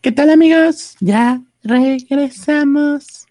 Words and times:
¿Qué 0.00 0.12
tal 0.12 0.30
amigos? 0.30 0.94
Ya 1.00 1.42
regresamos. 1.64 3.26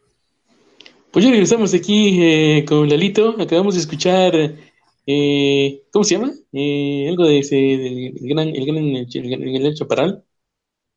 Pues 1.11 1.23
ya 1.23 1.31
regresamos 1.31 1.73
aquí 1.73 2.21
eh, 2.21 2.65
con 2.67 2.89
Lalito. 2.89 3.35
Acabamos 3.39 3.75
de 3.75 3.79
escuchar, 3.79 4.33
eh, 5.05 5.83
¿cómo 5.93 6.03
se 6.03 6.15
llama? 6.15 6.33
Eh, 6.51 7.05
algo 7.07 7.25
de 7.25 7.39
ese, 7.39 7.55
del 7.55 8.13
gran, 8.19 8.49
el 8.49 8.65
gran, 8.65 8.85
el, 8.85 9.65
el 9.65 9.75
Chaparral. 9.75 10.25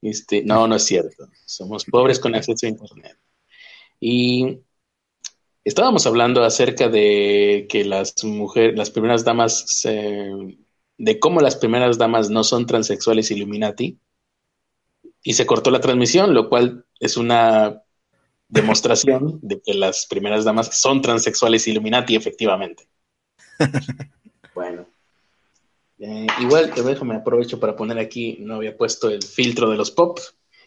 Este, 0.02 0.42
no, 0.42 0.66
no 0.66 0.74
es 0.74 0.82
cierto. 0.82 1.28
Somos 1.46 1.84
pobres 1.84 2.18
con 2.18 2.34
acceso 2.34 2.66
a 2.66 2.70
internet. 2.70 3.16
Y 4.00 4.58
estábamos 5.62 6.04
hablando 6.04 6.42
acerca 6.42 6.88
de 6.88 7.68
que 7.70 7.84
las 7.84 8.24
mujeres, 8.24 8.76
las 8.76 8.90
primeras 8.90 9.24
damas, 9.24 9.84
de 9.84 11.20
cómo 11.20 11.40
las 11.40 11.54
primeras 11.54 11.96
damas 11.96 12.28
no 12.28 12.42
son 12.42 12.66
transexuales 12.66 13.30
Illuminati 13.30 14.00
y 15.22 15.34
se 15.34 15.46
cortó 15.46 15.70
la 15.70 15.80
transmisión, 15.80 16.34
lo 16.34 16.48
cual 16.48 16.84
es 16.98 17.16
una 17.16 17.82
demostración 18.48 19.38
de 19.42 19.60
que 19.60 19.74
las 19.74 20.06
primeras 20.06 20.44
damas 20.44 20.80
son 20.80 21.02
transexuales 21.02 21.66
Illuminati, 21.68 22.16
efectivamente. 22.16 22.88
bueno. 24.54 24.86
Eh, 25.98 26.26
igual, 26.40 26.72
déjame 26.74 27.16
aprovecho 27.16 27.60
para 27.60 27.76
poner 27.76 27.98
aquí, 27.98 28.38
no 28.40 28.56
había 28.56 28.76
puesto 28.76 29.10
el 29.10 29.22
filtro 29.22 29.68
de 29.68 29.76
los 29.76 29.90
pop. 29.90 30.18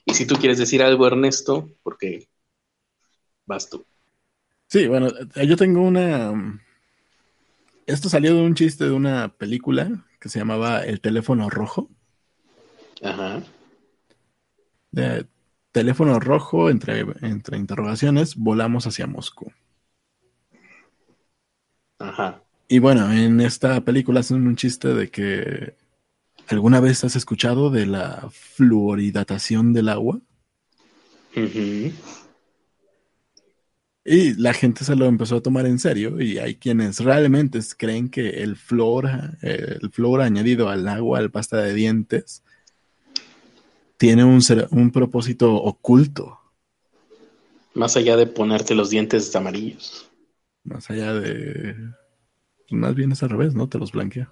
Y 0.05 0.13
si 0.13 0.27
tú 0.27 0.35
quieres 0.35 0.59
decir 0.59 0.83
algo, 0.83 1.07
Ernesto, 1.07 1.71
porque 1.81 2.27
vas 3.45 3.69
tú. 3.69 3.83
Sí, 4.67 4.87
bueno, 4.87 5.09
yo 5.35 5.57
tengo 5.57 5.81
una... 5.81 6.61
Esto 7.85 8.09
salió 8.09 8.35
de 8.35 8.41
un 8.41 8.55
chiste 8.55 8.85
de 8.85 8.91
una 8.91 9.29
película 9.29 10.05
que 10.19 10.29
se 10.29 10.39
llamaba 10.39 10.85
El 10.85 11.01
teléfono 11.01 11.49
rojo. 11.49 11.89
Ajá 13.01 13.43
de 14.93 15.27
teléfono 15.71 16.19
rojo, 16.19 16.69
entre, 16.69 17.01
entre 17.21 17.57
interrogaciones, 17.57 18.35
volamos 18.35 18.87
hacia 18.87 19.07
Moscú. 19.07 19.51
Ajá. 21.99 22.41
Y 22.67 22.79
bueno, 22.79 23.11
en 23.11 23.41
esta 23.41 23.81
película 23.81 24.21
hacen 24.21 24.47
un 24.47 24.55
chiste 24.55 24.93
de 24.93 25.09
que 25.09 25.75
¿alguna 26.47 26.79
vez 26.79 27.03
has 27.03 27.15
escuchado 27.15 27.69
de 27.69 27.85
la 27.85 28.29
fluoridatación 28.31 29.73
del 29.73 29.89
agua? 29.89 30.21
Y 34.05 34.33
la 34.35 34.53
gente 34.53 34.83
se 34.83 34.95
lo 34.95 35.05
empezó 35.05 35.37
a 35.37 35.41
tomar 35.41 35.65
en 35.65 35.79
serio 35.79 36.21
y 36.21 36.37
hay 36.37 36.55
quienes 36.55 36.99
realmente 36.99 37.59
creen 37.77 38.09
que 38.09 38.43
el 38.43 38.57
flor, 38.57 39.09
el 39.41 39.89
flor 39.91 40.21
añadido 40.21 40.69
al 40.69 40.87
agua, 40.87 41.19
al 41.19 41.31
pasta 41.31 41.57
de 41.57 41.73
dientes, 41.73 42.43
tiene 43.97 44.23
un, 44.23 44.41
un 44.71 44.91
propósito 44.91 45.53
oculto. 45.53 46.39
Más 47.73 47.95
allá 47.95 48.15
de 48.15 48.27
ponerte 48.27 48.75
los 48.75 48.89
dientes 48.89 49.35
amarillos. 49.35 50.09
Más 50.63 50.89
allá 50.89 51.13
de... 51.13 51.75
Más 52.69 52.95
bien 52.95 53.11
es 53.11 53.23
al 53.23 53.29
revés, 53.29 53.53
¿no? 53.53 53.67
Te 53.67 53.77
los 53.77 53.91
blanquea. 53.91 54.31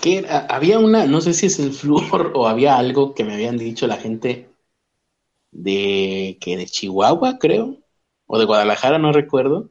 Que 0.00 0.26
había 0.28 0.78
una, 0.78 1.06
no 1.06 1.20
sé 1.20 1.32
si 1.32 1.46
es 1.46 1.58
el 1.58 1.72
flúor 1.72 2.32
o 2.36 2.48
había 2.48 2.76
algo 2.76 3.14
que 3.14 3.24
me 3.24 3.34
habían 3.34 3.56
dicho 3.56 3.86
la 3.86 3.96
gente 3.96 4.48
de 5.50 6.38
que 6.40 6.56
de 6.56 6.66
Chihuahua, 6.66 7.38
creo, 7.38 7.78
o 8.26 8.38
de 8.38 8.44
Guadalajara, 8.44 8.98
no 8.98 9.12
recuerdo, 9.12 9.70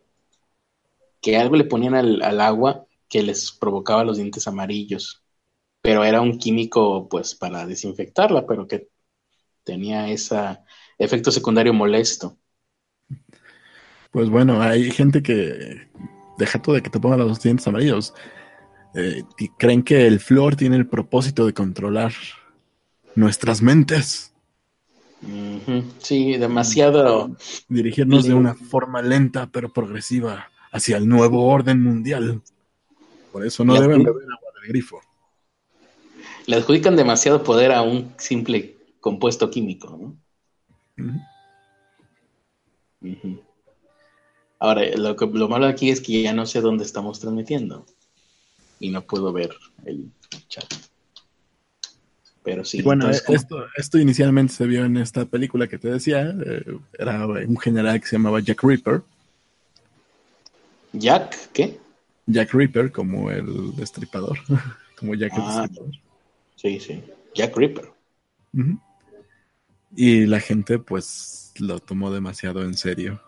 que 1.22 1.38
algo 1.38 1.56
le 1.56 1.66
ponían 1.66 1.96
al, 1.96 2.22
al 2.22 2.42
agua 2.42 2.86
que 3.10 3.24
les 3.24 3.52
provocaba 3.52 4.04
los 4.04 4.18
dientes 4.18 4.48
amarillos 4.48 5.23
pero 5.84 6.06
era 6.06 6.22
un 6.22 6.40
químico 6.40 7.10
pues 7.10 7.36
para 7.36 7.68
desinfectarla, 7.68 8.48
pero 8.48 8.66
que 8.66 8.88
tenía 9.66 10.08
ese 10.08 10.60
efecto 10.98 11.30
secundario 11.30 11.74
molesto. 11.74 12.38
Pues 14.10 14.30
bueno, 14.30 14.62
hay 14.62 14.90
gente 14.92 15.22
que 15.22 15.90
deja 16.38 16.62
todo 16.62 16.76
de 16.76 16.82
que 16.82 16.90
te 16.90 17.02
pongan 17.02 17.20
los 17.20 17.42
dientes 17.42 17.68
amarillos. 17.68 18.14
Eh, 18.96 19.24
y 19.38 19.50
creen 19.50 19.84
que 19.84 20.08
el 20.08 20.22
flor 20.22 20.56
tiene 20.56 20.78
el 20.78 20.88
propósito 20.88 21.46
de 21.46 21.54
controlar 21.54 22.14
nuestras 23.16 23.62
mentes. 23.62 24.34
Sí, 25.98 26.38
demasiado. 26.38 27.36
Dirigirnos 27.68 28.24
de 28.24 28.34
una 28.34 28.54
forma 28.54 29.02
lenta 29.02 29.50
pero 29.52 29.74
progresiva 29.74 30.48
hacia 30.72 30.96
el 30.96 31.10
nuevo 31.10 31.46
orden 31.46 31.84
mundial. 31.84 32.42
Por 33.34 33.46
eso 33.46 33.66
no 33.66 33.74
deben 33.74 34.02
beber 34.02 34.24
agua 34.24 34.50
del 34.62 34.70
grifo 34.70 35.02
le 36.46 36.56
adjudican 36.56 36.96
demasiado 36.96 37.44
poder 37.44 37.72
a 37.72 37.82
un 37.82 38.14
simple 38.18 38.78
compuesto 39.00 39.50
químico, 39.50 39.98
¿no? 39.98 40.18
Ahora, 44.60 44.84
lo, 44.96 45.16
que, 45.16 45.26
lo 45.26 45.50
malo 45.50 45.66
aquí 45.66 45.90
es 45.90 46.00
que 46.00 46.22
ya 46.22 46.34
no 46.34 46.46
sé 46.46 46.62
dónde 46.62 46.86
estamos 46.86 47.20
transmitiendo 47.20 47.86
y 48.80 48.90
no 48.90 49.02
puedo 49.02 49.34
ver 49.34 49.52
el 49.86 50.10
chat. 50.48 50.66
Pero 52.44 52.66
sí. 52.66 52.82
bueno, 52.82 53.10
esto, 53.10 53.66
esto, 53.76 53.98
inicialmente 53.98 54.54
se 54.54 54.66
vio 54.66 54.84
en 54.84 54.98
esta 54.98 55.26
película 55.26 55.68
que 55.68 55.78
te 55.78 55.90
decía. 55.90 56.34
Eh, 56.46 56.78
era 56.98 57.26
un 57.26 57.58
general 57.58 58.02
que 58.02 58.08
se 58.08 58.18
llamaba 58.18 58.42
Jack 58.42 58.62
Ripper. 58.64 59.02
¿Jack 60.92 61.52
qué? 61.54 61.80
Jack 62.26 62.54
Ripper, 62.54 62.92
como 62.92 63.32
el 63.32 63.76
destripador. 63.76 64.38
como 65.00 65.16
Jack 65.16 65.34
el 65.34 65.42
ah, 65.42 65.62
destripador. 65.62 66.04
Sí, 66.64 66.80
sí. 66.80 67.04
Jack 67.36 67.58
Ripper. 67.58 67.92
Y 69.96 70.26
la 70.26 70.40
gente, 70.40 70.80
pues, 70.80 71.52
lo 71.60 71.80
tomó 71.80 72.12
demasiado 72.12 72.64
en 72.64 72.76
serio. 72.76 73.22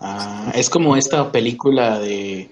Ah, 0.00 0.52
es 0.54 0.68
como 0.68 0.96
esta 0.96 1.32
película 1.32 1.98
de. 1.98 2.50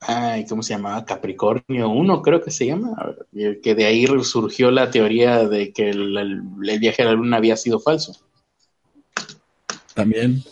Ay, 0.00 0.46
¿cómo 0.46 0.62
se 0.62 0.74
llamaba? 0.74 1.04
Capricornio 1.04 1.88
1, 1.88 2.22
creo 2.22 2.42
que 2.42 2.50
se 2.50 2.66
llama. 2.66 3.16
Que 3.32 3.74
de 3.74 3.86
ahí 3.86 4.06
surgió 4.22 4.70
la 4.70 4.90
teoría 4.90 5.48
de 5.48 5.72
que 5.72 5.90
el, 5.90 6.42
viaje 6.78 7.02
a 7.02 7.06
la 7.06 7.12
luna 7.12 7.38
había 7.38 7.56
sido 7.56 7.80
falso. 7.80 8.12
También. 9.94 10.44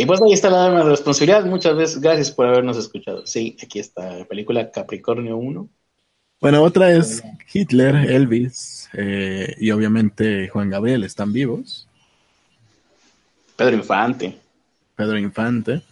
Y 0.00 0.06
pues 0.06 0.22
ahí 0.22 0.32
está 0.32 0.48
la 0.48 0.82
responsabilidad. 0.82 1.44
Muchas 1.44 1.76
veces, 1.76 2.00
gracias 2.00 2.30
por 2.30 2.46
habernos 2.46 2.78
escuchado. 2.78 3.26
Sí, 3.26 3.54
aquí 3.62 3.78
está 3.78 4.16
la 4.20 4.24
película 4.24 4.70
Capricornio 4.70 5.36
1. 5.36 5.68
Bueno, 6.40 6.62
otra 6.62 6.90
es 6.92 7.22
Hitler, 7.52 8.10
Elvis 8.10 8.88
eh, 8.94 9.54
y 9.58 9.70
obviamente 9.72 10.48
Juan 10.48 10.70
Gabriel 10.70 11.04
están 11.04 11.34
vivos. 11.34 11.86
Pedro 13.56 13.76
Infante. 13.76 14.38
Pedro 14.96 15.18
Infante. 15.18 15.82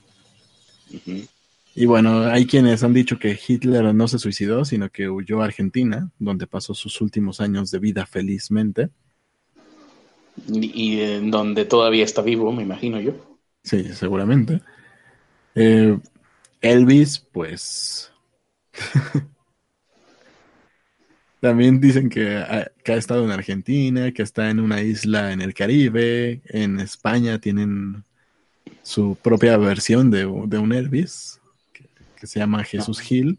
Y 1.75 1.85
bueno, 1.85 2.23
hay 2.23 2.47
quienes 2.47 2.83
han 2.83 2.95
dicho 2.95 3.19
que 3.19 3.39
Hitler 3.47 3.95
no 3.95 4.09
se 4.09 4.19
suicidó, 4.19 4.65
sino 4.65 4.89
que 4.89 5.11
huyó 5.11 5.43
a 5.43 5.45
Argentina, 5.45 6.11
donde 6.19 6.47
pasó 6.47 6.73
sus 6.73 7.03
últimos 7.03 7.43
años 7.43 7.71
de 7.71 7.79
vida 7.79 8.07
felizmente. 8.07 8.89
Y, 10.51 11.01
en 11.01 11.31
donde 11.31 11.67
todavía 11.67 12.05
está 12.05 12.23
vivo, 12.23 12.51
me 12.53 12.63
imagino 12.63 12.99
yo. 13.01 13.28
Sí, 13.69 13.93
seguramente. 13.93 14.63
Eh, 15.55 15.99
Elvis, 16.63 17.19
pues. 17.19 18.11
También 21.41 21.79
dicen 21.79 22.09
que 22.09 22.39
ha, 22.39 22.71
estado 22.87 23.25
en 23.25 23.31
Argentina, 23.31 24.11
que 24.13 24.23
está 24.23 24.49
en 24.49 24.59
una 24.59 24.81
isla 24.81 25.33
en 25.33 25.43
el 25.43 25.53
Caribe. 25.53 26.41
En 26.47 26.81
España 26.81 27.39
tienen 27.39 28.05
su 28.83 29.19
propia 29.23 29.59
versión 29.59 30.11
de, 30.11 30.25
un 30.25 30.73
Elvis, 30.73 31.39
que, 31.75 32.27
se 32.27 32.41
llama 32.41 32.65
Jesús 32.65 33.01
Gil. 33.01 33.39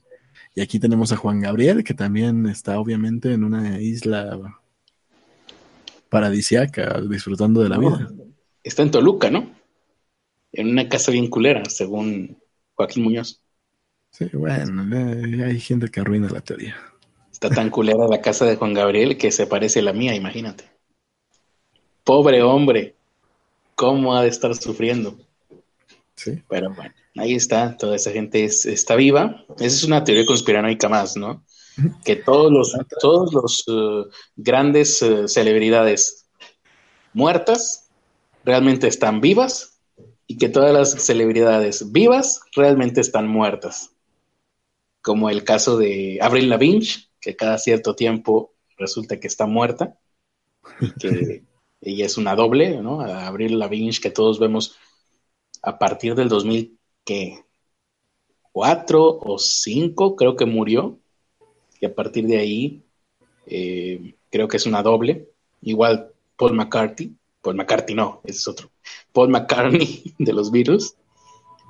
Y 0.54 0.62
aquí 0.62 0.80
tenemos 0.80 1.12
a 1.12 1.18
Juan 1.18 1.42
Gabriel, 1.42 1.84
que 1.84 1.96
también 1.96 2.46
está 2.46 2.80
obviamente 2.80 3.34
en 3.34 3.44
una 3.44 3.82
isla 3.82 4.40
paradisiaca, 6.10 7.02
disfrutando 7.02 7.64
de 7.64 7.70
la 7.70 7.80
vida. 7.80 8.12
Está 8.64 8.84
en 8.84 8.92
Toluca, 8.92 9.32
¿no? 9.32 9.59
En 10.52 10.70
una 10.70 10.90
casa 10.90 11.12
bien 11.12 11.28
culera, 11.28 11.64
según 11.66 12.38
Joaquín 12.76 13.04
Muñoz. 13.04 13.42
Sí, 14.12 14.26
bueno, 14.34 14.96
hay 15.46 15.60
gente 15.60 15.90
que 15.90 16.00
arruina 16.00 16.30
la 16.30 16.42
teoría. 16.42 16.76
Está 17.32 17.50
tan 17.50 17.70
culera 17.72 18.08
la 18.08 18.22
casa 18.22 18.46
de 18.46 18.56
Juan 18.56 18.74
Gabriel 18.74 19.18
que 19.18 19.32
se 19.32 19.48
parece 19.48 19.80
a 19.80 19.84
la 19.84 19.94
mía, 19.94 20.16
imagínate. 20.16 20.66
Pobre 22.04 22.42
hombre, 22.42 22.96
¿cómo 23.76 24.16
ha 24.16 24.24
de 24.24 24.30
estar 24.30 24.56
sufriendo? 24.56 25.18
Sí. 26.16 26.42
Pero 26.50 26.74
bueno, 26.74 26.94
ahí 27.18 27.36
está, 27.36 27.78
toda 27.78 27.96
esa 27.96 28.12
gente 28.12 28.44
está 28.44 28.96
viva. 28.96 29.46
Esa 29.58 29.66
es 29.68 29.84
una 29.84 30.04
teoría 30.04 30.26
conspiranoica 30.26 30.90
más, 30.90 31.16
¿no? 31.16 31.44
Que 32.04 32.18
todos 32.18 32.52
los, 32.52 32.76
todos 33.00 33.34
los 33.34 33.68
uh, 33.68 34.10
grandes 34.36 35.02
uh, 35.02 35.28
celebridades 35.28 36.28
muertas 37.14 37.90
realmente 38.44 38.88
están 38.88 39.22
vivas 39.22 39.79
y 40.32 40.38
que 40.38 40.48
todas 40.48 40.72
las 40.72 40.92
celebridades 40.92 41.92
vivas 41.92 42.42
realmente 42.56 43.02
están 43.02 43.28
muertas. 43.28 43.96
como 45.02 45.30
el 45.30 45.44
caso 45.44 45.78
de 45.78 46.20
Avril 46.22 46.50
Lavigne, 46.50 46.86
que 47.20 47.36
cada 47.36 47.58
cierto 47.58 47.96
tiempo 47.96 48.54
resulta 48.78 49.20
que 49.20 49.28
está 49.28 49.48
muerta, 49.48 49.98
y 50.80 50.92
que 50.92 51.44
ella 51.82 52.06
es 52.06 52.18
una 52.18 52.36
doble, 52.36 52.80
¿no? 52.82 53.02
Avril 53.02 53.58
Lavigne 53.58 53.98
que 54.00 54.12
todos 54.12 54.38
vemos 54.40 54.78
a 55.64 55.80
partir 55.80 56.14
del 56.16 56.30
2004 56.30 59.20
o 59.20 59.40
5, 59.40 60.16
creo 60.16 60.36
que 60.36 60.46
murió, 60.46 61.00
y 61.82 61.88
a 61.88 61.96
partir 61.96 62.28
de 62.28 62.38
ahí 62.38 62.84
eh, 63.48 64.14
creo 64.30 64.48
que 64.48 64.58
es 64.58 64.68
una 64.68 64.84
doble. 64.84 65.32
Igual 65.62 66.14
Paul 66.38 66.54
McCartney, 66.54 67.16
Paul 67.42 67.56
McCartney 67.56 67.96
no, 67.96 68.22
ese 68.24 68.40
es 68.40 68.48
otro. 68.48 68.70
Paul 69.14 69.30
McCartney 69.30 70.14
de 70.18 70.34
los 70.34 70.52
Beatles 70.52 70.96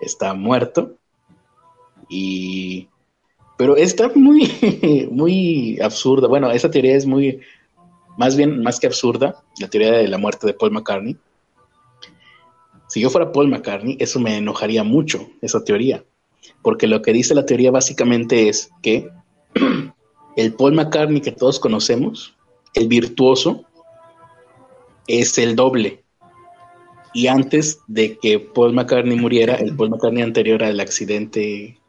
está 0.01 0.33
muerto. 0.33 0.95
Y 2.09 2.89
pero 3.59 3.75
está 3.75 4.09
muy, 4.15 4.49
muy 5.11 5.77
absurda. 5.81 6.29
Bueno, 6.29 6.49
esa 6.49 6.71
teoría 6.71 6.95
es 6.95 7.05
muy, 7.05 7.41
más 8.17 8.37
bien, 8.37 8.63
más 8.63 8.79
que 8.79 8.87
absurda, 8.87 9.43
la 9.59 9.69
teoría 9.69 9.91
de 9.91 10.07
la 10.07 10.17
muerte 10.17 10.47
de 10.47 10.53
Paul 10.53 10.71
McCartney. 10.71 11.17
Si 12.87 13.01
yo 13.01 13.09
fuera 13.09 13.33
Paul 13.33 13.49
McCartney, 13.49 13.97
eso 13.99 14.17
me 14.21 14.37
enojaría 14.37 14.85
mucho, 14.85 15.29
esa 15.41 15.61
teoría. 15.61 16.05
Porque 16.61 16.87
lo 16.87 17.01
que 17.01 17.11
dice 17.11 17.35
la 17.35 17.45
teoría 17.45 17.69
básicamente 17.69 18.47
es 18.47 18.71
que 18.81 19.09
el 20.37 20.53
Paul 20.53 20.75
McCartney 20.75 21.19
que 21.19 21.33
todos 21.33 21.59
conocemos, 21.59 22.37
el 22.75 22.87
virtuoso, 22.87 23.65
es 25.09 25.39
el 25.39 25.55
doble. 25.55 26.03
Y 27.13 27.25
antes 27.27 27.79
de 27.87 28.19
que 28.19 28.39
Paul 28.39 28.73
McCartney 28.73 29.17
muriera, 29.17 29.55
el 29.55 29.75
Paul 29.75 29.89
McCartney 29.89 30.21
anterior 30.21 30.63
al 30.63 30.79
accidente 30.79 31.79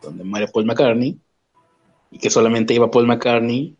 donde 0.00 0.22
muere 0.22 0.46
Paul 0.46 0.66
McCartney, 0.66 1.18
y 2.12 2.18
que 2.18 2.30
solamente 2.30 2.72
iba 2.72 2.90
Paul 2.90 3.08
McCartney, 3.08 3.76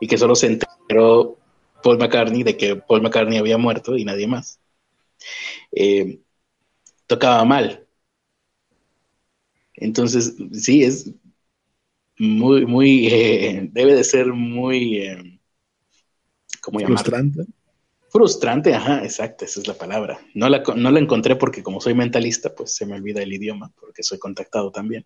y 0.00 0.06
que 0.08 0.18
solo 0.18 0.34
se 0.34 0.48
enteró 0.48 1.38
Paul 1.82 1.98
McCartney 1.98 2.42
de 2.42 2.56
que 2.56 2.74
Paul 2.74 3.02
McCartney 3.02 3.38
había 3.38 3.56
muerto 3.56 3.96
y 3.96 4.04
nadie 4.04 4.26
más. 4.26 4.58
Eh, 5.70 6.18
tocaba 7.06 7.44
mal. 7.44 7.86
Entonces, 9.74 10.34
sí, 10.52 10.82
es 10.82 11.12
muy, 12.18 12.66
muy, 12.66 13.06
eh, 13.06 13.68
debe 13.72 13.94
de 13.94 14.02
ser 14.04 14.32
muy, 14.32 14.98
eh, 14.98 15.40
¿cómo 16.60 16.80
llamarlo? 16.80 16.98
Frustrante. 16.98 17.44
Frustrante, 18.16 18.72
ajá, 18.72 19.02
exacto, 19.02 19.44
esa 19.44 19.58
es 19.58 19.66
la 19.66 19.74
palabra. 19.74 20.20
No 20.34 20.48
la, 20.48 20.62
no 20.76 20.92
la 20.92 21.00
encontré 21.00 21.34
porque 21.34 21.64
como 21.64 21.80
soy 21.80 21.94
mentalista, 21.94 22.54
pues 22.54 22.72
se 22.72 22.86
me 22.86 22.94
olvida 22.94 23.20
el 23.20 23.32
idioma, 23.32 23.72
porque 23.80 24.04
soy 24.04 24.20
contactado 24.20 24.70
también. 24.70 25.04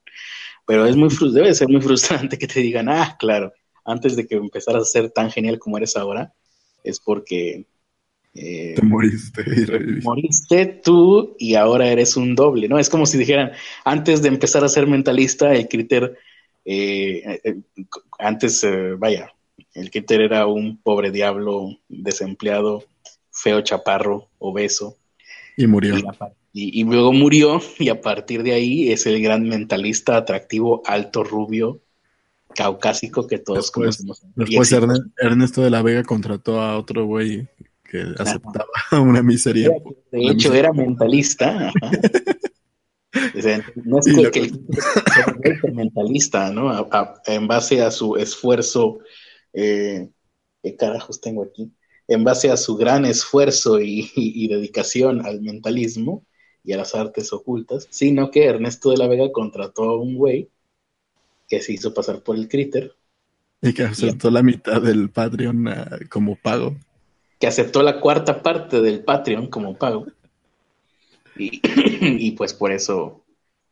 Pero 0.67 0.85
es 0.85 0.95
muy, 0.95 1.09
debe 1.33 1.55
ser 1.55 1.69
muy 1.71 1.81
frustrante 1.81 2.37
que 2.37 2.47
te 2.47 2.61
digan, 2.61 2.91
ah, 2.91 3.17
claro, 3.19 3.55
antes 3.87 4.15
de 4.15 4.27
que 4.27 4.35
empezaras 4.35 4.83
a 4.83 4.85
ser 4.85 5.11
tan 5.11 5.31
genial 5.31 5.59
como 5.59 5.79
eres 5.79 5.97
ahora, 5.97 6.35
es 6.85 7.01
porque... 7.01 7.65
Eh, 8.35 8.75
te 8.77 8.83
moriste 8.83 9.43
y 9.43 10.03
Moriste 10.05 10.67
tú 10.67 11.35
y 11.39 11.55
ahora 11.55 11.89
eres 11.89 12.15
un 12.15 12.35
doble, 12.35 12.69
¿no? 12.69 12.79
Es 12.79 12.91
como 12.91 13.07
si 13.07 13.17
dijeran, 13.17 13.53
antes 13.87 14.21
de 14.21 14.29
empezar 14.29 14.65
a 14.65 14.69
ser 14.69 14.87
mentalista, 14.87 15.55
el 15.55 15.67
criterio, 15.67 16.13
eh, 16.63 17.41
eh, 17.43 17.57
antes, 18.19 18.67
vaya, 18.99 19.33
el 19.79 19.91
Kitter 19.91 20.21
era 20.21 20.47
un 20.47 20.79
pobre 20.79 21.11
diablo 21.11 21.79
desempleado 21.89 22.85
feo 23.31 23.61
chaparro, 23.61 24.29
obeso. 24.39 24.97
Y 25.57 25.67
murió. 25.67 25.97
Y, 26.53 26.83
luego 26.85 27.13
murió 27.13 27.61
y 27.79 27.89
a 27.89 28.01
partir 28.01 28.43
de 28.43 28.53
ahí 28.53 28.91
es 28.91 29.07
el 29.07 29.23
gran 29.23 29.49
mentalista 29.49 30.17
atractivo, 30.17 30.83
alto, 30.87 31.23
rubio, 31.23 31.81
caucásico 32.55 33.27
que 33.27 33.39
todos 33.39 33.71
conocemos. 33.71 34.23
Después 34.35 34.75
Ernesto 35.21 35.63
de 35.63 35.71
la 35.71 35.83
Vega 35.83 36.03
contrató 36.03 36.61
a 36.61 36.77
otro 36.77 37.07
güey 37.07 37.47
que 37.85 38.03
aceptaba 38.19 38.67
una 39.01 39.23
miseria. 39.23 39.71
De 40.11 40.27
hecho, 40.27 40.53
era 40.53 40.73
mentalista. 40.73 41.73
no 43.85 43.99
es 43.99 44.31
que, 44.31 44.51
el 45.63 45.75
mentalista, 45.75 46.51
¿no? 46.51 46.89
en 47.27 47.47
base 47.47 47.83
a 47.83 47.91
su 47.91 48.17
esfuerzo, 48.17 48.99
eh, 49.53 50.09
¿qué 50.63 50.77
carajos 50.77 51.21
tengo 51.21 51.43
aquí? 51.43 51.73
en 52.09 52.25
base 52.25 52.51
a 52.51 52.57
su 52.57 52.77
gran 52.77 53.05
esfuerzo 53.05 53.81
y, 53.81 54.49
dedicación 54.49 55.25
al 55.25 55.43
mentalismo 55.43 56.25
y 56.65 56.73
a 56.73 56.79
las 56.79 56.95
artes 56.95 57.33
ocultas, 57.33 57.87
sino 57.91 58.31
que 58.31 58.47
Ernesto 58.47 58.91
de 58.91 58.97
la 58.97 59.07
Vega 59.07 59.31
contrató 59.31 59.85
a 59.85 60.01
un 60.01 60.17
güey 60.17 60.49
que 61.47 61.61
se 61.61 61.75
hizo 61.75 61.95
pasar 61.95 62.23
por 62.23 62.37
el 62.37 62.49
Critter. 62.49 62.95
Y 63.61 63.73
que 63.73 63.85
aceptó 63.85 64.31
la 64.31 64.43
mitad 64.43 64.81
del 64.81 65.11
Patreon 65.11 65.69
ah, 65.69 65.99
como 66.11 66.37
pago. 66.37 66.77
Que 67.39 67.47
aceptó 67.47 67.83
la 67.83 68.01
cuarta 68.01 68.43
parte 68.43 68.81
del 68.81 69.05
Patreon 69.05 69.49
como 69.49 69.77
pago. 69.77 70.07
Y, 71.37 72.31
pues 72.37 72.55
por 72.55 72.73
eso, 72.73 73.25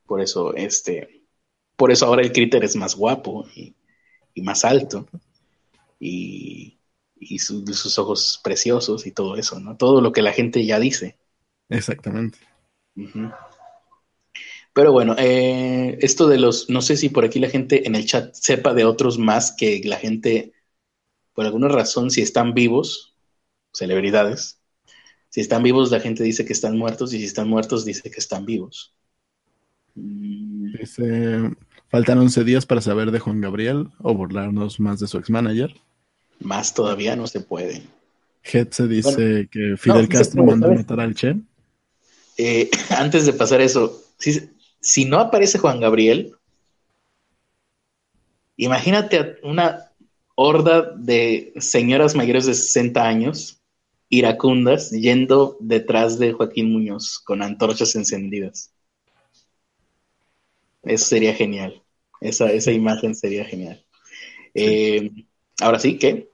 por 0.07 0.21
eso, 0.21 0.55
este, 0.55 1.23
por 1.77 1.91
eso 1.91 2.07
ahora 2.07 2.23
el 2.23 2.33
Critter 2.33 2.65
es 2.65 2.77
más 2.77 2.95
guapo 2.95 3.47
y, 3.55 3.75
y 4.35 4.43
más 4.43 4.65
alto. 4.65 5.07
Y, 5.99 6.79
y 7.19 7.39
sus 7.39 7.99
ojos 7.99 8.41
preciosos 8.43 9.07
y 9.07 9.13
todo 9.13 9.37
eso, 9.37 9.59
¿no? 9.61 9.77
Todo 9.77 10.01
lo 10.01 10.13
que 10.13 10.23
la 10.23 10.33
gente 10.33 10.65
ya 10.65 10.79
dice. 10.79 11.19
Exactamente. 11.69 12.39
Pero 14.73 14.93
bueno, 14.93 15.17
eh, 15.19 15.99
esto 16.01 16.29
de 16.29 16.39
los, 16.39 16.69
no 16.69 16.83
sé 16.83 16.97
si 16.97 17.09
por 17.09 17.25
aquí 17.25 17.41
la 17.41 17.49
gente 17.49 17.87
en 17.87 17.95
el 17.95 18.07
chat 18.07 18.35
sepa 18.35 18.75
de 18.75 18.85
otros 18.85 19.19
más 19.19 19.53
que 19.53 19.81
la 19.85 19.97
gente, 19.97 20.53
por 21.33 21.47
alguna 21.47 21.69
razón, 21.69 22.11
si 22.11 22.21
están 22.21 22.53
vivos, 22.55 23.17
celebridades, 23.73 24.61
si 25.31 25.41
están 25.41 25.63
vivos 25.63 25.91
la 25.91 26.01
gente 26.01 26.23
dice 26.23 26.45
que 26.45 26.53
están 26.53 26.79
muertos 26.79 27.13
y 27.13 27.19
si 27.19 27.25
están 27.25 27.49
muertos 27.49 27.85
dice 27.85 28.11
que 28.11 28.21
están 28.21 28.47
vivos. 28.47 28.95
Dice, 29.95 31.51
faltan 31.89 32.19
11 32.19 32.45
días 32.45 32.67
para 32.67 32.83
saber 32.83 33.11
de 33.11 33.19
Juan 33.19 33.41
Gabriel 33.41 33.89
o 33.99 34.15
burlarnos 34.15 34.79
más 34.79 35.01
de 35.01 35.07
su 35.07 35.19
ex 35.19 35.31
manager. 35.31 35.75
Más 36.41 36.75
todavía 36.75 37.17
no 37.17 37.27
se 37.27 37.41
puede. 37.41 37.83
se 38.43 38.87
dice 38.87 39.49
que 39.51 39.77
Fidel 39.77 40.09
Castro 40.09 40.45
mandó 40.45 40.69
a 40.69 40.75
matar 40.75 41.01
al 41.01 41.15
Che. 41.15 41.37
Eh, 42.37 42.71
antes 42.91 43.27
de 43.27 43.33
pasar 43.33 43.61
eso, 43.61 44.03
si, 44.19 44.51
si 44.81 45.05
no 45.05 45.19
aparece 45.19 45.59
Juan 45.59 45.81
Gabriel, 45.81 46.35
imagínate 48.57 49.39
una 49.43 49.91
horda 50.35 50.93
de 50.97 51.53
señoras 51.59 52.15
mayores 52.15 52.47
de 52.47 52.55
60 52.55 53.03
años, 53.03 53.61
iracundas, 54.09 54.91
yendo 54.91 55.57
detrás 55.61 56.19
de 56.19 56.33
Joaquín 56.33 56.71
Muñoz 56.71 57.19
con 57.19 57.43
antorchas 57.43 57.97
encendidas. 57.97 58.73
Eso 60.83 61.07
sería 61.07 61.35
genial. 61.35 61.83
Esa, 62.21 62.53
esa 62.53 62.71
imagen 62.71 63.15
sería 63.15 63.45
genial. 63.45 63.85
Eh, 64.55 65.11
Ahora 65.61 65.79
sí, 65.79 65.99
¿qué? 65.99 66.31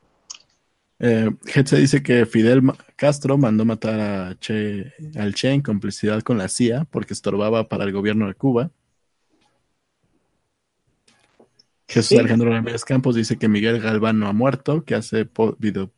Eh, 1.05 1.31
dice 1.73 2.01
que 2.03 2.27
Fidel 2.27 2.63
Castro 2.95 3.37
mandó 3.37 3.65
matar 3.65 3.99
a 3.99 4.39
che, 4.39 4.93
al 5.17 5.35
Che 5.35 5.51
en 5.51 5.61
complicidad 5.61 6.23
con 6.23 6.39
la 6.39 6.47
CIA 6.49 6.85
porque 6.85 7.13
estorbaba 7.13 7.69
para 7.69 7.83
el 7.85 7.91
gobierno 7.93 8.29
de 8.29 8.35
Cuba. 8.35 8.71
Jesús 11.89 12.19
Alejandro 12.19 12.51
Ramírez 12.51 12.85
Campos 12.85 13.17
dice 13.17 13.37
que 13.37 13.49
Miguel 13.49 13.81
Galván 13.81 14.21
no 14.21 14.29
ha 14.29 14.33
muerto, 14.33 14.85
que 14.85 14.95
hace 14.95 15.29
video, 15.59 15.91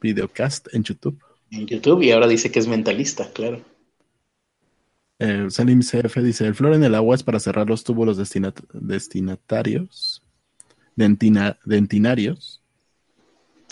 videocast 0.00 0.72
en 0.72 0.84
YouTube. 0.84 1.20
En 1.50 1.66
YouTube 1.66 2.02
y 2.02 2.12
ahora 2.12 2.28
dice 2.28 2.52
que 2.52 2.60
es 2.60 2.68
mentalista, 2.68 3.32
claro. 3.32 3.60
Eh, 5.18 5.46
Salim 5.50 5.80
CF 5.80 6.22
dice, 6.22 6.46
el 6.46 6.54
flor 6.54 6.74
en 6.74 6.84
el 6.84 6.94
agua 6.94 7.16
es 7.16 7.24
para 7.24 7.40
cerrar 7.40 7.68
los 7.68 7.84
túbulos 7.84 8.16
destinatarios, 8.16 10.22
dentinarios 10.94 12.63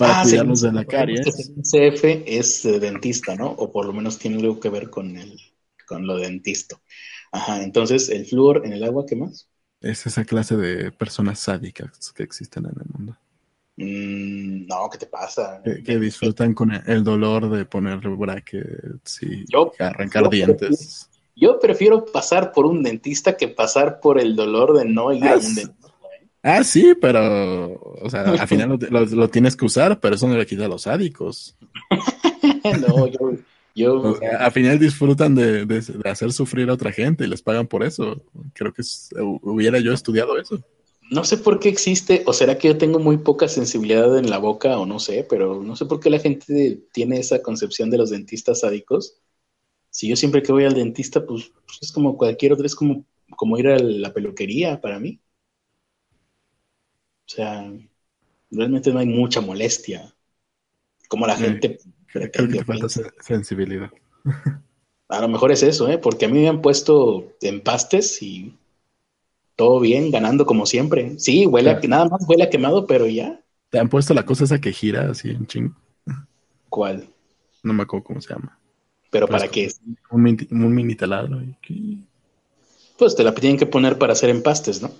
para 0.02 0.20
ah, 0.20 0.22
cuidarnos 0.24 0.60
de 0.60 0.72
la 0.72 0.84
caries. 0.84 1.52
CF 1.62 2.04
es 2.26 2.64
eh, 2.64 2.80
dentista, 2.80 3.36
¿no? 3.36 3.50
O 3.50 3.70
por 3.70 3.86
lo 3.86 3.92
menos 3.92 4.18
tiene 4.18 4.38
algo 4.38 4.58
que 4.58 4.68
ver 4.68 4.90
con 4.90 5.16
el, 5.16 5.38
con 5.86 6.06
lo 6.06 6.16
dentista. 6.16 6.76
Ajá, 7.30 7.62
entonces 7.62 8.08
el 8.08 8.26
flúor 8.26 8.62
en 8.64 8.72
el 8.72 8.82
agua, 8.82 9.06
¿qué 9.06 9.14
más? 9.14 9.48
Es 9.80 10.04
esa 10.06 10.24
clase 10.24 10.56
de 10.56 10.90
personas 10.90 11.38
sádicas 11.38 12.12
que 12.12 12.24
existen 12.24 12.64
en 12.64 12.72
el 12.80 12.86
mundo. 12.92 13.16
Mm, 13.76 14.66
no, 14.66 14.90
¿qué 14.90 14.98
te 14.98 15.06
pasa? 15.06 15.62
Que, 15.62 15.98
disfrutan 15.98 16.52
con 16.52 16.72
el 16.72 17.04
dolor 17.04 17.48
de 17.48 17.64
ponerle 17.64 18.10
brackets 18.10 19.22
y 19.22 19.44
arrancar 19.78 20.28
dientes. 20.28 21.08
yo 21.36 21.60
prefiero 21.60 22.04
pasar 22.04 22.52
por 22.52 22.66
un 22.66 22.82
dentista 22.82 23.36
que 23.36 23.48
pasar 23.48 24.00
por 24.00 24.20
el 24.20 24.34
dolor 24.34 24.76
de 24.76 24.84
no 24.84 25.12
ir 25.12 25.24
a 25.24 25.36
un 25.36 25.54
dentista. 25.54 25.81
Ah, 26.42 26.64
sí, 26.64 26.94
pero, 27.00 27.74
o 28.02 28.10
sea, 28.10 28.22
al 28.22 28.48
final 28.48 28.76
lo, 28.90 29.28
tienes 29.28 29.54
que 29.54 29.64
usar, 29.64 30.00
pero 30.00 30.16
eso 30.16 30.26
no 30.26 30.36
le 30.36 30.44
quita 30.44 30.64
a 30.64 30.68
los 30.68 30.82
sádicos. 30.82 31.56
no, 32.80 33.06
yo, 33.06 33.36
yo... 33.76 34.18
al 34.40 34.50
final 34.50 34.76
disfrutan 34.80 35.36
de, 35.36 35.82
hacer 36.04 36.32
sufrir 36.32 36.68
a 36.68 36.72
otra 36.72 36.90
gente 36.90 37.24
y 37.24 37.28
les 37.28 37.42
pagan 37.42 37.68
por 37.68 37.84
eso. 37.84 38.20
Creo 38.54 38.72
que 38.72 38.82
hubiera 39.42 39.78
yo 39.78 39.92
estudiado 39.92 40.36
eso. 40.36 40.60
no 41.12 41.22
sé 41.22 41.38
por 41.38 41.60
qué 41.60 41.68
existe, 41.68 42.24
o 42.26 42.32
será 42.32 42.58
que 42.58 42.68
yo 42.68 42.76
tengo 42.76 42.98
muy 42.98 43.18
poca 43.18 43.46
sensibilidad 43.46 44.18
en 44.18 44.28
la 44.28 44.38
boca, 44.38 44.78
o 44.78 44.84
no 44.84 44.98
sé, 44.98 45.24
pero 45.30 45.62
no 45.62 45.76
sé 45.76 45.86
por 45.86 46.00
qué 46.00 46.10
la 46.10 46.18
gente 46.18 46.80
tiene 46.92 47.20
esa 47.20 47.40
concepción 47.40 47.88
de 47.88 47.98
los 47.98 48.10
dentistas 48.10 48.60
sádicos. 48.60 49.16
Si 49.90 50.08
yo 50.08 50.16
siempre 50.16 50.42
que 50.42 50.50
voy 50.50 50.64
al 50.64 50.74
dentista, 50.74 51.24
pues, 51.24 51.52
pues 51.66 51.78
es 51.82 51.92
como 51.92 52.16
cualquier 52.16 52.54
otro, 52.54 52.66
es 52.66 52.74
como, 52.74 53.04
como 53.36 53.58
ir 53.58 53.68
a 53.68 53.78
la 53.78 54.12
peluquería 54.12 54.80
para 54.80 54.98
mí. 54.98 55.20
O 57.32 57.34
sea, 57.34 57.72
realmente 58.50 58.92
no 58.92 58.98
hay 58.98 59.06
mucha 59.06 59.40
molestia. 59.40 60.14
Como 61.08 61.26
la 61.26 61.36
gente. 61.36 61.78
Creo 62.06 62.30
que 62.30 62.58
te 62.58 62.64
falta 62.64 62.88
sensibilidad. 63.20 63.90
A 65.08 65.20
lo 65.20 65.28
mejor 65.28 65.50
es 65.50 65.62
eso, 65.62 65.88
¿eh? 65.88 65.96
Porque 65.96 66.26
a 66.26 66.28
mí 66.28 66.40
me 66.40 66.48
han 66.48 66.60
puesto 66.60 67.32
empastes 67.40 68.22
y 68.22 68.54
todo 69.56 69.80
bien, 69.80 70.10
ganando 70.10 70.44
como 70.44 70.66
siempre. 70.66 71.18
Sí, 71.18 71.46
huele 71.46 71.70
a, 71.70 71.80
nada 71.80 72.06
más 72.06 72.26
huele 72.28 72.44
a 72.44 72.50
quemado, 72.50 72.86
pero 72.86 73.06
ya. 73.06 73.40
¿Te 73.70 73.78
han 73.78 73.88
puesto 73.88 74.12
la 74.12 74.26
cosa 74.26 74.44
esa 74.44 74.60
que 74.60 74.72
gira 74.72 75.10
así 75.10 75.30
en 75.30 75.46
ching? 75.46 75.74
¿Cuál? 76.68 77.08
No 77.62 77.72
me 77.72 77.84
acuerdo 77.84 78.04
cómo 78.04 78.20
se 78.20 78.34
llama. 78.34 78.58
¿Pero 79.10 79.26
para 79.26 79.48
qué? 79.48 79.72
Un 80.10 80.22
mini, 80.22 80.48
un 80.50 80.74
mini 80.74 80.94
taladro. 80.94 81.40
Pues 82.98 83.16
te 83.16 83.22
la 83.22 83.34
tienen 83.34 83.58
que 83.58 83.66
poner 83.66 83.96
para 83.96 84.12
hacer 84.12 84.28
empastes, 84.28 84.82
¿no? 84.82 84.90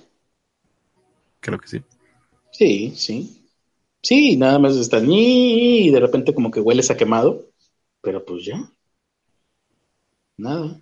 Creo 1.41 1.59
que 1.59 1.69
sí. 1.69 1.83
Sí, 2.53 2.93
sí. 2.95 3.39
Sí, 4.03 4.37
nada 4.37 4.59
más 4.59 4.77
estás 4.77 5.03
y 5.07 5.91
de 5.91 6.01
repente 6.01 6.35
como 6.35 6.51
que 6.51 6.61
hueles 6.61 6.91
a 6.91 6.97
quemado, 6.97 7.51
pero 8.01 8.25
pues 8.25 8.45
ya. 8.45 8.71
Nada. 10.37 10.81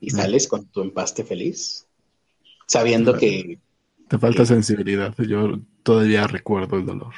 Y 0.00 0.10
sales 0.10 0.48
con 0.48 0.66
tu 0.66 0.82
empaste 0.82 1.24
feliz 1.24 1.86
sabiendo 2.66 3.16
que... 3.16 3.58
Te 4.08 4.18
falta 4.18 4.44
sensibilidad, 4.44 5.14
yo 5.18 5.60
todavía 5.82 6.26
recuerdo 6.26 6.76
el 6.76 6.86
dolor. 6.86 7.14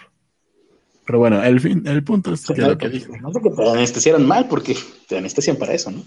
Pero 1.07 1.19
bueno, 1.19 1.43
el 1.43 1.61
fin, 1.61 1.87
el 1.87 2.03
punto 2.03 2.33
es 2.33 2.47
que 2.47 2.63
lo 2.63 2.79
que 2.79 2.89
dijo. 2.89 3.17
No 3.19 3.33
sé 3.33 3.41
que 3.41 3.51
te 3.51 3.69
anestesiaron 3.69 4.27
mal, 4.27 4.49
porque 4.49 4.77
te 5.07 5.19
anestesian 5.19 5.57
para 5.57 5.75
eso, 5.75 5.91
¿no? 5.91 6.03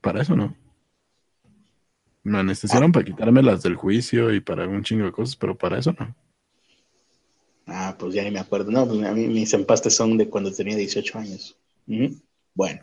Para 0.00 0.22
eso 0.22 0.34
no. 0.34 0.56
Me 2.24 2.38
anestesiaron 2.38 2.92
para 2.92 3.04
quitarme 3.04 3.42
las 3.42 3.62
del 3.62 3.74
juicio 3.74 4.32
y 4.32 4.40
para 4.40 4.68
un 4.68 4.82
chingo 4.82 5.04
de 5.04 5.12
cosas, 5.12 5.36
pero 5.36 5.56
para 5.56 5.78
eso 5.78 5.94
no. 5.98 6.14
Ah, 7.66 7.96
pues 7.98 8.14
ya 8.14 8.22
ni 8.22 8.30
me 8.30 8.40
acuerdo. 8.40 8.70
No, 8.70 8.86
pues 8.86 9.02
a 9.04 9.12
mí 9.12 9.26
mis 9.26 9.52
empastes 9.54 9.94
son 9.94 10.16
de 10.16 10.28
cuando 10.28 10.52
tenía 10.52 10.76
18 10.76 11.18
años. 11.18 11.56
Bueno. 12.54 12.80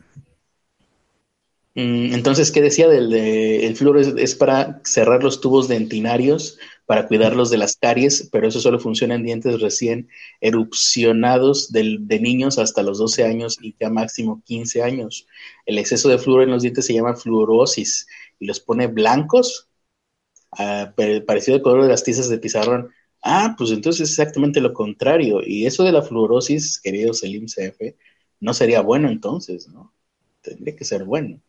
Mm, 1.75 2.13
entonces, 2.13 2.51
¿qué 2.51 2.61
decía 2.61 2.87
del 2.89 3.09
de, 3.09 3.65
el 3.67 3.75
flúor? 3.75 3.99
Es, 3.99 4.35
para 4.35 4.81
cerrar 4.83 5.23
los 5.23 5.39
tubos 5.39 5.67
dentinarios, 5.67 6.57
para 6.85 7.07
cuidarlos 7.07 7.49
de 7.49 7.57
las 7.57 7.77
caries, 7.77 8.27
pero 8.31 8.47
eso 8.47 8.59
solo 8.59 8.79
funciona 8.79 9.15
en 9.15 9.23
dientes 9.23 9.61
recién 9.61 10.09
erupcionados 10.41 11.71
de 11.71 12.19
niños 12.19 12.57
hasta 12.57 12.81
los 12.81 12.97
12 12.97 13.23
años 13.23 13.57
y 13.61 13.75
ya 13.79 13.89
máximo 13.89 14.41
15 14.45 14.81
años. 14.81 15.27
El 15.65 15.77
exceso 15.77 16.09
de 16.09 16.17
flúor 16.17 16.43
en 16.43 16.51
los 16.51 16.63
dientes 16.63 16.85
se 16.85 16.93
llama 16.93 17.15
fluorosis 17.15 18.07
y 18.39 18.45
los 18.45 18.59
pone 18.59 18.87
blancos, 18.87 19.69
ah, 20.51 20.93
parecido 21.27 21.57
al 21.57 21.63
color 21.63 21.83
de 21.83 21.89
las 21.89 22.03
tizas 22.03 22.29
de 22.29 22.37
pizarrón. 22.39 22.89
Ah, 23.21 23.55
pues 23.57 23.71
entonces 23.71 24.01
es 24.01 24.09
exactamente 24.11 24.61
lo 24.61 24.73
contrario. 24.73 25.41
Y 25.45 25.65
eso 25.65 25.83
de 25.83 25.91
la 25.91 26.01
fluorosis, 26.01 26.79
querido 26.79 27.13
Selim 27.13 27.45
CF, 27.47 27.95
no 28.39 28.53
sería 28.53 28.81
bueno 28.81 29.09
entonces, 29.09 29.67
¿no? 29.67 29.93
Tendría 30.41 30.75
que 30.75 30.85
ser 30.85 31.03
bueno. 31.03 31.41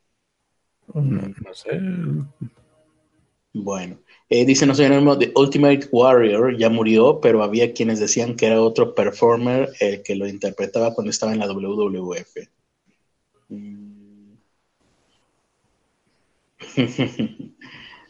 No, 0.93 1.55
sé. 1.55 1.81
Bueno, 3.53 3.99
eh, 4.29 4.45
dice 4.45 4.67
no 4.67 4.75
sé, 4.75 4.89
The 4.89 5.33
Ultimate 5.35 5.89
Warrior 5.91 6.57
ya 6.57 6.69
murió, 6.69 7.21
pero 7.21 7.43
había 7.43 7.73
quienes 7.73 8.01
decían 8.01 8.37
que 8.37 8.47
era 8.47 8.63
otro 8.63 8.95
performer 8.95 9.71
el 9.81 10.03
que 10.03 10.17
lo 10.17 10.27
interpretaba 10.27 10.95
cuando 10.95 11.11
estaba 11.11 11.33
en 11.33 11.41
la 11.41 11.47
WWF. 11.47 12.49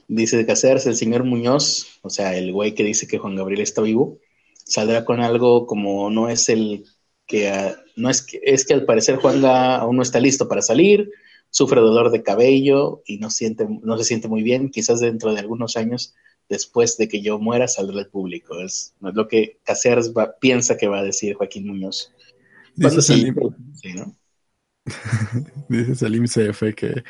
dice 0.09 0.37
de 0.37 0.47
Caceres, 0.47 0.87
el 0.87 0.97
señor 0.97 1.25
Muñoz, 1.25 2.01
o 2.03 2.11
sea, 2.11 2.37
el 2.37 2.53
güey 2.53 2.75
que 2.75 2.85
dice 2.85 3.07
que 3.07 3.19
Juan 3.19 3.37
Gabriel 3.37 3.61
está 3.61 3.83
vivo, 3.83 4.19
saldrá 4.65 5.05
con 5.05 5.21
algo 5.21 5.67
como 5.67 6.11
no 6.11 6.29
es 6.29 6.49
el 6.49 6.85
que, 7.27 7.49
ah, 7.49 7.77
no 7.97 8.11
es 8.11 8.23
que, 8.23 8.41
es 8.43 8.65
que 8.65 8.75
al 8.75 8.85
parecer 8.85 9.17
Juan 9.17 9.45
aún 9.45 9.97
no 9.97 10.03
está 10.03 10.19
listo 10.19 10.49
para 10.49 10.63
salir, 10.63 11.11
sufre 11.51 11.81
dolor 11.81 12.11
de 12.11 12.23
cabello 12.23 13.03
y 13.07 13.19
no, 13.19 13.31
siente, 13.31 13.67
no 13.69 13.99
se 13.99 14.05
siente 14.05 14.29
muy 14.29 14.43
bien. 14.43 14.71
Quizás 14.71 15.01
dentro 15.01 15.33
de 15.33 15.41
algunos 15.41 15.77
años, 15.77 16.15
después 16.49 16.97
de 16.97 17.09
que 17.09 17.23
yo 17.23 17.39
muera, 17.39 17.69
saldrá 17.69 17.99
al 17.99 18.09
público. 18.09 18.61
Es, 18.61 18.95
lo 19.01 19.29
que 19.29 19.59
Caceres 19.65 20.13
piensa 20.41 20.77
que 20.77 20.89
va 20.89 21.01
a 21.01 21.05
decir 21.05 21.35
Joaquín 21.35 21.67
Muñoz. 21.67 22.13
Dice 22.75 23.03
Salim, 23.03 23.35
Dice 25.69 25.95
Salim 25.95 26.25
CF 26.25 26.75
que 26.75 27.05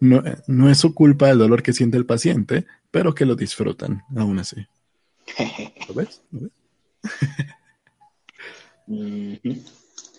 no, 0.00 0.22
no, 0.46 0.70
es 0.70 0.78
su 0.78 0.94
culpa 0.94 1.30
el 1.30 1.38
dolor 1.38 1.62
que 1.62 1.72
siente 1.72 1.96
el 1.96 2.06
paciente, 2.06 2.66
pero 2.90 3.14
que 3.14 3.26
lo 3.26 3.36
disfrutan, 3.36 4.02
aún 4.16 4.38
así. 4.38 4.66
¿Lo 5.88 5.94
ves? 5.94 6.22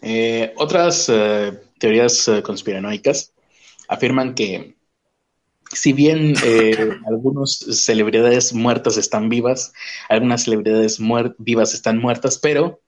Eh, 0.04 0.54
otras 0.56 1.10
eh, 1.10 1.52
teorías 1.78 2.28
eh, 2.30 2.42
conspiranoicas 2.42 3.34
afirman 3.88 4.34
que 4.34 4.76
si 5.74 5.94
bien 5.94 6.34
eh, 6.44 6.98
algunas 7.08 7.58
celebridades 7.58 8.54
muertas 8.54 8.98
están 8.98 9.30
vivas, 9.30 9.74
algunas 10.10 10.44
celebridades 10.44 11.00
vivas 11.38 11.74
están 11.74 11.98
muertas, 11.98 12.40
pero 12.40 12.82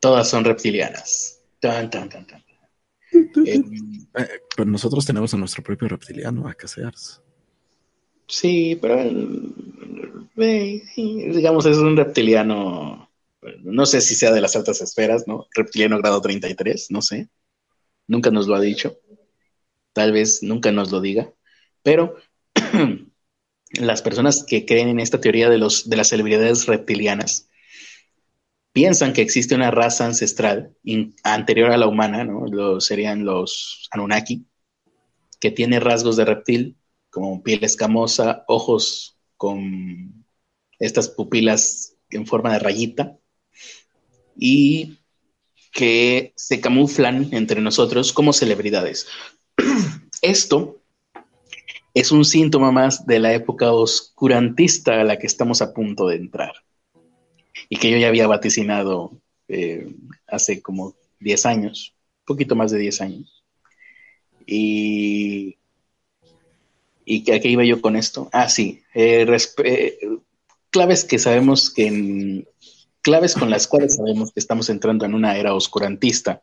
todas 0.00 0.28
son 0.28 0.44
reptilianas. 0.44 1.40
Tan, 1.60 1.90
tan, 1.90 2.08
tan, 2.08 2.26
tan. 2.26 2.44
Eh, 3.46 3.62
pero 4.56 4.70
nosotros 4.70 5.04
tenemos 5.06 5.32
a 5.34 5.36
nuestro 5.36 5.62
propio 5.62 5.88
reptiliano, 5.88 6.48
a. 6.48 6.54
Sí, 8.26 8.78
pero 8.80 8.96
digamos 10.36 11.66
es 11.66 11.76
un 11.76 11.96
reptiliano, 11.96 13.10
no 13.62 13.86
sé 13.86 14.00
si 14.00 14.14
sea 14.14 14.32
de 14.32 14.40
las 14.40 14.56
altas 14.56 14.80
esferas, 14.80 15.26
¿no? 15.26 15.46
Reptiliano 15.54 15.98
grado 15.98 16.20
33, 16.20 16.90
no 16.90 17.02
sé. 17.02 17.28
Nunca 18.06 18.30
nos 18.30 18.46
lo 18.46 18.54
ha 18.54 18.60
dicho 18.60 18.98
tal 19.94 20.12
vez 20.12 20.42
nunca 20.42 20.70
nos 20.72 20.92
lo 20.92 21.00
diga, 21.00 21.32
pero 21.82 22.16
las 23.80 24.02
personas 24.02 24.44
que 24.44 24.66
creen 24.66 24.88
en 24.88 25.00
esta 25.00 25.20
teoría 25.20 25.48
de, 25.48 25.56
los, 25.56 25.88
de 25.88 25.96
las 25.96 26.08
celebridades 26.08 26.66
reptilianas 26.66 27.48
piensan 28.74 29.12
que 29.12 29.22
existe 29.22 29.54
una 29.54 29.70
raza 29.70 30.04
ancestral 30.04 30.76
anterior 31.22 31.70
a 31.70 31.76
la 31.76 31.86
humana, 31.86 32.24
¿no? 32.24 32.80
serían 32.80 33.24
los 33.24 33.88
Anunnaki, 33.92 34.46
que 35.40 35.52
tiene 35.52 35.78
rasgos 35.78 36.16
de 36.16 36.24
reptil, 36.24 36.76
como 37.08 37.42
piel 37.44 37.62
escamosa, 37.62 38.44
ojos 38.48 39.16
con 39.36 40.26
estas 40.80 41.08
pupilas 41.08 41.94
en 42.10 42.26
forma 42.26 42.52
de 42.52 42.58
rayita, 42.58 43.16
y 44.36 44.98
que 45.70 46.32
se 46.34 46.60
camuflan 46.60 47.28
entre 47.32 47.60
nosotros 47.60 48.12
como 48.12 48.32
celebridades. 48.32 49.06
Esto 50.20 50.82
es 51.94 52.10
un 52.10 52.24
síntoma 52.24 52.72
más 52.72 53.06
de 53.06 53.20
la 53.20 53.34
época 53.34 53.72
oscurantista 53.72 55.00
a 55.00 55.04
la 55.04 55.16
que 55.16 55.28
estamos 55.28 55.62
a 55.62 55.72
punto 55.72 56.08
de 56.08 56.16
entrar 56.16 56.63
y 57.68 57.76
que 57.76 57.90
yo 57.90 57.98
ya 57.98 58.08
había 58.08 58.26
vaticinado 58.26 59.20
eh, 59.48 59.94
hace 60.26 60.62
como 60.62 60.94
10 61.20 61.46
años, 61.46 61.94
poquito 62.24 62.56
más 62.56 62.70
de 62.70 62.78
10 62.78 63.00
años. 63.00 63.44
Y, 64.46 65.58
y 67.04 67.30
¿a 67.30 67.40
qué 67.40 67.48
iba 67.48 67.64
yo 67.64 67.80
con 67.80 67.96
esto? 67.96 68.28
Ah, 68.32 68.48
sí, 68.48 68.82
eh, 68.94 69.26
eh, 69.64 69.98
claves 70.70 71.04
que 71.04 71.18
sabemos 71.18 71.70
que 71.70 72.44
claves 73.04 73.34
con 73.34 73.50
las 73.50 73.68
cuales 73.68 73.96
sabemos 73.96 74.32
que 74.32 74.40
estamos 74.40 74.70
entrando 74.70 75.04
en 75.04 75.14
una 75.14 75.36
era 75.36 75.54
oscurantista. 75.54 76.42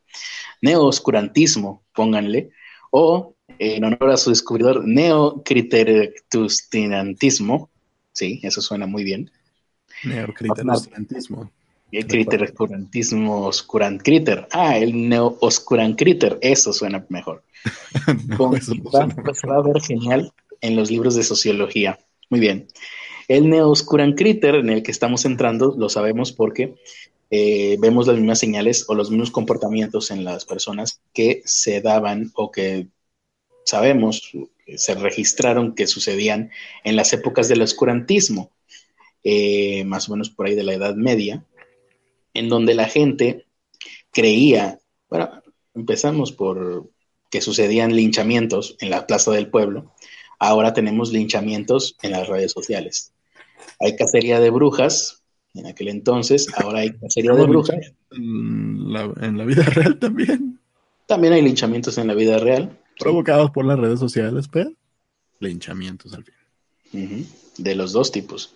Neo-oscurantismo, 0.61 1.83
pónganle, 1.91 2.51
o 2.91 3.33
en 3.57 3.83
honor 3.83 4.11
a 4.11 4.17
su 4.17 4.29
descubridor 4.29 4.87
neocriteractustinantismo. 4.87 7.71
Sí, 8.13 8.39
eso 8.43 8.61
suena 8.61 8.85
muy 8.85 9.03
bien. 9.03 9.31
Neocriteractustinantismo. 10.03 11.51
El 11.91 12.07
criteracturantismo 12.07 13.47
oscurant 13.47 14.01
criter. 14.01 14.47
Ah, 14.51 14.77
el 14.77 15.09
neo 15.09 15.37
oscurant 15.41 15.97
criter. 15.97 16.37
Eso 16.41 16.71
suena 16.71 17.05
mejor. 17.09 17.43
va, 18.39 19.57
a 19.57 19.61
ver 19.61 19.81
genial 19.81 20.31
en 20.61 20.75
los 20.75 20.89
libros 20.89 21.15
de 21.15 21.23
sociología. 21.23 21.99
Muy 22.29 22.39
bien. 22.39 22.67
El 23.27 23.49
neo 23.49 23.69
oscurant 23.69 24.17
criter 24.17 24.55
en 24.55 24.69
el 24.69 24.83
que 24.83 24.91
estamos 24.91 25.25
entrando 25.25 25.75
lo 25.77 25.89
sabemos 25.89 26.31
porque 26.31 26.75
eh, 27.29 27.77
vemos 27.79 28.07
las 28.07 28.17
mismas 28.17 28.39
señales 28.39 28.85
o 28.87 28.95
los 28.95 29.09
mismos 29.09 29.31
comportamientos 29.31 30.11
en 30.11 30.23
las 30.23 30.45
personas 30.45 31.01
que 31.13 31.41
se 31.45 31.81
daban 31.81 32.31
o 32.35 32.51
que 32.51 32.87
sabemos, 33.65 34.31
se 34.75 34.95
registraron 34.95 35.75
que 35.75 35.87
sucedían 35.87 36.51
en 36.83 36.95
las 36.95 37.13
épocas 37.13 37.47
del 37.47 37.61
oscurantismo. 37.61 38.51
Eh, 39.23 39.83
más 39.85 40.09
o 40.09 40.13
menos 40.13 40.29
por 40.29 40.47
ahí 40.47 40.55
de 40.55 40.63
la 40.63 40.73
Edad 40.73 40.95
Media, 40.95 41.45
en 42.33 42.49
donde 42.49 42.73
la 42.73 42.85
gente 42.85 43.45
creía, 44.11 44.79
bueno, 45.09 45.29
empezamos 45.73 46.31
por 46.31 46.89
que 47.29 47.41
sucedían 47.41 47.95
linchamientos 47.95 48.75
en 48.79 48.89
la 48.89 49.07
plaza 49.07 49.31
del 49.31 49.49
pueblo, 49.49 49.93
ahora 50.39 50.73
tenemos 50.73 51.11
linchamientos 51.11 51.95
en 52.01 52.11
las 52.11 52.27
redes 52.27 52.51
sociales. 52.51 53.13
Hay 53.79 53.95
cacería 53.95 54.39
de 54.39 54.49
brujas 54.49 55.21
en 55.53 55.67
aquel 55.67 55.89
entonces, 55.89 56.47
ahora 56.55 56.79
hay 56.79 56.91
cacería 56.93 57.33
de 57.33 57.45
brujas. 57.45 57.93
En 58.11 58.93
la, 58.93 59.11
en 59.21 59.37
la 59.37 59.45
vida 59.45 59.63
real 59.63 59.99
también. 59.99 60.59
También 61.07 61.33
hay 61.33 61.41
linchamientos 61.41 61.97
en 61.97 62.07
la 62.07 62.13
vida 62.13 62.37
real. 62.37 62.79
Provocados 62.97 63.51
por 63.51 63.65
las 63.65 63.77
redes 63.77 63.99
sociales, 63.99 64.47
pero 64.49 64.71
linchamientos 65.39 66.13
al 66.13 66.23
fin. 66.23 67.27
De 67.57 67.75
los 67.75 67.91
dos 67.91 68.11
tipos. 68.11 68.53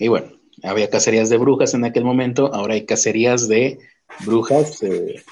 Y 0.00 0.08
bueno, 0.08 0.32
había 0.62 0.90
cacerías 0.90 1.28
de 1.28 1.36
brujas 1.36 1.74
en 1.74 1.84
aquel 1.84 2.04
momento, 2.04 2.52
ahora 2.52 2.74
hay 2.74 2.86
cacerías 2.86 3.46
de 3.46 3.78
brujas, 4.24 4.82
eh, 4.82 5.22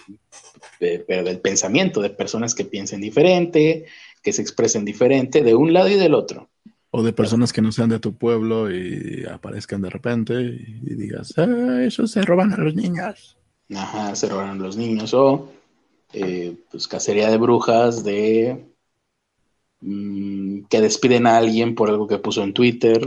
pero 0.78 1.24
del 1.24 1.40
pensamiento, 1.40 2.02
de 2.02 2.10
personas 2.10 2.54
que 2.54 2.66
piensen 2.66 3.00
diferente, 3.00 3.86
que 4.22 4.32
se 4.32 4.42
expresen 4.42 4.84
diferente, 4.84 5.42
de 5.42 5.54
un 5.54 5.72
lado 5.72 5.88
y 5.88 5.94
del 5.94 6.14
otro. 6.14 6.50
O 6.90 7.02
de 7.02 7.14
personas 7.14 7.52
que 7.52 7.62
no 7.62 7.72
sean 7.72 7.88
de 7.88 7.98
tu 7.98 8.16
pueblo 8.16 8.70
y 8.70 9.24
aparezcan 9.30 9.80
de 9.80 9.90
repente 9.90 10.34
y, 10.34 10.94
digas, 10.94 11.34
ah, 11.38 11.80
ellos 11.82 12.10
se 12.10 12.22
roban 12.22 12.52
a 12.52 12.58
los 12.58 12.74
niños. 12.74 13.38
Ajá, 13.74 14.14
se 14.14 14.28
roban 14.28 14.50
a 14.50 14.54
los 14.54 14.76
niños. 14.76 15.12
O 15.14 15.50
eh, 16.12 16.56
pues 16.70 16.88
cacería 16.88 17.30
de 17.30 17.36
brujas, 17.36 18.04
de 18.04 18.70
mm, 19.80 20.64
que 20.64 20.80
despiden 20.80 21.26
a 21.26 21.36
alguien 21.38 21.74
por 21.74 21.88
algo 21.88 22.06
que 22.06 22.18
puso 22.18 22.42
en 22.42 22.54
Twitter. 22.54 23.02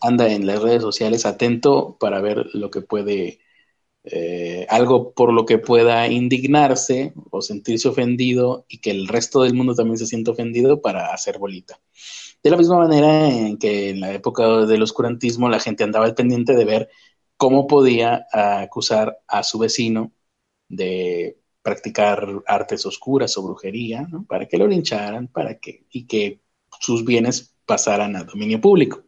Anda 0.00 0.32
en 0.32 0.46
las 0.46 0.62
redes 0.62 0.82
sociales 0.82 1.26
atento 1.26 1.96
para 1.98 2.20
ver 2.20 2.46
lo 2.54 2.70
que 2.70 2.80
puede, 2.80 3.40
eh, 4.04 4.66
algo 4.68 5.12
por 5.12 5.32
lo 5.32 5.46
que 5.46 5.58
pueda 5.58 6.06
indignarse 6.08 7.12
o 7.30 7.42
sentirse 7.42 7.88
ofendido 7.88 8.66
y 8.68 8.78
que 8.78 8.90
el 8.90 9.08
resto 9.08 9.42
del 9.42 9.54
mundo 9.54 9.74
también 9.74 9.98
se 9.98 10.06
sienta 10.06 10.32
ofendido 10.32 10.80
para 10.80 11.12
hacer 11.12 11.38
bolita. 11.38 11.80
De 12.42 12.50
la 12.50 12.56
misma 12.56 12.78
manera 12.78 13.28
en 13.28 13.58
que 13.58 13.90
en 13.90 14.00
la 14.00 14.12
época 14.12 14.66
del 14.66 14.82
oscurantismo 14.82 15.48
la 15.48 15.60
gente 15.60 15.84
andaba 15.84 16.06
al 16.06 16.14
pendiente 16.14 16.54
de 16.54 16.64
ver 16.64 16.88
cómo 17.36 17.66
podía 17.66 18.26
acusar 18.32 19.18
a 19.26 19.42
su 19.42 19.58
vecino 19.58 20.12
de 20.68 21.38
practicar 21.62 22.28
artes 22.46 22.86
oscuras 22.86 23.36
o 23.36 23.42
brujería, 23.42 24.06
para 24.28 24.46
que 24.46 24.56
lo 24.56 24.68
lincharan 24.68 25.28
para 25.28 25.58
que, 25.58 25.86
y 25.90 26.06
que 26.06 26.40
sus 26.80 27.04
bienes 27.04 27.56
pasaran 27.66 28.14
a 28.14 28.24
dominio 28.24 28.60
público. 28.60 29.05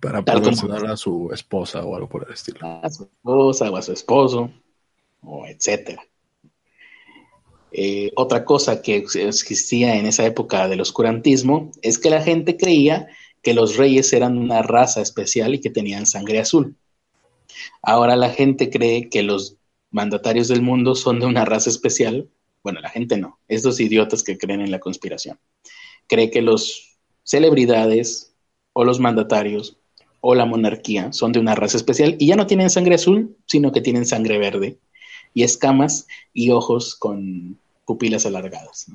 Para 0.00 0.22
poder 0.22 0.86
a 0.86 0.96
su 0.96 1.30
esposa 1.32 1.84
o 1.84 1.94
algo 1.94 2.08
por 2.08 2.26
el 2.26 2.34
estilo. 2.34 2.58
A 2.62 2.88
su 2.88 3.04
esposa 3.04 3.70
o 3.70 3.76
a 3.76 3.82
su 3.82 3.92
esposo, 3.92 4.50
o 5.22 5.46
etcétera. 5.46 6.02
Eh, 7.70 8.12
otra 8.16 8.44
cosa 8.44 8.80
que 8.80 8.96
existía 8.96 9.96
en 9.96 10.06
esa 10.06 10.24
época 10.24 10.68
del 10.68 10.80
oscurantismo 10.80 11.70
es 11.82 11.98
que 11.98 12.10
la 12.10 12.22
gente 12.22 12.56
creía 12.56 13.08
que 13.42 13.54
los 13.54 13.76
reyes 13.76 14.12
eran 14.12 14.38
una 14.38 14.62
raza 14.62 15.00
especial 15.00 15.54
y 15.54 15.60
que 15.60 15.70
tenían 15.70 16.06
sangre 16.06 16.40
azul. 16.40 16.76
Ahora 17.82 18.16
la 18.16 18.30
gente 18.30 18.70
cree 18.70 19.08
que 19.08 19.22
los 19.22 19.56
mandatarios 19.90 20.48
del 20.48 20.62
mundo 20.62 20.94
son 20.94 21.20
de 21.20 21.26
una 21.26 21.44
raza 21.44 21.70
especial. 21.70 22.28
Bueno, 22.62 22.80
la 22.80 22.90
gente 22.90 23.16
no, 23.16 23.38
estos 23.48 23.80
idiotas 23.80 24.22
que 24.22 24.38
creen 24.38 24.60
en 24.60 24.70
la 24.70 24.80
conspiración. 24.80 25.38
Cree 26.06 26.30
que 26.30 26.42
los 26.42 26.98
celebridades 27.22 28.34
o 28.72 28.84
los 28.84 28.98
mandatarios 29.00 29.77
o 30.20 30.34
la 30.34 30.44
monarquía 30.44 31.12
son 31.12 31.32
de 31.32 31.40
una 31.40 31.54
raza 31.54 31.76
especial 31.76 32.16
y 32.18 32.26
ya 32.26 32.36
no 32.36 32.46
tienen 32.46 32.70
sangre 32.70 32.96
azul, 32.96 33.36
sino 33.46 33.72
que 33.72 33.80
tienen 33.80 34.06
sangre 34.06 34.38
verde 34.38 34.78
y 35.34 35.42
escamas 35.42 36.06
y 36.32 36.50
ojos 36.50 36.94
con 36.94 37.58
pupilas 37.84 38.26
alargadas. 38.26 38.86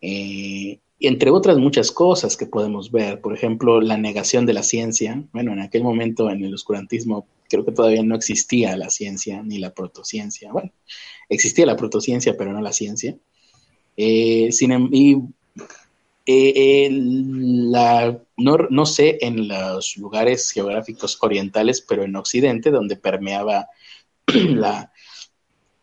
Eh, 0.00 0.78
entre 1.00 1.30
otras 1.30 1.58
muchas 1.58 1.90
cosas 1.90 2.36
que 2.36 2.46
podemos 2.46 2.90
ver, 2.90 3.20
por 3.20 3.34
ejemplo, 3.34 3.80
la 3.80 3.98
negación 3.98 4.46
de 4.46 4.54
la 4.54 4.62
ciencia. 4.62 5.22
Bueno, 5.32 5.52
en 5.52 5.60
aquel 5.60 5.82
momento 5.82 6.30
en 6.30 6.44
el 6.44 6.54
oscurantismo 6.54 7.26
creo 7.48 7.64
que 7.64 7.72
todavía 7.72 8.02
no 8.02 8.14
existía 8.14 8.76
la 8.76 8.90
ciencia 8.90 9.42
ni 9.42 9.58
la 9.58 9.74
protociencia. 9.74 10.52
Bueno, 10.52 10.72
existía 11.28 11.66
la 11.66 11.76
protociencia, 11.76 12.36
pero 12.36 12.52
no 12.52 12.60
la 12.60 12.72
ciencia. 12.72 13.16
Eh, 13.96 14.48
sin, 14.52 14.72
em, 14.72 15.32
la, 16.26 18.20
no, 18.36 18.86
sé 18.86 19.18
en 19.20 19.46
los 19.48 19.96
lugares 19.96 20.50
geográficos 20.50 21.16
orientales, 21.20 21.80
pero 21.80 22.02
en 22.02 22.16
Occidente, 22.16 22.70
donde 22.70 22.96
permeaba 22.96 23.68
la 24.26 24.92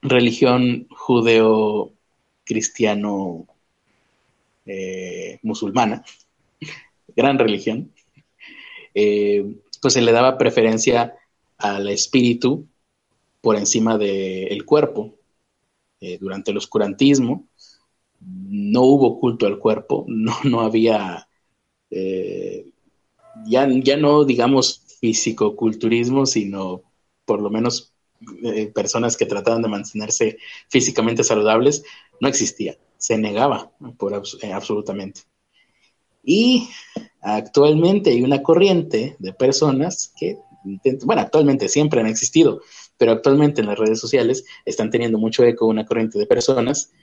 religión 0.02 0.88
judeo-cristiano 0.90 3.48
eh, 4.66 5.40
musulmana, 5.44 6.04
gran 7.16 7.40
religión, 7.40 7.94
eh, 8.94 9.56
pues 9.82 9.94
se 9.94 10.02
le 10.02 10.12
daba 10.12 10.38
preferencia 10.38 11.16
al 11.58 11.88
espíritu 11.90 12.68
por 13.42 13.56
encima 13.56 13.98
del 13.98 14.66
cuerpo. 14.66 15.16
Eh, 16.06 16.18
durante 16.20 16.52
el 16.52 16.58
oscurantismo 16.58 17.48
no 18.56 18.82
hubo 18.82 19.20
culto 19.20 19.48
al 19.48 19.60
cuerpo, 19.60 20.06
no, 20.08 20.34
no 20.44 20.62
había, 20.62 21.28
ya, 21.89 23.68
ya 23.70 23.98
no 23.98 24.24
digamos 24.26 24.82
físico-culturismo, 25.00 26.26
sino 26.26 26.84
por 27.26 27.42
lo 27.42 27.50
menos 27.50 27.94
personas 28.74 29.18
que 29.18 29.26
trataban 29.26 29.62
de 29.62 29.70
mantenerse 29.70 30.38
físicamente 30.70 31.24
saludables, 31.24 31.84
no 32.22 32.28
existía 32.28 32.78
se 33.04 33.18
negaba 33.18 33.70
por 33.98 34.13
eh, 34.13 34.54
absolutamente. 34.54 35.24
Y 36.24 36.70
actualmente 37.20 38.12
hay 38.12 38.24
una 38.24 38.42
corriente 38.42 39.18
de 39.20 39.34
personas 39.34 40.13
que, 40.18 40.38
bueno, 41.04 41.22
actualmente 41.22 41.68
siempre 41.68 42.00
han 42.00 42.08
existido, 42.08 42.62
pero 42.98 43.12
actualmente 43.12 43.60
en 43.60 43.68
las 43.68 43.78
redes 43.78 44.00
sociales 44.00 44.46
están 44.63 44.89
teniendo 44.89 45.18
mucho 45.18 45.44
eco 45.44 45.66
una 45.66 45.86
corriente 45.86 46.18
de 46.18 46.26
personas 46.26 46.94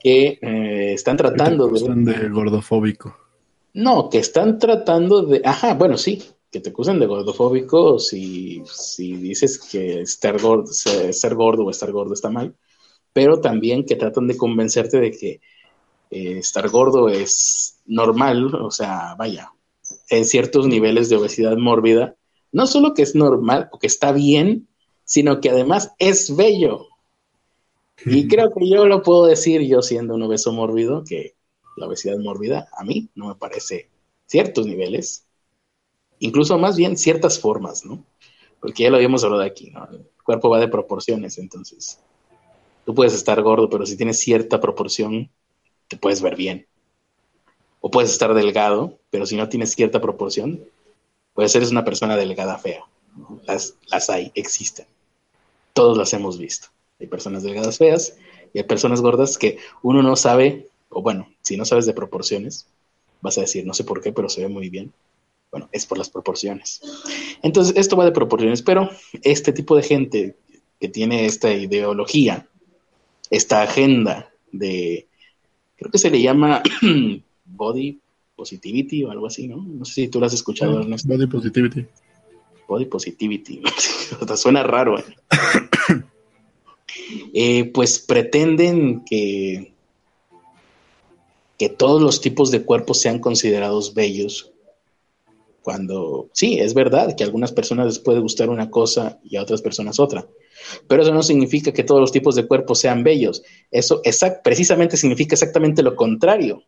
que 0.00 0.38
eh, 0.40 0.92
están 0.94 1.16
tratando 1.16 1.68
de... 1.68 2.12
de 2.12 2.28
gordofóbico. 2.28 3.16
No, 3.74 4.08
que 4.08 4.18
están 4.18 4.58
tratando 4.58 5.22
de... 5.22 5.42
Ajá, 5.44 5.74
bueno, 5.74 5.96
sí, 5.98 6.22
que 6.50 6.60
te 6.60 6.70
acusan 6.70 6.98
de 6.98 7.06
gordofóbico 7.06 7.98
si, 7.98 8.62
si 8.64 9.16
dices 9.16 9.58
que 9.58 10.00
estar 10.00 10.40
gordo, 10.40 10.72
ser 10.72 11.34
gordo 11.34 11.64
o 11.64 11.70
estar 11.70 11.92
gordo 11.92 12.14
está 12.14 12.30
mal 12.30 12.54
pero 13.16 13.40
también 13.40 13.86
que 13.86 13.96
tratan 13.96 14.26
de 14.26 14.36
convencerte 14.36 15.00
de 15.00 15.10
que 15.10 15.40
eh, 16.10 16.36
estar 16.36 16.68
gordo 16.68 17.08
es 17.08 17.80
normal, 17.86 18.54
o 18.54 18.70
sea, 18.70 19.14
vaya, 19.16 19.52
en 20.10 20.26
ciertos 20.26 20.66
niveles 20.66 21.08
de 21.08 21.16
obesidad 21.16 21.56
mórbida, 21.56 22.14
no 22.52 22.66
solo 22.66 22.92
que 22.92 23.00
es 23.00 23.14
normal 23.14 23.70
o 23.72 23.78
que 23.78 23.86
está 23.86 24.12
bien, 24.12 24.68
sino 25.04 25.40
que 25.40 25.48
además 25.48 25.94
es 25.98 26.36
bello. 26.36 26.88
Y 28.04 28.28
creo 28.28 28.52
que 28.52 28.68
yo 28.68 28.86
lo 28.86 29.02
puedo 29.02 29.26
decir 29.26 29.62
yo 29.62 29.82
siendo 29.82 30.14
un 30.14 30.22
obeso 30.22 30.52
mórbido, 30.52 31.04
que 31.04 31.34
la 31.76 31.86
obesidad 31.86 32.18
mórbida 32.18 32.68
a 32.76 32.84
mí 32.84 33.08
no 33.14 33.28
me 33.28 33.34
parece 33.34 33.90
ciertos 34.26 34.66
niveles, 34.66 35.26
incluso 36.18 36.58
más 36.58 36.76
bien 36.76 36.96
ciertas 36.96 37.38
formas, 37.38 37.84
¿no? 37.84 38.04
Porque 38.60 38.84
ya 38.84 38.90
lo 38.90 38.96
habíamos 38.96 39.22
hablado 39.24 39.42
aquí, 39.42 39.70
¿no? 39.70 39.86
El 39.90 40.06
cuerpo 40.24 40.48
va 40.48 40.58
de 40.58 40.68
proporciones, 40.68 41.38
entonces 41.38 42.00
Tú 42.86 42.94
puedes 42.94 43.14
estar 43.14 43.42
gordo, 43.42 43.68
pero 43.68 43.84
si 43.84 43.96
tienes 43.96 44.20
cierta 44.20 44.60
proporción, 44.60 45.28
te 45.88 45.96
puedes 45.96 46.22
ver 46.22 46.36
bien. 46.36 46.68
O 47.80 47.90
puedes 47.90 48.12
estar 48.12 48.32
delgado, 48.32 49.00
pero 49.10 49.26
si 49.26 49.36
no 49.36 49.48
tienes 49.48 49.72
cierta 49.72 50.00
proporción, 50.00 50.64
puedes 51.34 51.50
ser 51.50 51.64
una 51.64 51.84
persona 51.84 52.16
delgada 52.16 52.58
fea. 52.58 52.84
Las, 53.44 53.74
las 53.88 54.08
hay, 54.08 54.30
existen. 54.36 54.86
Todos 55.72 55.98
las 55.98 56.12
hemos 56.12 56.38
visto. 56.38 56.68
Hay 56.98 57.06
personas 57.06 57.42
delgadas 57.42 57.78
feas 57.78 58.16
y 58.52 58.58
hay 58.58 58.64
personas 58.64 59.00
gordas 59.00 59.38
que 59.38 59.58
uno 59.82 60.02
no 60.02 60.16
sabe, 60.16 60.68
o 60.88 61.02
bueno, 61.02 61.28
si 61.42 61.56
no 61.56 61.64
sabes 61.64 61.86
de 61.86 61.92
proporciones, 61.92 62.66
vas 63.20 63.38
a 63.38 63.42
decir, 63.42 63.66
no 63.66 63.74
sé 63.74 63.84
por 63.84 64.00
qué, 64.00 64.12
pero 64.12 64.28
se 64.28 64.42
ve 64.42 64.48
muy 64.48 64.68
bien. 64.68 64.92
Bueno, 65.50 65.68
es 65.72 65.86
por 65.86 65.98
las 65.98 66.10
proporciones. 66.10 66.80
Entonces, 67.42 67.76
esto 67.76 67.96
va 67.96 68.04
de 68.04 68.12
proporciones, 68.12 68.62
pero 68.62 68.90
este 69.22 69.52
tipo 69.52 69.76
de 69.76 69.82
gente 69.82 70.36
que 70.80 70.88
tiene 70.88 71.24
esta 71.26 71.52
ideología 71.52 72.46
esta 73.30 73.62
agenda 73.62 74.30
de, 74.52 75.06
creo 75.76 75.90
que 75.90 75.98
se 75.98 76.10
le 76.10 76.20
llama 76.20 76.62
Body 77.44 78.00
Positivity 78.34 79.04
o 79.04 79.10
algo 79.10 79.26
así, 79.26 79.48
¿no? 79.48 79.56
No 79.56 79.84
sé 79.84 79.94
si 79.94 80.08
tú 80.08 80.20
lo 80.20 80.26
has 80.26 80.34
escuchado, 80.34 80.80
Ernesto. 80.80 81.08
Body 81.08 81.26
Positivity. 81.26 81.86
Body 82.68 82.84
Positivity. 82.86 83.62
Suena 84.36 84.62
raro. 84.62 84.98
¿eh? 84.98 85.04
¿eh? 87.34 87.70
pues 87.72 87.98
pretenden 87.98 89.04
que, 89.04 89.72
que 91.58 91.68
todos 91.68 92.02
los 92.02 92.20
tipos 92.20 92.50
de 92.50 92.62
cuerpos 92.62 93.00
sean 93.00 93.18
considerados 93.18 93.94
bellos 93.94 94.52
Cuando 95.62 96.28
sí, 96.32 96.58
es 96.58 96.74
verdad 96.74 97.16
que 97.16 97.24
a 97.24 97.26
algunas 97.26 97.52
personas 97.52 97.86
les 97.86 97.98
puede 97.98 98.20
gustar 98.20 98.50
una 98.50 98.70
cosa 98.70 99.18
y 99.24 99.36
a 99.36 99.42
otras 99.42 99.62
personas 99.62 99.98
otra. 99.98 100.26
Pero 100.88 101.02
eso 101.02 101.12
no 101.12 101.22
significa 101.22 101.72
que 101.72 101.84
todos 101.84 102.00
los 102.00 102.12
tipos 102.12 102.34
de 102.34 102.46
cuerpos 102.46 102.78
sean 102.78 103.04
bellos. 103.04 103.42
Eso 103.70 104.00
precisamente 104.42 104.96
significa 104.96 105.34
exactamente 105.34 105.82
lo 105.82 105.94
contrario. 105.94 106.62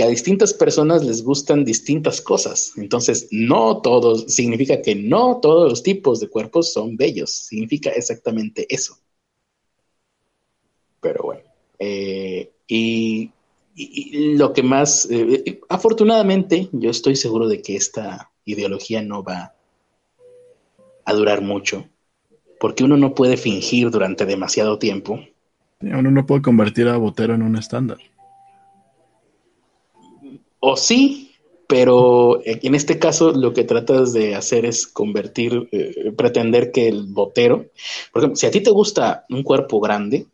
Que 0.00 0.04
a 0.04 0.08
distintas 0.08 0.54
personas 0.54 1.04
les 1.04 1.22
gustan 1.22 1.62
distintas 1.62 2.22
cosas. 2.22 2.72
Entonces, 2.78 3.28
no 3.30 3.82
todos, 3.82 4.32
significa 4.32 4.80
que 4.80 4.94
no 4.94 5.40
todos 5.42 5.68
los 5.68 5.82
tipos 5.82 6.20
de 6.20 6.28
cuerpos 6.28 6.72
son 6.72 6.96
bellos. 6.96 7.30
Significa 7.30 7.90
exactamente 7.90 8.66
eso. 8.74 8.96
Pero 11.02 11.22
bueno. 11.22 11.42
Eh, 11.78 12.50
y, 12.66 13.30
lo 14.36 14.54
que 14.54 14.62
más, 14.62 15.06
eh, 15.10 15.60
afortunadamente, 15.68 16.70
yo 16.72 16.88
estoy 16.88 17.14
seguro 17.14 17.46
de 17.46 17.60
que 17.60 17.76
esta 17.76 18.30
ideología 18.46 19.02
no 19.02 19.22
va 19.22 19.54
a 21.04 21.12
durar 21.12 21.42
mucho 21.42 21.84
porque 22.58 22.84
uno 22.84 22.96
no 22.96 23.14
puede 23.14 23.36
fingir 23.36 23.90
durante 23.90 24.24
demasiado 24.24 24.78
tiempo. 24.78 25.20
Uno 25.82 26.10
no 26.10 26.24
puede 26.24 26.40
convertir 26.40 26.88
a 26.88 26.96
Botero 26.96 27.34
en 27.34 27.42
un 27.42 27.56
estándar. 27.56 27.98
O 30.60 30.76
sí, 30.76 31.32
pero 31.68 32.40
en 32.44 32.74
este 32.74 32.98
caso 32.98 33.32
lo 33.32 33.52
que 33.54 33.64
tratas 33.64 34.12
de 34.12 34.34
hacer 34.34 34.64
es 34.66 34.86
convertir, 34.86 35.68
eh, 35.72 36.12
pretender 36.16 36.72
que 36.72 36.88
el 36.88 37.06
Botero, 37.06 37.66
por 38.12 38.20
ejemplo, 38.22 38.36
si 38.36 38.46
a 38.46 38.50
ti 38.50 38.60
te 38.60 38.70
gusta 38.70 39.24
un 39.28 39.42
cuerpo 39.42 39.80
grande, 39.80 40.26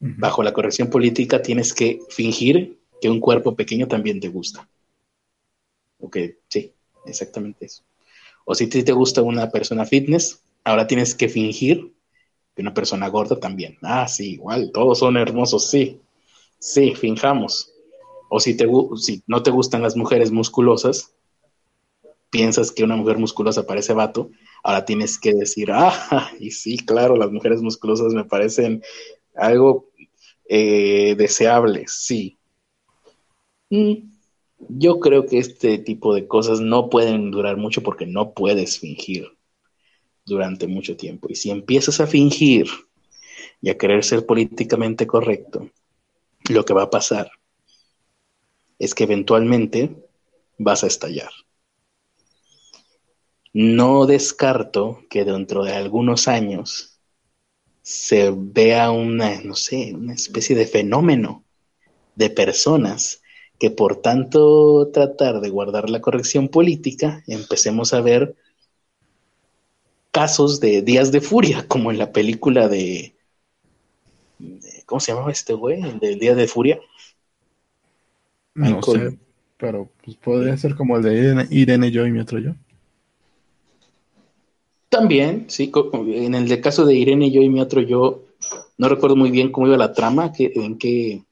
bajo 0.00 0.42
la 0.42 0.52
corrección 0.52 0.90
política 0.90 1.40
tienes 1.40 1.72
que 1.72 2.00
fingir 2.10 2.78
que 3.00 3.08
un 3.08 3.20
cuerpo 3.20 3.54
pequeño 3.54 3.86
también 3.86 4.18
te 4.18 4.28
gusta. 4.28 4.68
Ok, 6.00 6.16
sí, 6.48 6.72
exactamente 7.06 7.66
eso. 7.66 7.82
O 8.44 8.54
si 8.54 8.68
te 8.68 8.92
gusta 8.92 9.22
una 9.22 9.50
persona 9.50 9.84
fitness, 9.86 10.42
ahora 10.64 10.86
tienes 10.86 11.14
que 11.14 11.28
fingir 11.28 11.92
que 12.54 12.62
una 12.62 12.74
persona 12.74 13.08
gorda 13.08 13.40
también. 13.40 13.78
Ah, 13.82 14.08
sí, 14.08 14.32
igual, 14.32 14.72
todos 14.72 14.98
son 15.00 15.16
hermosos, 15.16 15.70
sí. 15.70 16.00
Sí, 16.58 16.94
finjamos. 16.94 17.72
O 18.28 18.40
si, 18.40 18.56
no 19.26 19.42
te 19.42 19.50
gustan 19.50 19.82
las 19.82 19.96
mujeres 19.96 20.30
musculosas, 20.30 21.14
piensas 22.30 22.70
que 22.72 22.84
una 22.84 22.96
mujer 22.96 23.18
musculosa 23.18 23.66
parece 23.66 23.94
vato, 23.94 24.30
ahora 24.62 24.84
tienes 24.84 25.18
que 25.18 25.32
decir, 25.32 25.70
ah, 25.72 26.30
y 26.40 26.50
sí, 26.50 26.78
claro, 26.78 27.16
las 27.16 27.30
mujeres 27.30 27.62
musculosas 27.62 28.12
me 28.12 28.24
parecen 28.24 28.82
algo 29.34 29.88
eh, 30.48 31.14
deseable, 31.16 31.84
sí. 31.86 32.38
Mm, 33.70 34.10
yo 34.68 34.98
creo 34.98 35.26
que 35.26 35.38
este 35.38 35.78
tipo 35.78 36.14
de 36.14 36.26
cosas 36.26 36.60
no 36.60 36.90
pueden 36.90 37.30
durar 37.30 37.56
mucho 37.56 37.82
porque 37.82 38.06
no 38.06 38.32
puedes 38.32 38.78
fingir 38.78 39.28
durante 40.26 40.66
mucho 40.66 40.96
tiempo. 40.96 41.28
Y 41.30 41.36
si 41.36 41.50
empiezas 41.50 42.00
a 42.00 42.06
fingir 42.06 42.66
y 43.62 43.70
a 43.70 43.78
querer 43.78 44.04
ser 44.04 44.26
políticamente 44.26 45.06
correcto, 45.06 45.70
lo 46.50 46.64
que 46.64 46.74
va 46.74 46.84
a 46.84 46.90
pasar 46.90 47.30
es 48.78 48.94
que 48.94 49.04
eventualmente 49.04 49.96
vas 50.58 50.84
a 50.84 50.86
estallar. 50.86 51.30
No 53.52 54.06
descarto 54.06 55.02
que 55.10 55.24
dentro 55.24 55.64
de 55.64 55.74
algunos 55.74 56.28
años 56.28 57.00
se 57.82 58.32
vea 58.36 58.90
una, 58.90 59.40
no 59.42 59.54
sé, 59.54 59.94
una 59.94 60.14
especie 60.14 60.54
de 60.54 60.66
fenómeno 60.66 61.44
de 62.14 62.30
personas 62.30 63.22
que 63.58 63.70
por 63.70 64.02
tanto 64.02 64.90
tratar 64.92 65.40
de 65.40 65.50
guardar 65.50 65.90
la 65.90 66.00
corrección 66.00 66.48
política, 66.48 67.24
empecemos 67.26 67.92
a 67.92 68.00
ver 68.00 68.36
casos 70.10 70.60
de 70.60 70.82
días 70.82 71.10
de 71.12 71.20
furia, 71.20 71.66
como 71.68 71.90
en 71.90 71.98
la 71.98 72.12
película 72.12 72.68
de, 72.68 73.14
¿cómo 74.86 75.00
se 75.00 75.12
llamaba 75.12 75.32
este 75.32 75.54
güey? 75.54 75.82
El 75.82 75.98
del 75.98 76.18
Día 76.18 76.34
de 76.34 76.46
Furia. 76.46 76.80
No 78.58 78.82
sé, 78.82 79.18
pero 79.56 79.88
pues, 80.04 80.16
podría 80.16 80.56
ser 80.56 80.74
como 80.74 80.96
el 80.96 81.02
de 81.02 81.46
Irene, 81.50 81.90
yo 81.90 82.06
y 82.06 82.10
mi 82.10 82.20
otro 82.20 82.38
yo. 82.38 82.54
También, 84.88 85.44
sí, 85.48 85.70
en 85.92 86.34
el 86.34 86.60
caso 86.60 86.86
de 86.86 86.94
Irene, 86.94 87.30
yo 87.30 87.42
y 87.42 87.48
mi 87.48 87.60
otro 87.60 87.80
yo, 87.82 88.24
no 88.78 88.88
recuerdo 88.88 89.16
muy 89.16 89.30
bien 89.30 89.52
cómo 89.52 89.66
iba 89.66 89.76
la 89.76 89.92
trama, 89.92 90.32
que, 90.32 90.52
en 90.54 90.78
qué 90.78 91.22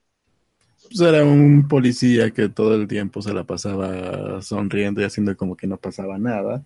pues 0.89 1.01
era 1.01 1.25
un 1.25 1.67
policía 1.69 2.31
que 2.31 2.49
todo 2.49 2.75
el 2.75 2.87
tiempo 2.87 3.21
se 3.21 3.35
la 3.35 3.45
pasaba 3.45 4.41
sonriendo 4.43 5.01
y 5.01 5.05
haciendo 5.05 5.37
como 5.37 5.57
que 5.57 5.67
no 5.67 5.77
pasaba 5.77 6.19
nada. 6.19 6.65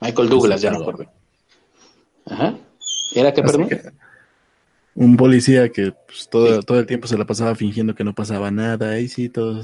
Michael 0.00 0.28
Douglas, 0.28 0.60
ya 0.60 0.70
no 0.70 0.78
acuerdo. 0.80 1.06
Ajá. 2.26 2.56
¿Era 3.14 3.32
que, 3.32 3.42
perdón? 3.42 3.68
Un 4.96 5.18
policía 5.18 5.70
que 5.70 5.92
pues, 5.92 6.28
todo, 6.30 6.62
todo 6.62 6.80
el 6.80 6.86
tiempo 6.86 7.06
se 7.06 7.18
la 7.18 7.26
pasaba 7.26 7.54
fingiendo 7.54 7.94
que 7.94 8.02
no 8.02 8.14
pasaba 8.14 8.50
nada. 8.50 8.98
Y 8.98 9.08
sí, 9.08 9.28
todo, 9.28 9.62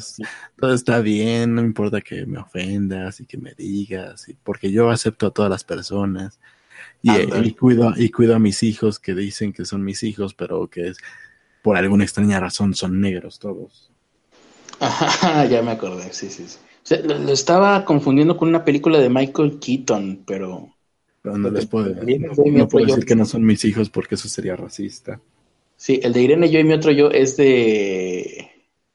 todo 0.59 0.75
está 0.75 1.01
bien, 1.01 1.55
no 1.55 1.63
importa 1.63 2.03
que 2.03 2.27
me 2.27 2.39
ofendas 2.39 3.21
y 3.21 3.27
que 3.27 3.39
me 3.39 3.55
digas, 3.55 4.27
porque 4.45 4.71
yo 4.71 4.91
acepto 4.91 5.27
a 5.27 5.31
todas 5.31 5.51
las 5.51 5.65
personas. 5.65 6.39
Y, 7.01 7.11
y, 7.13 7.53
cuido, 7.55 7.95
y 7.97 8.11
cuido 8.11 8.37
a 8.37 8.39
mis 8.39 8.63
hijos 8.63 8.99
que 8.99 9.15
dicen 9.15 9.53
que 9.53 9.65
son 9.65 9.83
mis 9.83 10.03
hijos, 10.03 10.35
pero 10.35 10.69
que 10.69 10.89
es, 10.89 10.99
por 11.63 11.77
alguna 11.77 12.05
extraña 12.05 12.39
razón 12.39 12.75
son 12.75 13.01
negros 13.01 13.39
todos. 13.39 13.91
Ajá, 14.81 15.47
ya 15.47 15.63
me 15.63 15.71
acordé, 15.71 16.13
sí, 16.13 16.29
sí. 16.29 16.47
sí. 16.83 16.97
lo, 17.05 17.33
estaba 17.33 17.85
confundiendo 17.87 18.37
con 18.37 18.49
una 18.49 18.65
película 18.65 18.99
de 18.99 19.09
Michael 19.09 19.59
Keaton, 19.59 20.25
pero... 20.27 20.72
Pero 21.23 21.39
no 21.39 21.51
les 21.51 21.67
puedo, 21.67 21.95
no, 21.95 22.69
puedo 22.69 22.87
decir 22.87 23.05
que 23.05 23.15
no 23.15 23.25
son 23.25 23.45
mis 23.45 23.65
hijos 23.65 23.89
porque 23.89 24.17
eso 24.17 24.29
sería 24.29 24.57
racista. 24.57 25.21
Sí, 25.77 26.01
el 26.03 26.13
de 26.13 26.23
Irene, 26.23 26.51
yo 26.51 26.59
y 26.59 26.65
mi 26.65 26.73
otro 26.75 26.91
yo 26.91 27.11
es 27.11 27.37
de... 27.37 28.51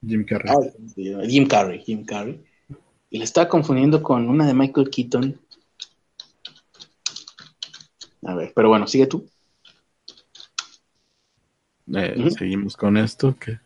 Jim 0.05 0.25
Carrey. 0.25 0.51
Ah, 0.51 1.25
Jim 1.25 1.47
Carrey, 1.47 1.79
Jim 1.79 2.05
Carrey. 2.05 2.41
Y 3.09 3.17
le 3.17 3.23
estaba 3.23 3.47
confundiendo 3.47 4.03
con 4.03 4.27
una 4.27 4.45
de 4.45 4.53
Michael 4.53 4.89
Keaton. 4.89 5.39
A 8.23 8.35
ver, 8.35 8.51
pero 8.53 8.69
bueno, 8.69 8.87
sigue 8.87 9.07
tú. 9.07 9.25
Eh, 11.93 12.29
seguimos 12.37 12.75
con 12.75 12.97
esto, 12.97 13.37
que 13.39 13.59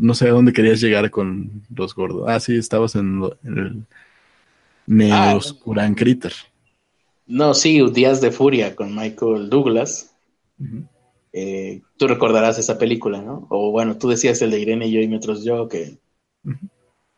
no 0.00 0.14
sé 0.14 0.28
a 0.28 0.32
dónde 0.32 0.52
querías 0.52 0.80
llegar 0.80 1.10
con 1.10 1.62
los 1.74 1.94
gordos. 1.94 2.28
Ah, 2.28 2.40
sí, 2.40 2.56
estabas 2.56 2.96
en, 2.96 3.22
el 3.44 3.84
Neoscuran 4.86 5.92
ah, 5.92 5.96
Critter. 5.96 6.32
No, 7.26 7.54
sí, 7.54 7.80
Días 7.90 8.20
de 8.20 8.30
Furia 8.30 8.76
con 8.76 8.94
Michael 8.94 9.50
Douglas. 9.50 10.16
Eh, 11.32 11.82
tú 11.96 12.06
recordarás 12.06 12.58
esa 12.58 12.78
película, 12.78 13.20
¿no? 13.20 13.46
O 13.50 13.70
bueno, 13.70 13.98
tú 13.98 14.08
decías 14.08 14.40
el 14.42 14.50
de 14.50 14.60
Irene, 14.60 14.90
yo 14.90 15.00
y 15.00 15.14
otros 15.14 15.44
yo, 15.44 15.68
que, 15.68 15.98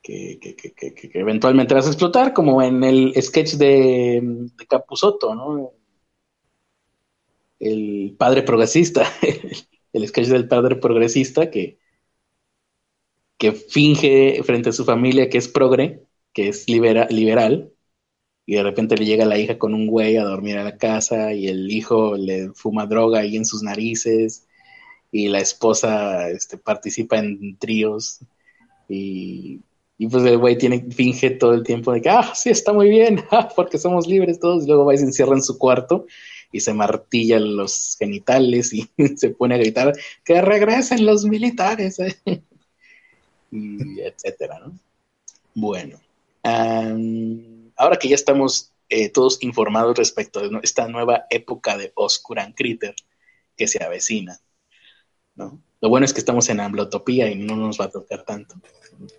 que, 0.03 0.39
que, 0.41 0.73
que, 0.75 1.11
eventualmente 1.15 1.75
vas 1.75 1.87
a 1.87 1.91
explotar, 1.91 2.33
como 2.33 2.63
en 2.63 2.83
el 2.83 3.15
sketch 3.21 3.55
de, 3.55 4.21
de 4.57 4.67
Capusoto, 4.67 5.35
¿no? 5.35 5.73
El 7.61 8.17
padre 8.19 8.43
progresista. 8.43 9.07
el 9.93 10.09
sketch 10.09 10.29
del 10.29 10.49
padre 10.49 10.77
progresista 10.77 11.51
que, 11.51 11.79
que 13.37 13.53
finge 13.53 14.43
frente 14.45 14.71
a 14.71 14.73
su 14.73 14.85
familia 14.85 15.29
que 15.29 15.39
es 15.39 15.49
progre, 15.49 16.03
que 16.33 16.49
es 16.49 16.69
liberal, 16.69 17.73
y 18.49 18.55
de 18.55 18.63
repente 18.63 18.97
le 18.97 19.05
llega 19.05 19.27
la 19.27 19.37
hija 19.37 19.59
con 19.59 19.75
un 19.75 19.87
güey 19.87 20.17
a 20.17 20.25
dormir 20.25 20.57
a 20.57 20.65
la 20.65 20.79
casa 20.79 21.35
y 21.35 21.49
el 21.49 21.71
hijo 21.71 22.17
le 22.17 22.49
fuma 22.55 22.87
droga 22.87 23.19
ahí 23.21 23.37
en 23.37 23.45
sus 23.45 23.63
narices 23.63 24.47
y 25.13 25.29
la 25.29 25.41
esposa 25.41 26.31
este, 26.31 26.57
participa 26.57 27.19
en 27.19 27.59
tríos 27.59 28.21
y, 28.89 29.61
pues 30.11 30.25
el 30.25 30.39
güey 30.39 30.57
tiene, 30.57 30.91
finge 30.91 31.29
todo 31.29 31.53
el 31.53 31.63
tiempo 31.63 31.93
de 31.93 32.01
que, 32.01 32.09
ah, 32.09 32.33
sí, 32.35 32.49
está 32.49 32.73
muy 32.73 32.89
bien, 32.89 33.21
ah, 33.33 33.51
porque 33.55 33.77
somos 33.77 34.07
libres 34.07 34.41
todos, 34.41 34.65
y 34.65 34.67
luego 34.67 34.87
va 34.87 34.95
y 34.95 34.99
se 34.99 35.05
encierra 35.05 35.35
en 35.35 35.43
su 35.43 35.59
cuarto 35.59 36.07
y 36.51 36.61
se 36.61 36.73
martilla 36.73 37.39
los 37.39 37.97
genitales 37.99 38.73
y 38.73 38.89
se 39.17 39.29
pone 39.29 39.57
a 39.57 39.59
gritar 39.59 39.93
que 40.25 40.41
regresen 40.41 41.05
los 41.05 41.27
militares, 41.27 41.99
y 43.53 44.01
etcétera, 44.01 44.59
¿no? 44.61 44.73
Bueno, 45.55 46.01
ahora 47.79 47.97
que 47.97 48.09
ya 48.09 48.15
estamos 48.15 48.75
eh, 48.89 49.09
todos 49.09 49.43
informados 49.43 49.97
respecto 49.97 50.41
de 50.41 50.59
esta 50.63 50.89
nueva 50.89 51.27
época 51.31 51.79
de 51.79 51.93
Oscuran 51.95 52.53
Critter 52.53 52.95
que 53.57 53.69
se 53.69 53.83
avecina. 53.83 54.39
Lo 55.37 55.89
bueno 55.89 56.05
es 56.05 56.13
que 56.13 56.21
estamos 56.21 56.49
en 56.49 56.61
amblotopía 56.61 57.31
y 57.31 57.37
no 57.37 57.57
nos 57.57 57.81
va 57.81 57.87
a 57.87 57.91
tocar 57.91 58.25
tanto. 58.25 58.57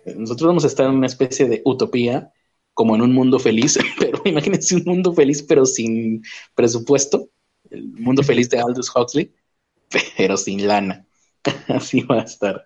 Nosotros 0.04 0.46
vamos 0.46 0.64
a 0.64 0.66
estar 0.66 0.86
en 0.86 0.96
una 0.96 1.06
especie 1.06 1.48
de 1.48 1.62
utopía 1.64 2.32
como 2.74 2.94
en 2.94 3.02
un 3.02 3.12
mundo 3.12 3.38
feliz, 3.38 3.78
pero 3.98 4.20
imagínense 4.24 4.76
un 4.76 4.84
mundo 4.84 5.12
feliz 5.14 5.42
pero 5.42 5.64
sin 5.64 6.22
presupuesto, 6.54 7.30
el 7.70 7.88
mundo 7.88 8.22
feliz 8.22 8.50
de 8.50 8.58
Aldous 8.60 8.90
Huxley, 8.94 9.34
pero 10.16 10.36
sin 10.36 10.66
lana. 10.66 11.06
Así 11.68 12.02
va 12.02 12.20
a 12.20 12.24
estar 12.24 12.64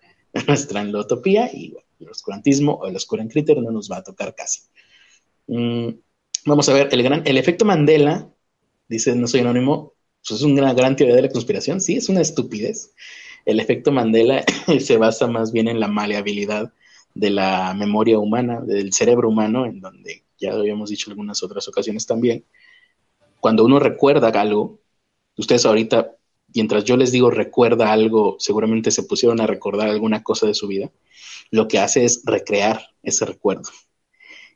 nuestra 0.48 0.82
utopía 0.82 1.48
y 1.52 1.70
bueno, 1.70 2.10
oscurantismo 2.10 2.74
o 2.74 2.86
el 2.86 2.96
oscurant 2.96 3.30
critter 3.30 3.58
no 3.58 3.70
nos 3.70 3.90
va 3.90 3.98
a 3.98 4.02
tocar 4.02 4.34
casi. 4.34 4.62
Mm, 5.46 5.88
vamos 6.46 6.68
a 6.68 6.72
ver, 6.72 6.88
el, 6.92 7.02
gran, 7.02 7.22
el 7.24 7.38
efecto 7.38 7.64
Mandela, 7.64 8.30
dice 8.88 9.14
No 9.14 9.26
Soy 9.26 9.40
Anónimo, 9.40 9.94
pues 10.26 10.40
es 10.40 10.42
una 10.42 10.72
gran 10.72 10.96
teoría 10.96 11.16
de 11.16 11.22
la 11.22 11.28
conspiración, 11.28 11.80
sí, 11.80 11.96
es 11.96 12.08
una 12.08 12.20
estupidez. 12.20 12.94
El 13.44 13.60
efecto 13.60 13.92
Mandela 13.92 14.44
se 14.80 14.96
basa 14.96 15.26
más 15.26 15.52
bien 15.52 15.68
en 15.68 15.80
la 15.80 15.88
maleabilidad 15.88 16.72
de 17.14 17.30
la 17.30 17.74
memoria 17.74 18.18
humana, 18.18 18.60
del 18.60 18.92
cerebro 18.92 19.28
humano, 19.28 19.66
en 19.66 19.80
donde 19.80 20.24
ya 20.38 20.52
lo 20.52 20.60
habíamos 20.60 20.90
dicho 20.90 21.08
en 21.08 21.12
algunas 21.12 21.42
otras 21.42 21.68
ocasiones 21.68 22.06
también. 22.06 22.44
Cuando 23.40 23.64
uno 23.64 23.78
recuerda 23.78 24.28
algo, 24.28 24.80
ustedes 25.36 25.66
ahorita, 25.66 26.16
mientras 26.54 26.84
yo 26.84 26.96
les 26.96 27.12
digo 27.12 27.30
recuerda 27.30 27.92
algo, 27.92 28.36
seguramente 28.38 28.90
se 28.90 29.02
pusieron 29.04 29.40
a 29.40 29.46
recordar 29.46 29.88
alguna 29.88 30.22
cosa 30.22 30.46
de 30.46 30.54
su 30.54 30.66
vida, 30.66 30.90
lo 31.50 31.68
que 31.68 31.78
hace 31.78 32.04
es 32.04 32.22
recrear 32.24 32.80
ese 33.02 33.26
recuerdo. 33.26 33.70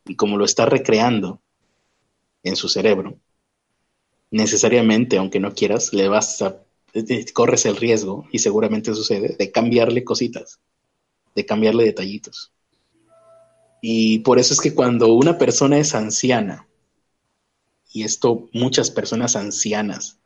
Y 0.09 0.17
como 0.17 0.37
lo 0.37 0.45
está 0.45 0.67
recreando 0.67 1.41
en 2.43 2.57
su 2.57 2.69
cerebro, 2.69 3.19
necesariamente, 4.31 5.19
aunque 5.19 5.41
no 5.41 5.55
quieras, 5.55 5.93
le 5.93 6.09
vas 6.09 6.43
a, 6.43 6.63
corres 7.33 7.67
el 7.67 7.77
riesgo, 7.77 8.27
y 8.33 8.41
seguramente 8.41 8.95
sucede, 8.95 9.37
de 9.39 9.53
cambiarle 9.53 10.05
cositas, 10.05 10.61
de 11.35 11.47
cambiarle 11.47 11.85
detallitos. 11.85 12.53
Y 13.81 14.21
por 14.21 14.39
eso 14.39 14.55
es 14.55 14.61
que 14.61 14.75
cuando 14.75 15.13
una 15.13 15.39
persona 15.39 15.79
es 15.79 15.95
anciana, 15.95 16.67
y 17.93 18.03
esto 18.03 18.49
muchas 18.53 18.91
personas 18.91 19.37
ancianas 19.37 20.19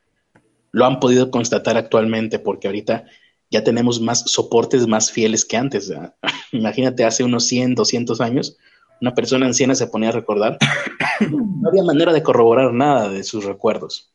lo 0.72 0.86
han 0.86 1.00
podido 1.00 1.30
constatar 1.30 1.76
actualmente, 1.76 2.38
porque 2.38 2.66
ahorita 2.66 3.04
ya 3.50 3.62
tenemos 3.62 4.00
más 4.00 4.24
soportes 4.30 4.86
más 4.86 5.12
fieles 5.12 5.44
que 5.44 5.58
antes. 5.58 5.92
Imagínate, 6.52 7.04
hace 7.04 7.22
unos 7.22 7.46
100, 7.46 7.74
200 7.74 8.20
años, 8.20 8.56
una 9.02 9.14
persona 9.14 9.46
anciana 9.46 9.74
se 9.74 9.88
ponía 9.88 10.10
a 10.10 10.12
recordar, 10.12 10.58
no 11.28 11.68
había 11.68 11.82
manera 11.82 12.12
de 12.12 12.22
corroborar 12.22 12.72
nada 12.72 13.08
de 13.08 13.24
sus 13.24 13.44
recuerdos. 13.44 14.12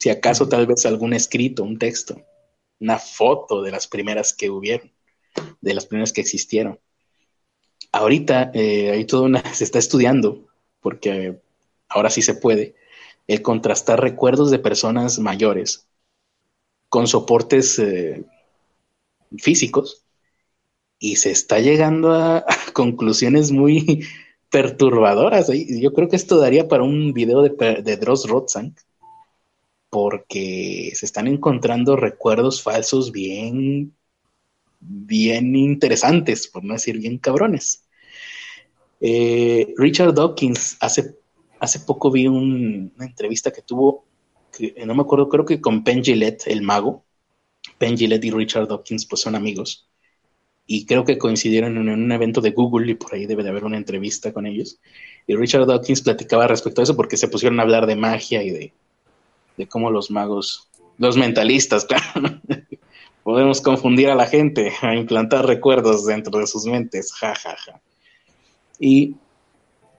Si 0.00 0.10
acaso 0.10 0.48
tal 0.48 0.66
vez 0.66 0.84
algún 0.86 1.12
escrito, 1.12 1.62
un 1.62 1.78
texto, 1.78 2.20
una 2.80 2.98
foto 2.98 3.62
de 3.62 3.70
las 3.70 3.86
primeras 3.86 4.32
que 4.32 4.50
hubieron, 4.50 4.90
de 5.60 5.72
las 5.72 5.86
primeras 5.86 6.12
que 6.12 6.20
existieron. 6.20 6.80
Ahorita 7.92 8.50
eh, 8.54 8.90
hay 8.90 9.04
toda 9.04 9.22
una, 9.22 9.42
se 9.54 9.62
está 9.62 9.78
estudiando, 9.78 10.48
porque 10.80 11.38
ahora 11.88 12.10
sí 12.10 12.20
se 12.20 12.34
puede, 12.34 12.74
el 13.28 13.40
contrastar 13.40 14.00
recuerdos 14.00 14.50
de 14.50 14.58
personas 14.58 15.20
mayores 15.20 15.86
con 16.88 17.06
soportes 17.06 17.78
eh, 17.78 18.24
físicos 19.36 20.07
y 20.98 21.16
se 21.16 21.30
está 21.30 21.60
llegando 21.60 22.12
a, 22.12 22.44
conclusiones 22.72 23.52
muy 23.52 24.04
perturbadoras. 24.50 25.50
Yo 25.80 25.92
creo 25.92 26.08
que 26.08 26.16
esto 26.16 26.38
daría 26.38 26.68
para 26.68 26.82
un 26.82 27.12
video 27.12 27.42
de, 27.42 27.82
de 27.82 27.96
Dross 27.96 28.28
Rotzank, 28.28 28.78
porque 29.90 30.92
se 30.94 31.06
están 31.06 31.26
encontrando 31.26 31.96
recuerdos 31.96 32.62
falsos 32.62 33.12
bien, 33.12 33.94
bien 34.80 35.56
interesantes, 35.56 36.48
por 36.48 36.64
no 36.64 36.74
decir 36.74 36.98
bien 36.98 37.18
cabrones. 37.18 37.84
Eh, 39.00 39.72
Richard 39.76 40.14
Dawkins, 40.14 40.76
hace, 40.80 41.16
hace 41.60 41.80
poco 41.80 42.10
vi 42.10 42.26
una 42.26 43.06
entrevista 43.06 43.50
que 43.50 43.62
tuvo, 43.62 44.04
que, 44.52 44.74
no 44.84 44.94
me 44.94 45.02
acuerdo, 45.02 45.28
creo 45.28 45.44
que 45.44 45.60
con 45.60 45.84
Penn 45.84 46.02
Gillette, 46.04 46.46
el 46.48 46.62
mago. 46.62 47.04
Penn 47.78 47.96
Gillette 47.96 48.24
y 48.24 48.30
Richard 48.30 48.68
Dawkins 48.68 49.06
pues 49.06 49.20
son 49.22 49.34
amigos 49.34 49.87
y 50.70 50.84
creo 50.84 51.02
que 51.02 51.16
coincidieron 51.16 51.78
en 51.78 51.88
un 51.88 52.12
evento 52.12 52.42
de 52.42 52.50
Google 52.50 52.92
y 52.92 52.94
por 52.94 53.14
ahí 53.14 53.24
debe 53.24 53.42
de 53.42 53.48
haber 53.48 53.64
una 53.64 53.78
entrevista 53.78 54.34
con 54.34 54.46
ellos. 54.46 54.78
Y 55.26 55.34
Richard 55.34 55.64
Dawkins 55.64 56.02
platicaba 56.02 56.46
respecto 56.46 56.82
a 56.82 56.84
eso 56.84 56.94
porque 56.94 57.16
se 57.16 57.26
pusieron 57.26 57.58
a 57.58 57.62
hablar 57.62 57.86
de 57.86 57.96
magia 57.96 58.42
y 58.42 58.50
de, 58.50 58.72
de 59.56 59.66
cómo 59.66 59.90
los 59.90 60.10
magos, 60.10 60.68
los 60.98 61.16
mentalistas, 61.16 61.84
claro, 61.86 62.38
podemos 63.22 63.62
confundir 63.62 64.10
a 64.10 64.14
la 64.14 64.26
gente, 64.26 64.70
a 64.82 64.94
implantar 64.94 65.46
recuerdos 65.46 66.04
dentro 66.04 66.38
de 66.38 66.46
sus 66.46 66.66
mentes, 66.66 67.14
ja, 67.14 67.34
ja, 67.34 67.56
ja. 67.56 67.80
Y, 68.78 69.16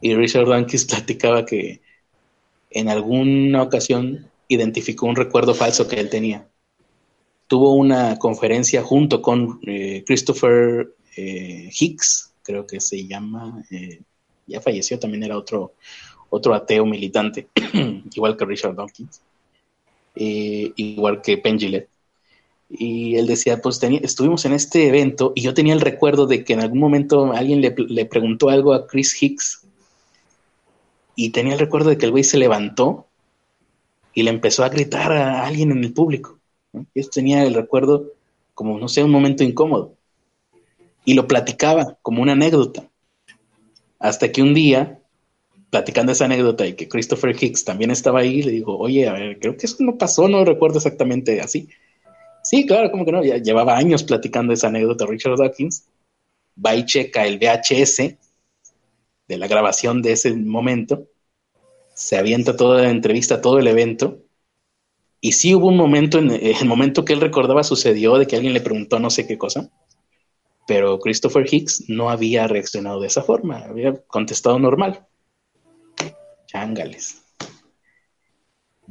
y 0.01 0.13
Richard 0.13 0.47
Dawkins 0.47 0.85
platicaba 0.85 1.47
que 1.47 1.81
en 2.69 2.89
alguna 2.89 3.63
ocasión 3.63 4.29
identificó 4.47 5.07
un 5.07 5.15
recuerdo 5.15 5.55
falso 5.55 5.87
que 5.87 5.99
él 5.99 6.11
tenía 6.11 6.47
tuvo 7.49 7.73
una 7.73 8.19
conferencia 8.19 8.83
junto 8.83 9.23
con 9.23 9.59
eh, 9.65 10.03
Christopher 10.05 10.93
eh, 11.17 11.67
Hicks, 11.77 12.31
creo 12.43 12.67
que 12.67 12.79
se 12.79 13.07
llama, 13.07 13.63
eh, 13.71 14.01
ya 14.45 14.61
falleció, 14.61 14.99
también 14.99 15.23
era 15.23 15.35
otro, 15.35 15.73
otro 16.29 16.53
ateo 16.53 16.85
militante, 16.85 17.47
igual 18.13 18.37
que 18.37 18.45
Richard 18.45 18.75
Dawkins, 18.75 19.21
igual 20.15 21.23
que 21.23 21.39
Penn 21.39 21.57
Y 22.69 23.15
él 23.15 23.25
decía, 23.25 23.59
pues 23.63 23.81
estuvimos 23.81 24.45
en 24.45 24.53
este 24.53 24.87
evento 24.87 25.33
y 25.35 25.41
yo 25.41 25.55
tenía 25.55 25.73
el 25.73 25.81
recuerdo 25.81 26.27
de 26.27 26.43
que 26.43 26.53
en 26.53 26.61
algún 26.61 26.79
momento 26.79 27.33
alguien 27.33 27.61
le, 27.61 27.73
le 27.75 28.05
preguntó 28.05 28.49
algo 28.49 28.73
a 28.73 28.85
Chris 28.85 29.21
Hicks 29.21 29.65
y 31.15 31.31
tenía 31.31 31.53
el 31.53 31.59
recuerdo 31.59 31.89
de 31.89 31.97
que 31.97 32.05
el 32.05 32.11
güey 32.11 32.23
se 32.23 32.37
levantó 32.37 33.07
y 34.13 34.21
le 34.21 34.29
empezó 34.29 34.63
a 34.63 34.69
gritar 34.69 35.11
a 35.11 35.47
alguien 35.47 35.71
en 35.71 35.83
el 35.83 35.93
público. 35.93 36.38
Yo 36.73 37.09
tenía 37.09 37.43
el 37.43 37.53
recuerdo 37.53 38.13
como, 38.53 38.77
no 38.79 38.87
sé, 38.87 39.03
un 39.03 39.11
momento 39.11 39.43
incómodo. 39.43 39.95
Y 41.05 41.13
lo 41.13 41.27
platicaba 41.27 41.97
como 42.01 42.21
una 42.21 42.33
anécdota. 42.33 42.87
Hasta 43.99 44.31
que 44.31 44.41
un 44.41 44.53
día, 44.53 44.99
platicando 45.69 46.11
esa 46.11 46.25
anécdota 46.25 46.65
y 46.65 46.73
que 46.73 46.87
Christopher 46.87 47.35
Hicks 47.39 47.65
también 47.65 47.91
estaba 47.91 48.19
ahí, 48.19 48.43
le 48.43 48.51
dijo, 48.51 48.77
oye, 48.77 49.07
a 49.07 49.13
ver, 49.13 49.39
creo 49.39 49.57
que 49.57 49.65
eso 49.65 49.77
no 49.79 49.97
pasó, 49.97 50.27
no 50.27 50.45
recuerdo 50.45 50.77
exactamente 50.77 51.41
así. 51.41 51.69
Sí, 52.43 52.65
claro, 52.65 52.91
como 52.91 53.05
que 53.05 53.11
no, 53.11 53.23
ya 53.23 53.37
llevaba 53.37 53.77
años 53.77 54.03
platicando 54.03 54.53
esa 54.53 54.67
anécdota 54.67 55.05
Richard 55.05 55.37
Dawkins. 55.37 55.85
Va 56.63 56.75
y 56.75 56.85
checa 56.85 57.25
el 57.25 57.39
VHS 57.39 58.17
de 59.29 59.37
la 59.37 59.47
grabación 59.47 60.01
de 60.01 60.13
ese 60.13 60.33
momento, 60.35 61.07
se 61.93 62.17
avienta 62.17 62.57
toda 62.57 62.81
la 62.81 62.89
entrevista, 62.89 63.41
todo 63.41 63.59
el 63.59 63.67
evento, 63.67 64.17
y 65.21 65.33
sí 65.33 65.53
hubo 65.53 65.67
un 65.67 65.77
momento, 65.77 66.17
en 66.19 66.31
el 66.31 66.65
momento 66.65 67.03
que 67.03 67.13
él 67.13 67.21
recordaba 67.21 67.63
sucedió 67.63 68.17
de 68.17 68.27
que 68.27 68.35
alguien 68.35 68.53
le 68.53 68.61
preguntó 68.61 68.99
no 68.99 69.09
sé 69.09 69.27
qué 69.27 69.37
cosa, 69.37 69.69
pero 70.67 70.99
Christopher 70.99 71.45
Hicks 71.51 71.85
no 71.89 72.09
había 72.09 72.47
reaccionado 72.47 73.01
de 73.01 73.07
esa 73.07 73.23
forma, 73.23 73.59
había 73.59 73.95
contestado 74.07 74.59
normal. 74.59 75.05
Chángales. 76.45 77.23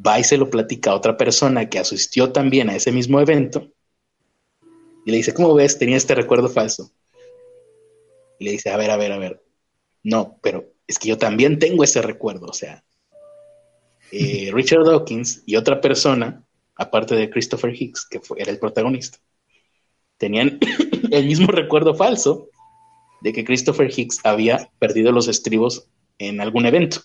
Va 0.06 0.20
y 0.20 0.24
se 0.24 0.36
lo 0.36 0.50
platica 0.50 0.90
a 0.90 0.94
otra 0.94 1.16
persona 1.16 1.68
que 1.68 1.78
asistió 1.78 2.30
también 2.30 2.68
a 2.70 2.76
ese 2.76 2.92
mismo 2.92 3.20
evento 3.20 3.72
y 5.04 5.10
le 5.10 5.16
dice, 5.16 5.32
¿cómo 5.32 5.54
ves? 5.54 5.78
Tenía 5.78 5.96
este 5.96 6.14
recuerdo 6.14 6.48
falso. 6.50 6.92
Y 8.38 8.44
le 8.44 8.50
dice, 8.52 8.70
a 8.70 8.76
ver, 8.76 8.90
a 8.90 8.96
ver, 8.96 9.12
a 9.12 9.18
ver. 9.18 9.42
No, 10.02 10.38
pero 10.42 10.74
es 10.86 10.98
que 10.98 11.08
yo 11.08 11.16
también 11.16 11.58
tengo 11.58 11.82
ese 11.82 12.02
recuerdo, 12.02 12.46
o 12.46 12.52
sea, 12.52 12.84
eh, 14.12 14.50
Richard 14.52 14.84
Dawkins 14.84 15.42
y 15.46 15.56
otra 15.56 15.80
persona, 15.80 16.44
aparte 16.74 17.14
de 17.14 17.30
Christopher 17.30 17.74
Hicks, 17.74 18.06
que 18.06 18.20
fue, 18.20 18.40
era 18.40 18.50
el 18.50 18.58
protagonista, 18.58 19.18
tenían 20.16 20.58
el 21.10 21.26
mismo 21.26 21.48
recuerdo 21.48 21.94
falso 21.94 22.48
de 23.20 23.32
que 23.32 23.44
Christopher 23.44 23.90
Hicks 23.94 24.20
había 24.24 24.70
perdido 24.78 25.12
los 25.12 25.28
estribos 25.28 25.88
en 26.18 26.40
algún 26.40 26.66
evento. 26.66 27.00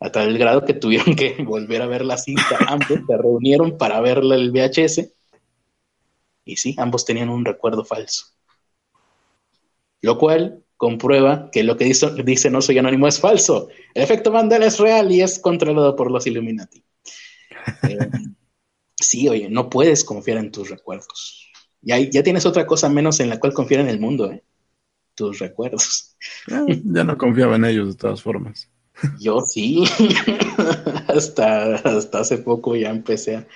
A 0.00 0.10
tal 0.10 0.38
grado 0.38 0.64
que 0.64 0.74
tuvieron 0.74 1.16
que 1.16 1.36
volver 1.44 1.82
a 1.82 1.86
ver 1.86 2.04
la 2.04 2.16
cinta. 2.16 2.58
Ambos 2.68 2.88
se 2.88 3.16
reunieron 3.16 3.78
para 3.78 4.00
ver 4.00 4.18
el 4.18 4.50
VHS. 4.50 5.12
Y 6.44 6.56
sí, 6.56 6.74
ambos 6.78 7.04
tenían 7.04 7.28
un 7.28 7.44
recuerdo 7.44 7.84
falso. 7.84 8.28
Lo 10.00 10.16
cual 10.16 10.64
comprueba 10.78 11.50
que 11.50 11.64
lo 11.64 11.76
que 11.76 11.84
dice, 11.84 12.10
dice 12.24 12.50
No 12.50 12.62
Soy 12.62 12.78
Anónimo 12.78 13.06
es 13.08 13.20
falso. 13.20 13.68
El 13.92 14.04
efecto 14.04 14.32
Mandela 14.32 14.64
es 14.64 14.78
real 14.78 15.12
y 15.12 15.20
es 15.20 15.38
controlado 15.38 15.94
por 15.94 16.10
los 16.10 16.26
Illuminati. 16.26 16.82
Eh, 17.82 17.98
sí, 18.96 19.28
oye, 19.28 19.50
no 19.50 19.68
puedes 19.68 20.04
confiar 20.04 20.38
en 20.38 20.52
tus 20.52 20.70
recuerdos. 20.70 21.50
Ya, 21.82 21.98
ya 21.98 22.22
tienes 22.22 22.46
otra 22.46 22.64
cosa 22.64 22.88
menos 22.88 23.20
en 23.20 23.28
la 23.28 23.38
cual 23.38 23.52
confiar 23.52 23.80
en 23.80 23.88
el 23.88 24.00
mundo, 24.00 24.30
¿eh? 24.30 24.42
Tus 25.14 25.40
recuerdos. 25.40 26.16
Ah, 26.50 26.64
ya 26.68 27.02
no 27.02 27.18
confiaba 27.18 27.56
en 27.56 27.64
ellos 27.64 27.88
de 27.88 27.94
todas 27.96 28.22
formas. 28.22 28.70
Yo 29.20 29.40
sí. 29.40 29.84
hasta, 31.08 31.74
hasta 31.74 32.20
hace 32.20 32.38
poco 32.38 32.76
ya 32.76 32.90
empecé 32.90 33.36
a... 33.36 33.46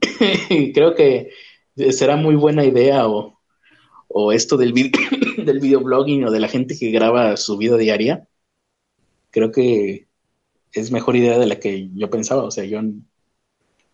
Creo 0.74 0.94
que 0.94 1.30
será 1.90 2.16
muy 2.16 2.34
buena 2.34 2.64
idea 2.66 3.08
o, 3.08 3.40
o 4.08 4.32
esto 4.32 4.58
del, 4.58 4.74
del 5.44 5.60
videoblogging 5.60 6.24
o 6.24 6.30
de 6.30 6.40
la 6.40 6.48
gente 6.48 6.76
que 6.78 6.90
graba 6.90 7.36
su 7.36 7.56
vida 7.56 7.76
diaria, 7.76 8.28
creo 9.30 9.50
que 9.52 10.06
es 10.72 10.90
mejor 10.90 11.16
idea 11.16 11.38
de 11.38 11.46
la 11.46 11.58
que 11.58 11.90
yo 11.94 12.10
pensaba. 12.10 12.44
O 12.44 12.50
sea, 12.50 12.64
yo 12.64 12.80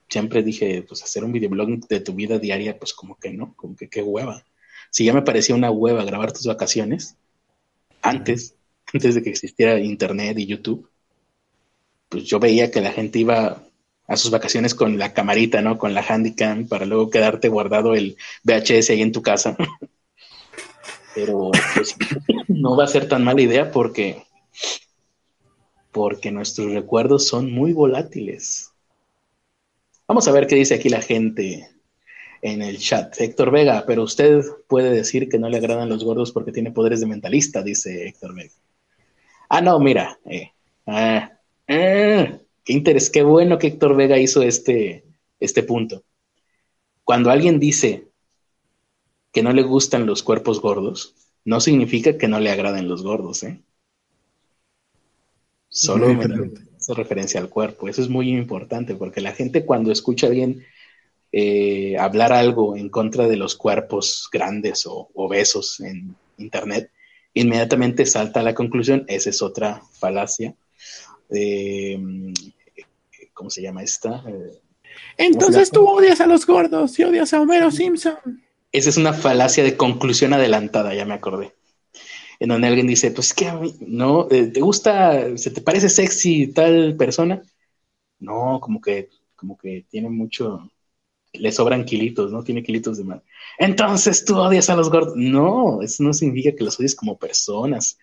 siempre 0.09 0.43
dije, 0.43 0.83
pues 0.83 1.03
hacer 1.03 1.25
un 1.25 1.33
videoblog 1.33 1.87
de 1.89 2.01
tu 2.01 2.15
vida 2.15 2.39
diaria, 2.39 2.79
pues 2.79 2.93
como 2.93 3.17
que 3.19 3.33
no, 3.33 3.55
como 3.57 3.77
que 3.77 3.89
qué 3.89 4.03
hueva. 4.03 4.45
si 4.91 5.05
ya 5.05 5.13
me 5.15 5.23
parecía 5.23 5.55
una 5.55 5.71
hueva 5.71 6.05
grabar 6.05 6.33
tus 6.33 6.47
vacaciones, 6.47 7.17
antes, 8.03 8.57
antes 8.93 9.15
de 9.15 9.23
que 9.23 9.31
existiera 9.31 9.79
Internet 9.79 10.39
y 10.39 10.47
YouTube, 10.47 10.89
pues 12.09 12.25
yo 12.25 12.41
veía 12.41 12.71
que 12.71 12.81
la 12.81 12.93
gente 12.93 13.21
iba 13.21 13.65
a 14.09 14.17
sus 14.17 14.31
vacaciones 14.33 14.75
con 14.75 14.99
la 14.99 15.15
camarita, 15.15 15.63
¿no? 15.63 15.79
Con 15.79 15.95
la 15.95 16.03
handycam 16.03 16.67
para 16.67 16.85
luego 16.87 17.11
quedarte 17.11 17.49
guardado 17.49 17.95
el 17.95 18.17
VHS 18.43 18.91
ahí 18.91 19.03
en 19.03 19.13
tu 19.13 19.23
casa. 19.23 19.57
Pero 21.15 21.51
pues, 21.75 21.97
no 22.49 22.77
va 22.77 22.85
a 22.85 22.89
ser 22.89 23.09
tan 23.09 23.25
mala 23.25 23.43
idea 23.43 23.71
porque 23.71 24.25
porque 25.93 26.31
nuestros 26.31 26.73
recuerdos 26.73 27.27
son 27.27 27.53
muy 27.53 27.73
volátiles. 27.73 28.73
Vamos 30.07 30.27
a 30.29 30.33
ver 30.33 30.47
qué 30.47 30.55
dice 30.55 30.75
aquí 30.75 30.89
la 30.89 31.03
gente 31.03 31.69
en 32.43 32.63
el 32.63 32.79
chat. 32.79 33.21
Héctor 33.21 33.51
Vega, 33.51 33.85
pero 33.87 34.03
usted 34.03 34.43
puede 34.69 34.91
decir 34.91 35.29
que 35.29 35.39
no 35.39 35.49
le 35.49 35.57
agradan 35.59 35.89
los 35.89 36.05
gordos 36.05 36.33
porque 36.33 36.53
tiene 36.53 36.71
poderes 36.71 37.01
de 37.01 37.07
mentalista, 37.07 37.63
dice 37.63 38.09
Héctor 38.09 38.35
Vega. 38.35 38.55
Ah, 39.49 39.61
no, 39.61 39.79
mira. 39.81 40.19
Eh, 40.25 40.53
ah, 40.87 41.33
ah, 41.69 42.39
qué 42.65 42.73
interés, 42.73 43.11
qué 43.11 43.23
bueno 43.23 43.59
que 43.59 43.69
Héctor 43.69 43.97
Vega 43.97 44.19
hizo 44.19 44.43
este, 44.43 45.05
este 45.39 45.63
punto. 45.63 46.05
Cuando 47.05 47.31
alguien 47.31 47.59
dice 47.59 48.10
que 49.33 49.43
no 49.43 49.53
le 49.53 49.63
gustan 49.63 50.07
los 50.07 50.23
cuerpos 50.23 50.61
gordos, 50.61 51.15
no 51.45 51.61
significa 51.61 52.19
que 52.19 52.29
no 52.29 52.41
le 52.41 52.51
agraden 52.51 52.89
los 52.89 53.03
gordos, 53.03 53.43
¿eh? 53.43 53.63
Solo 55.69 56.09
hace 56.77 56.95
referencia 56.95 57.41
al 57.41 57.49
cuerpo. 57.49 57.89
Eso 57.89 58.03
es 58.03 58.09
muy 58.09 58.31
importante 58.31 58.95
porque 58.95 59.21
la 59.21 59.33
gente 59.33 59.65
cuando 59.65 59.93
escucha 59.93 60.27
a 60.27 60.31
alguien 60.31 60.67
eh, 61.31 61.97
hablar 61.97 62.33
algo 62.33 62.77
en 62.77 62.89
contra 62.89 63.29
de 63.29 63.37
los 63.37 63.55
cuerpos 63.55 64.29
grandes 64.33 64.85
o 64.87 65.11
obesos 65.15 65.79
en 65.81 66.17
Internet, 66.39 66.91
inmediatamente 67.35 68.05
salta 68.05 68.41
a 68.41 68.43
la 68.43 68.55
conclusión, 68.55 69.05
esa 69.07 69.31
es 69.31 69.41
otra 69.43 69.81
falacia. 69.93 70.55
¿Cómo 73.33 73.51
se 73.51 73.63
llama 73.63 73.85
esta? 73.85 74.25
Eh, 74.27 74.61
Entonces 75.17 75.71
tú 75.71 75.87
odias 75.87 76.21
a 76.21 76.27
los 76.27 76.45
gordos 76.45 76.99
y 76.99 77.05
odias 77.05 77.33
a 77.33 77.41
Homero 77.41 77.71
Simpson. 77.71 78.43
Esa 78.73 78.91
es 78.91 78.97
una 78.97 79.13
falacia 79.13 79.65
de 79.65 79.77
conclusión 79.77 80.33
adelantada, 80.33 80.95
ya 80.95 81.05
me 81.05 81.15
acordé 81.15 81.55
en 82.41 82.49
donde 82.49 82.67
alguien 82.67 82.87
dice, 82.87 83.11
pues 83.11 83.35
que 83.35 83.53
no, 83.81 84.27
eh, 84.31 84.47
¿te 84.47 84.61
gusta, 84.61 85.37
se 85.37 85.51
te 85.51 85.61
parece 85.61 85.91
sexy 85.91 86.49
tal 86.49 86.97
persona? 86.97 87.43
No, 88.19 88.59
como 88.61 88.81
que, 88.81 89.11
como 89.37 89.59
que 89.59 89.85
tiene 89.91 90.09
mucho, 90.09 90.71
le 91.35 91.53
sobran 91.53 91.85
kilitos, 91.85 92.33
¿no? 92.33 92.43
Tiene 92.43 92.63
kilitos 92.63 92.97
de 92.97 93.05
más. 93.05 93.23
Entonces 93.59 94.25
tú 94.25 94.39
odias 94.39 94.71
a 94.71 94.77
los 94.77 94.91
gordos. 94.91 95.15
No, 95.17 95.83
eso 95.83 96.03
no 96.03 96.15
significa 96.15 96.57
que 96.57 96.65
los 96.65 96.81
odies 96.81 96.97
como 96.97 97.19
personas 97.19 97.99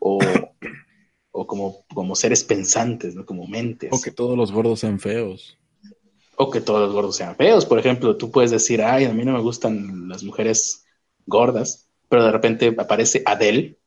o, 0.00 0.18
o 1.30 1.46
como, 1.46 1.84
como 1.94 2.16
seres 2.16 2.42
pensantes, 2.42 3.14
¿no? 3.14 3.24
Como 3.24 3.46
mentes. 3.46 3.92
O 3.92 4.00
que 4.00 4.10
todos 4.10 4.36
los 4.36 4.50
gordos 4.50 4.80
sean 4.80 4.98
feos. 4.98 5.56
O 6.36 6.50
que 6.50 6.60
todos 6.60 6.80
los 6.80 6.92
gordos 6.92 7.16
sean 7.16 7.36
feos. 7.36 7.64
Por 7.64 7.78
ejemplo, 7.78 8.16
tú 8.16 8.30
puedes 8.30 8.50
decir, 8.50 8.82
ay, 8.82 9.06
a 9.06 9.12
mí 9.12 9.24
no 9.24 9.32
me 9.32 9.40
gustan 9.40 10.08
las 10.08 10.22
mujeres 10.22 10.84
gordas 11.26 11.86
pero 12.08 12.24
de 12.24 12.32
repente 12.32 12.74
aparece 12.78 13.22
Adele 13.24 13.78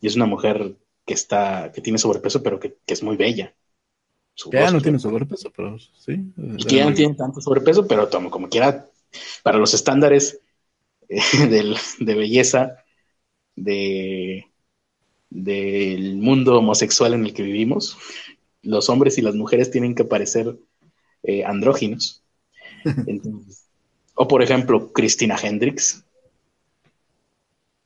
y 0.00 0.06
es 0.06 0.16
una 0.16 0.26
mujer 0.26 0.76
que 1.06 1.14
está, 1.14 1.72
que 1.72 1.80
tiene 1.80 1.98
sobrepeso, 1.98 2.42
pero 2.42 2.60
que, 2.60 2.76
es 2.86 3.02
muy 3.02 3.16
bella. 3.16 3.54
ya 4.52 4.70
no 4.70 4.80
tiene 4.80 4.98
sobrepeso, 4.98 5.50
pero 5.54 5.78
sí. 5.78 6.12
Y 6.36 6.64
que 6.64 6.76
ya 6.76 6.88
no 6.88 6.94
tiene 6.94 7.14
tanto 7.14 7.40
sobrepeso, 7.40 7.86
pero 7.86 8.08
como, 8.30 8.48
quiera, 8.48 8.86
para 9.42 9.58
los 9.58 9.74
estándares 9.74 10.40
eh, 11.08 11.20
de 11.98 12.14
belleza 12.14 12.76
de, 13.56 14.46
del 15.28 16.16
mundo 16.16 16.58
homosexual 16.58 17.14
en 17.14 17.26
el 17.26 17.34
que 17.34 17.42
vivimos, 17.42 17.96
los 18.62 18.88
hombres 18.88 19.18
y 19.18 19.22
las 19.22 19.34
mujeres 19.34 19.70
tienen 19.70 19.94
que 19.94 20.04
parecer 20.04 20.56
eh, 21.22 21.44
andróginos. 21.44 22.22
o 24.14 24.28
por 24.28 24.42
ejemplo, 24.42 24.92
Christina 24.92 25.36
Hendricks, 25.40 26.04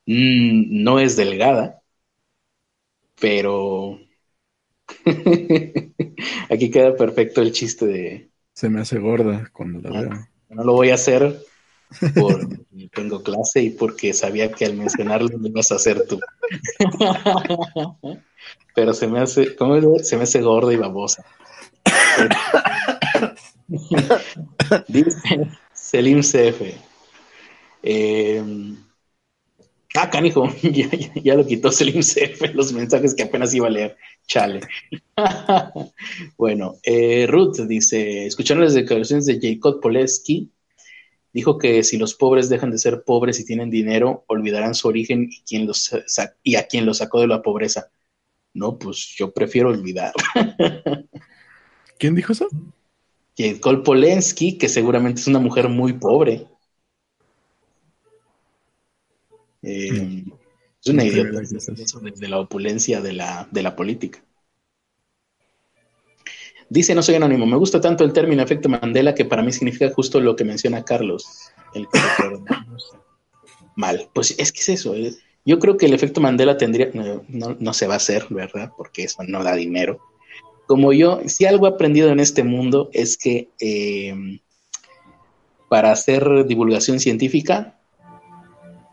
Mm, 0.05 0.83
no 0.83 0.99
es 0.99 1.15
delgada, 1.15 1.81
pero 3.19 3.99
aquí 6.49 6.69
queda 6.69 6.95
perfecto 6.95 7.41
el 7.41 7.51
chiste 7.51 7.85
de... 7.87 8.29
Se 8.53 8.69
me 8.69 8.81
hace 8.81 8.99
gorda 8.99 9.49
cuando 9.51 9.89
la 9.89 10.01
veo. 10.01 10.27
No 10.49 10.63
lo 10.63 10.73
voy 10.73 10.91
a 10.91 10.95
hacer 10.95 11.41
porque 12.13 12.65
tengo 12.93 13.23
clase 13.23 13.63
y 13.63 13.71
porque 13.71 14.13
sabía 14.13 14.51
que 14.51 14.65
al 14.65 14.75
mencionarlo 14.75 15.29
lo 15.37 15.47
ibas 15.47 15.71
a 15.71 15.75
hacer 15.75 16.05
tú. 16.07 16.19
Pero 18.75 18.93
se 18.93 19.07
me 19.07 19.19
hace, 19.19 19.55
¿cómo 19.55 19.75
es? 19.75 20.07
Se 20.07 20.17
me 20.17 20.23
hace 20.23 20.41
gorda 20.41 20.71
y 20.71 20.77
babosa. 20.77 21.25
Dice 24.87 25.49
Selim 25.73 26.21
CF. 26.21 26.61
Eh, 27.83 28.43
Ah, 29.97 30.09
canijo, 30.09 30.49
ya, 30.61 30.89
ya, 31.23 31.35
lo 31.35 31.47
quitó 31.47 31.71
Selim 31.71 32.01
CF, 32.01 32.53
los 32.53 32.73
mensajes 32.73 33.15
que 33.15 33.23
apenas 33.23 33.53
iba 33.53 33.67
a 33.67 33.69
leer. 33.69 33.97
Chale. 34.27 34.59
bueno, 36.37 36.75
eh, 36.83 37.25
Ruth 37.27 37.59
dice, 37.61 38.25
escucharon 38.25 38.63
las 38.63 38.73
declaraciones 38.73 39.25
de 39.25 39.39
Jacob 39.41 39.79
Poleski, 39.79 40.51
dijo 41.31 41.57
que 41.57 41.81
si 41.83 41.97
los 41.97 42.13
pobres 42.13 42.49
dejan 42.49 42.71
de 42.71 42.77
ser 42.77 43.03
pobres 43.05 43.39
y 43.39 43.45
tienen 43.45 43.69
dinero, 43.69 44.25
olvidarán 44.27 44.75
su 44.75 44.89
origen 44.89 45.29
y, 45.47 45.59
los 45.59 45.95
y 46.43 46.55
a 46.55 46.67
quién 46.67 46.85
los 46.85 46.97
sacó 46.97 47.21
de 47.21 47.27
la 47.27 47.41
pobreza. 47.41 47.89
No, 48.53 48.77
pues 48.77 49.15
yo 49.17 49.31
prefiero 49.33 49.69
olvidar. 49.69 50.13
¿Quién 51.97 52.15
dijo 52.15 52.33
eso? 52.33 52.49
Jacob 53.37 53.83
Polensky, 53.83 54.57
que 54.57 54.69
seguramente 54.69 55.21
es 55.21 55.27
una 55.27 55.39
mujer 55.39 55.69
muy 55.69 55.93
pobre. 55.93 56.47
Eh, 59.61 60.23
es 60.83 60.91
una 60.91 61.03
idiota 61.03 61.41
desde 62.01 62.27
la 62.27 62.39
opulencia 62.39 63.01
de 63.01 63.13
la, 63.13 63.47
de 63.51 63.63
la 63.63 63.75
política. 63.75 64.23
Dice, 66.69 66.95
no 66.95 67.03
soy 67.03 67.15
anónimo, 67.15 67.45
me 67.45 67.57
gusta 67.57 67.79
tanto 67.79 68.03
el 68.03 68.13
término 68.13 68.41
efecto 68.41 68.69
Mandela 68.69 69.13
que 69.13 69.25
para 69.25 69.43
mí 69.43 69.51
significa 69.51 69.91
justo 69.91 70.19
lo 70.19 70.35
que 70.35 70.43
menciona 70.43 70.83
Carlos, 70.83 71.51
el 71.73 71.87
que 71.87 71.99
mal. 73.75 74.09
Pues 74.13 74.35
es 74.37 74.51
que 74.51 74.61
es 74.61 74.69
eso, 74.69 74.95
eh. 74.95 75.13
yo 75.45 75.59
creo 75.59 75.77
que 75.77 75.85
el 75.85 75.93
efecto 75.93 76.21
Mandela 76.21 76.57
tendría, 76.57 76.89
no, 77.27 77.73
se 77.73 77.87
va 77.87 77.93
a 77.93 77.97
hacer, 77.97 78.25
¿verdad? 78.29 78.71
Porque 78.75 79.03
eso 79.03 79.23
no 79.27 79.43
da 79.43 79.55
dinero. 79.55 79.99
Como 80.67 80.93
yo, 80.93 81.21
si 81.27 81.45
algo 81.45 81.67
he 81.67 81.69
aprendido 81.69 82.09
en 82.09 82.19
este 82.19 82.43
mundo 82.43 82.89
es 82.91 83.17
que 83.17 83.49
eh, 83.59 84.39
para 85.69 85.91
hacer 85.91 86.45
divulgación 86.45 86.99
científica 86.99 87.79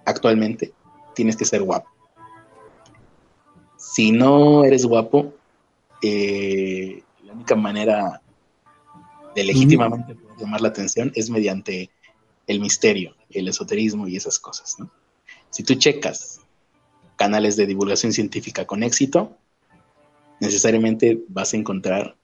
actualmente, 0.05 0.73
tienes 1.15 1.37
que 1.37 1.45
ser 1.45 1.63
guapo. 1.63 1.89
Si 3.79 4.13
no 4.13 4.65
eres 4.65 4.85
guapo, 4.85 5.35
eh, 6.03 7.03
la 7.25 7.33
única 7.33 7.55
manera 7.55 8.21
de 9.35 9.45
legítimamente 9.45 10.17
llamar 10.39 10.61
la 10.61 10.69
atención 10.69 11.13
es 11.15 11.31
mediante 11.31 11.91
el 12.47 12.61
misterio, 12.61 13.15
el 13.31 13.49
esoterismo 13.49 14.09
y 14.09 14.17
esas 14.17 14.39
cosas. 14.39 14.77
Si 15.51 15.63
tú 15.63 15.75
checas 15.75 16.41
canales 17.17 17.57
de 17.57 17.67
divulgación 17.67 18.13
científica 18.13 18.67
con 18.67 18.83
éxito, 18.83 19.37
necesariamente 20.43 21.23
vas 21.29 21.55
a 21.55 21.57
encontrar 21.57 22.17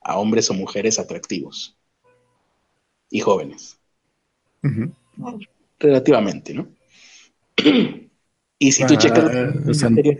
a 0.00 0.18
hombres 0.18 0.50
o 0.50 0.54
mujeres 0.54 0.98
atractivos 0.98 1.76
y 3.10 3.20
jóvenes. 3.20 3.78
Relativamente, 5.78 6.54
¿no? 6.54 6.68
y 8.58 8.72
si 8.72 8.86
tú 8.86 8.96
checas. 8.96 9.30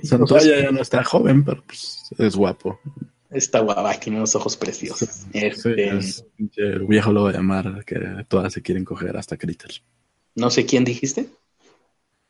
Santoya 0.02 0.62
ya 0.62 0.70
no 0.70 0.82
está 0.82 1.02
joven, 1.02 1.44
pero 1.44 1.62
pues, 1.64 2.10
es 2.18 2.36
guapo. 2.36 2.78
Está 3.30 3.60
guapa, 3.60 3.98
tiene 3.98 4.18
unos 4.18 4.34
ojos 4.36 4.56
preciosos. 4.58 5.26
Este, 5.32 5.90
el 6.56 6.86
viejo 6.86 7.12
lo 7.12 7.24
va 7.24 7.30
a 7.30 7.32
llamar, 7.32 7.82
que 7.86 7.98
todas 8.28 8.52
se 8.52 8.60
quieren 8.60 8.84
coger 8.84 9.16
hasta 9.16 9.38
Critters. 9.38 9.82
No 10.34 10.50
sé 10.50 10.66
quién 10.66 10.84
dijiste. 10.84 11.30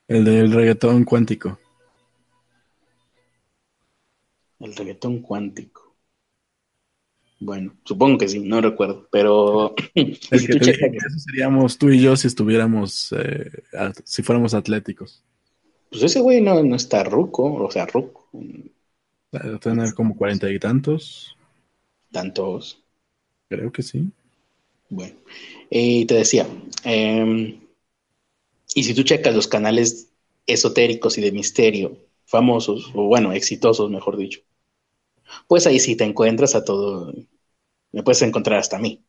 El 0.06 0.24
del 0.24 0.52
reggaetón 0.52 1.04
cuántico. 1.04 1.58
El 4.62 4.74
reggaetón 4.74 5.20
cuántico. 5.20 5.94
Bueno, 7.40 7.76
supongo 7.84 8.18
que 8.18 8.28
sí, 8.28 8.38
no 8.38 8.60
recuerdo, 8.60 9.08
pero 9.10 9.74
seríamos 11.16 11.78
tú 11.78 11.90
y 11.90 12.00
yo 12.00 12.16
si 12.16 12.28
estuviéramos, 12.28 13.12
eh, 13.12 13.50
si 14.04 14.22
fuéramos 14.22 14.54
atléticos. 14.54 15.22
Pues 15.90 16.02
ese 16.02 16.20
güey 16.20 16.40
no, 16.40 16.60
no 16.64 16.74
está 16.74 17.04
ruco, 17.04 17.54
o 17.54 17.70
sea, 17.70 17.86
ruco. 17.86 18.28
Debe 19.32 19.58
tener 19.58 19.94
como 19.94 20.16
cuarenta 20.16 20.48
y 20.50 20.58
tantos. 20.58 21.36
¿Tantos? 22.12 22.78
Creo 23.48 23.70
que 23.70 23.82
sí. 23.82 24.12
Bueno, 24.88 25.16
y 25.70 26.04
te 26.06 26.14
decía, 26.14 26.46
em, 26.84 27.60
Y 28.74 28.84
si 28.84 28.94
tú 28.94 29.02
checas 29.02 29.34
los 29.34 29.48
canales 29.48 30.10
esotéricos 30.46 31.16
y 31.18 31.22
de 31.22 31.32
misterio 31.32 31.96
famosos, 32.26 32.90
o 32.94 33.04
bueno, 33.04 33.32
exitosos, 33.32 33.90
mejor 33.90 34.16
dicho, 34.16 34.40
pues 35.46 35.66
ahí 35.66 35.78
sí 35.78 35.96
te 35.96 36.04
encuentras 36.04 36.54
a 36.54 36.64
todo, 36.64 37.12
me 37.92 38.02
puedes 38.02 38.22
encontrar 38.22 38.58
hasta 38.58 38.76
a 38.76 38.80
mí. 38.80 39.04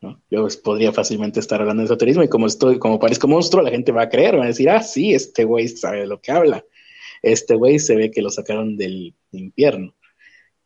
¿no? 0.00 0.22
Yo 0.30 0.42
pues, 0.42 0.56
podría 0.56 0.92
fácilmente 0.92 1.40
estar 1.40 1.60
hablando 1.60 1.82
de 1.82 1.86
esoterismo 1.86 2.22
y 2.22 2.28
como 2.28 2.46
estoy, 2.46 2.78
como 2.78 2.98
parezco 2.98 3.28
monstruo, 3.28 3.62
la 3.62 3.70
gente 3.70 3.92
va 3.92 4.02
a 4.02 4.08
creer, 4.08 4.38
va 4.38 4.44
a 4.44 4.48
decir, 4.48 4.70
ah, 4.70 4.82
sí, 4.82 5.12
este 5.12 5.44
güey 5.44 5.68
sabe 5.68 6.00
de 6.00 6.06
lo 6.06 6.20
que 6.20 6.32
habla. 6.32 6.64
Este 7.22 7.54
güey 7.54 7.78
se 7.78 7.96
ve 7.96 8.10
que 8.10 8.22
lo 8.22 8.30
sacaron 8.30 8.76
del 8.76 9.14
infierno. 9.32 9.94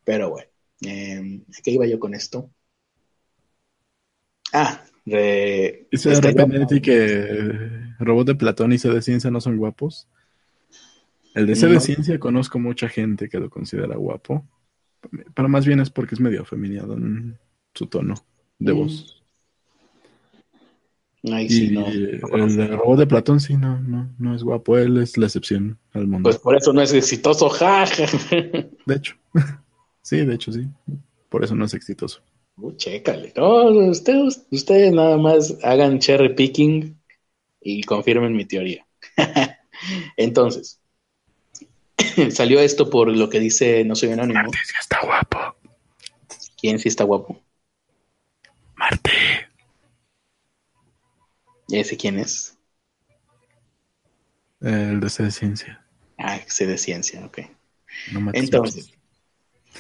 Pero 0.05 0.31
bueno, 0.31 0.49
eh, 0.83 1.41
¿qué 1.65 1.71
iba 1.73 1.87
yo 1.87 1.99
con 1.99 2.15
esto? 2.15 2.51
Ah, 4.53 4.85
de, 5.05 5.89
Dice 5.91 6.13
este, 6.13 6.81
que 6.81 7.59
robot 7.99 8.27
de 8.29 8.35
Platón 8.37 8.73
y 8.73 8.79
C 8.79 8.89
de 8.89 9.03
ciencia 9.03 9.31
no 9.31 9.41
son 9.41 9.57
guapos. 9.57 10.09
El 11.35 11.47
de 11.47 11.57
C 11.57 11.67
de 11.67 11.75
No. 11.75 11.81
ciencia 11.81 12.19
conozco 12.21 12.61
mucha 12.61 12.89
gente 12.89 13.29
que 13.29 13.41
lo 13.41 13.51
considera 13.51 13.97
guapo. 13.97 14.47
Pero 15.35 15.49
más 15.49 15.67
bien 15.67 15.81
es 15.81 15.91
porque 15.91 16.15
es 16.15 16.21
medio 16.21 16.43
afeminado 16.43 16.95
en 16.95 17.39
su 17.75 17.87
tono 17.87 18.15
de 18.59 18.73
Mm, 18.73 18.77
voz. 18.77 19.23
Ay, 21.33 21.49
sí, 21.49 21.67
Y 21.67 21.71
no. 21.71 21.87
el 21.87 22.57
de 22.57 22.67
robot 22.69 22.99
de 22.99 23.07
Platón 23.07 23.41
sí, 23.41 23.57
no, 23.57 23.81
no, 23.81 24.15
no 24.19 24.35
es 24.35 24.43
guapo. 24.43 24.77
Él 24.77 24.99
es 24.99 25.17
la 25.17 25.27
excepción 25.27 25.79
al 25.93 26.07
mundo. 26.07 26.29
Pues 26.29 26.39
por 26.39 26.55
eso 26.57 26.73
no 26.73 26.83
es 26.83 26.93
exitoso, 26.93 27.49
jaja. 27.49 28.07
de 28.31 28.95
hecho. 28.95 29.15
sí, 30.03 30.19
de 30.25 30.35
hecho 30.35 30.53
sí. 30.53 30.67
Por 31.31 31.43
eso 31.45 31.55
no 31.55 31.65
es 31.65 31.73
exitoso. 31.75 32.21
Uh, 32.57 32.73
chécale. 32.77 33.33
No, 33.37 33.65
ustedes, 33.89 34.47
ustedes 34.51 34.93
nada 34.93 35.17
más 35.17 35.57
hagan 35.63 35.99
cherry 35.99 36.35
picking 36.35 37.01
y 37.61 37.83
confirmen 37.85 38.35
mi 38.37 38.45
teoría. 38.45 38.87
Entonces, 40.17 40.79
salió 42.31 42.61
esto 42.61 42.91
por 42.91 43.09
lo 43.09 43.29
que 43.29 43.41
dice 43.41 43.85
No 43.85 43.95
Soy 43.95 44.13
Anónimo. 44.13 44.41
Marte 44.41 44.59
sí 44.65 44.75
está 44.79 45.01
guapo. 45.03 45.57
¿Quién 46.61 46.79
sí 46.79 46.89
está 46.89 47.05
guapo? 47.05 47.43
Marte. 48.75 49.13
¿Y 51.69 51.79
ese 51.79 51.97
quién 51.97 52.19
es? 52.19 52.57
El 54.61 55.01
de 55.01 55.11
C 55.11 55.23
de 55.23 55.31
ciencia. 55.31 55.85
Ah, 56.19 56.41
sé 56.47 56.67
de 56.67 56.79
ciencia, 56.79 57.25
ok. 57.25 57.41
No 58.13 58.31
Entonces, 58.33 58.95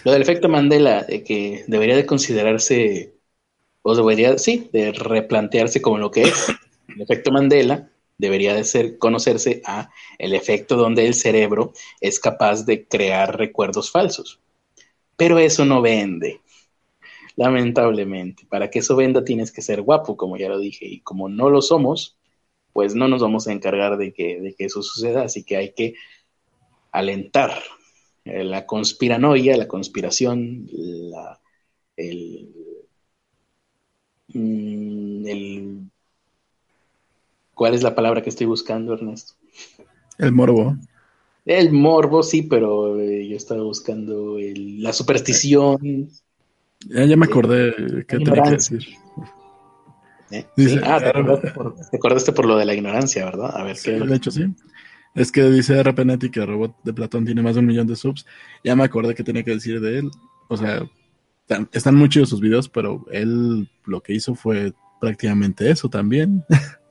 lo 0.04 0.12
del 0.12 0.22
efecto 0.22 0.48
Mandela, 0.48 1.02
de 1.02 1.22
que 1.22 1.64
debería 1.68 1.96
de 1.96 2.06
considerarse, 2.06 3.14
o 3.82 3.94
debería, 3.94 4.36
sí, 4.38 4.68
de 4.72 4.92
replantearse 4.92 5.80
como 5.80 5.98
lo 5.98 6.10
que 6.10 6.22
es. 6.22 6.48
El 6.88 7.00
efecto 7.00 7.32
Mandela 7.32 7.90
debería 8.18 8.54
de 8.54 8.64
ser 8.64 8.98
conocerse 8.98 9.62
a 9.64 9.90
el 10.18 10.34
efecto 10.34 10.76
donde 10.76 11.06
el 11.06 11.14
cerebro 11.14 11.72
es 12.00 12.20
capaz 12.20 12.64
de 12.64 12.86
crear 12.86 13.36
recuerdos 13.36 13.90
falsos. 13.90 14.40
Pero 15.16 15.38
eso 15.38 15.64
no 15.64 15.80
vende. 15.80 16.40
Lamentablemente, 17.36 18.46
para 18.48 18.70
que 18.70 18.78
eso 18.80 18.96
venda 18.96 19.24
tienes 19.24 19.50
que 19.50 19.62
ser 19.62 19.82
guapo, 19.82 20.16
como 20.16 20.36
ya 20.36 20.48
lo 20.48 20.58
dije, 20.58 20.86
y 20.86 21.00
como 21.00 21.28
no 21.28 21.50
lo 21.50 21.62
somos, 21.62 22.16
pues 22.72 22.94
no 22.94 23.08
nos 23.08 23.22
vamos 23.22 23.48
a 23.48 23.52
encargar 23.52 23.96
de 23.96 24.12
que, 24.12 24.40
de 24.40 24.54
que 24.54 24.66
eso 24.66 24.82
suceda, 24.82 25.22
así 25.22 25.44
que 25.44 25.56
hay 25.56 25.72
que 25.72 25.94
alentar 26.92 27.60
la 28.24 28.66
conspiranoia, 28.66 29.56
la 29.56 29.68
conspiración, 29.68 30.66
la, 30.72 31.40
el, 31.96 32.48
mm, 34.28 35.26
el... 35.26 35.90
¿Cuál 37.54 37.74
es 37.74 37.82
la 37.82 37.94
palabra 37.94 38.22
que 38.22 38.30
estoy 38.30 38.46
buscando, 38.46 38.94
Ernesto? 38.94 39.34
El 40.18 40.32
morbo. 40.32 40.76
El 41.44 41.72
morbo, 41.72 42.22
sí, 42.22 42.42
pero 42.42 42.98
eh, 42.98 43.28
yo 43.28 43.36
estaba 43.36 43.62
buscando 43.62 44.38
el- 44.38 44.82
la 44.82 44.92
superstición. 44.92 46.08
Ya, 46.88 47.04
ya 47.04 47.16
me 47.16 47.26
acordé 47.26 48.04
qué 48.08 48.18
tenía 48.18 48.42
que 48.42 48.50
decir. 48.50 48.86
¿eh? 50.30 50.46
Dice- 50.56 50.74
Sí, 50.76 50.80
Ah, 50.84 50.98
te 51.00 51.08
acordaste, 51.10 51.50
por, 51.50 51.74
te 51.90 51.96
acordaste 51.96 52.32
por 52.32 52.46
lo 52.46 52.56
de 52.56 52.64
la 52.64 52.74
ignorancia, 52.74 53.24
¿verdad? 53.26 53.50
A 53.56 53.62
ver, 53.64 53.76
Sí, 53.76 53.90
¿qué? 53.90 53.98
de 54.00 54.16
hecho, 54.16 54.30
sí. 54.30 54.46
Es 55.14 55.30
que 55.30 55.44
dice 55.48 55.78
RPNet 55.78 56.30
que 56.30 56.40
el 56.40 56.46
robot 56.48 56.74
de 56.82 56.92
Platón 56.92 57.24
tiene 57.24 57.40
más 57.42 57.54
de 57.54 57.60
un 57.60 57.66
millón 57.66 57.86
de 57.86 57.94
subs. 57.94 58.26
Ya 58.64 58.74
me 58.74 58.82
acordé 58.82 59.14
que 59.14 59.22
tenía 59.22 59.44
que 59.44 59.52
decir 59.52 59.80
de 59.80 59.98
él. 59.98 60.10
O 60.48 60.56
sea, 60.56 60.82
tan- 61.46 61.68
están 61.72 61.94
muy 61.94 62.08
chidos 62.08 62.30
sus 62.30 62.40
videos, 62.40 62.68
pero 62.68 63.04
él 63.12 63.68
lo 63.84 64.02
que 64.02 64.12
hizo 64.14 64.34
fue 64.34 64.72
prácticamente 65.00 65.70
eso 65.70 65.88
también. 65.88 66.42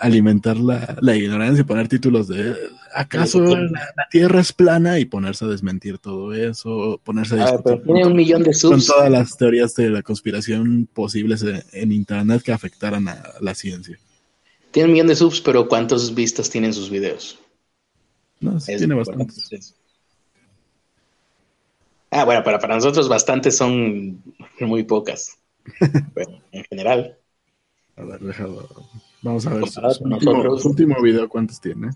Alimentar 0.00 0.56
la, 0.56 0.96
la 1.00 1.14
ignorancia, 1.16 1.64
poner 1.64 1.86
títulos 1.88 2.26
de 2.28 2.56
¿acaso 2.94 3.40
la, 3.54 3.80
la 3.96 4.08
Tierra 4.10 4.40
es 4.40 4.52
plana? 4.52 4.98
y 4.98 5.04
ponerse 5.04 5.44
a 5.44 5.48
desmentir 5.48 5.98
todo 5.98 6.32
eso, 6.34 7.00
ponerse 7.04 7.42
a 7.42 7.46
Ah, 7.46 7.56
pero 7.62 7.80
tiene 7.82 8.04
un 8.04 8.10
con- 8.10 8.16
millón 8.16 8.42
de 8.42 8.52
con 8.52 8.80
subs. 8.80 8.86
todas 8.86 9.10
las 9.10 9.36
teorías 9.36 9.74
de 9.76 9.90
la 9.90 10.02
conspiración 10.02 10.88
posibles 10.92 11.42
en, 11.42 11.62
en 11.72 11.92
internet 11.92 12.42
que 12.42 12.52
afectaran 12.52 13.06
a 13.08 13.22
la 13.40 13.54
ciencia. 13.54 13.98
Tiene 14.70 14.86
un 14.86 14.92
millón 14.92 15.08
de 15.08 15.16
subs, 15.16 15.40
pero 15.40 15.66
¿cuántas 15.66 16.14
vistas 16.14 16.48
tienen 16.48 16.72
sus 16.72 16.88
videos? 16.88 17.36
No, 18.40 18.58
sí 18.60 18.72
Es 18.72 18.78
tiene 18.78 18.94
bastantes. 18.94 19.74
Ah, 22.10 22.24
bueno, 22.24 22.42
para, 22.44 22.58
para 22.58 22.74
nosotros 22.76 23.08
bastantes 23.08 23.56
son 23.56 24.22
muy 24.60 24.84
pocas. 24.84 25.38
Pero 26.14 26.42
en 26.52 26.64
general, 26.64 27.18
A 27.96 28.02
ver, 28.04 28.20
déjalo. 28.20 28.68
Vamos 29.22 29.46
a 29.46 29.50
ver 29.50 29.60
Comparado 29.60 29.94
su 29.94 30.02
con 30.02 30.12
último, 30.12 30.32
nosotros. 30.32 30.62
su 30.62 30.68
último 30.68 31.02
video, 31.02 31.28
¿cuántos 31.28 31.60
tiene? 31.60 31.90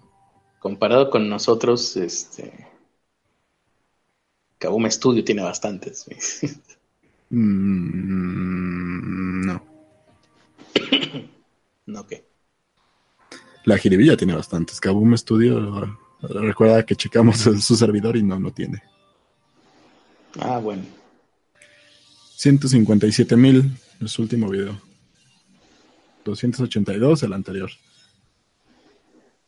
comparado 0.61 1.11
con 1.11 1.29
nosotros, 1.29 1.97
este. 1.97 2.67
Kabum 4.59 4.89
Studio 4.91 5.25
tiene 5.25 5.43
bastantes. 5.43 6.07
Mm, 7.31 9.47
no. 9.47 9.63
no, 11.87 12.07
que. 12.07 12.25
La 13.65 13.79
jiribilla 13.79 14.17
tiene 14.17 14.35
bastantes. 14.35 14.81
Kaboom 14.81 15.17
Studio, 15.17 15.99
recuerda 16.21 16.85
que 16.85 16.97
checamos 16.97 17.39
su 17.39 17.77
servidor 17.77 18.17
y 18.17 18.23
no, 18.23 18.39
no 18.39 18.53
tiene. 18.53 18.83
Ah, 20.39 20.59
bueno. 20.59 20.83
157 22.37 23.37
mil 23.37 23.73
es 24.01 24.11
su 24.11 24.23
último 24.23 24.49
video. 24.49 24.79
282 26.25 27.23
el 27.23 27.33
anterior. 27.33 27.71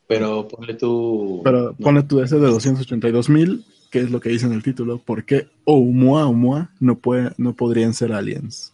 Pero 0.07 0.47
ponle 0.47 0.73
tú. 0.75 1.41
Pero 1.43 1.75
no, 1.77 1.85
ponle 1.85 2.03
tú 2.03 2.21
ese 2.21 2.35
de 2.35 2.47
282 2.47 3.29
mil, 3.29 3.65
que 3.89 3.99
es 3.99 4.11
lo 4.11 4.19
que 4.19 4.29
dice 4.29 4.45
en 4.45 4.53
el 4.53 4.63
título. 4.63 4.99
¿Por 4.99 5.25
qué 5.25 5.47
Oumuamua 5.65 6.25
Oumuamua 6.25 6.71
no, 6.79 6.97
puede, 6.99 7.31
no 7.37 7.55
podrían 7.55 7.93
ser 7.93 8.11
aliens? 8.13 8.73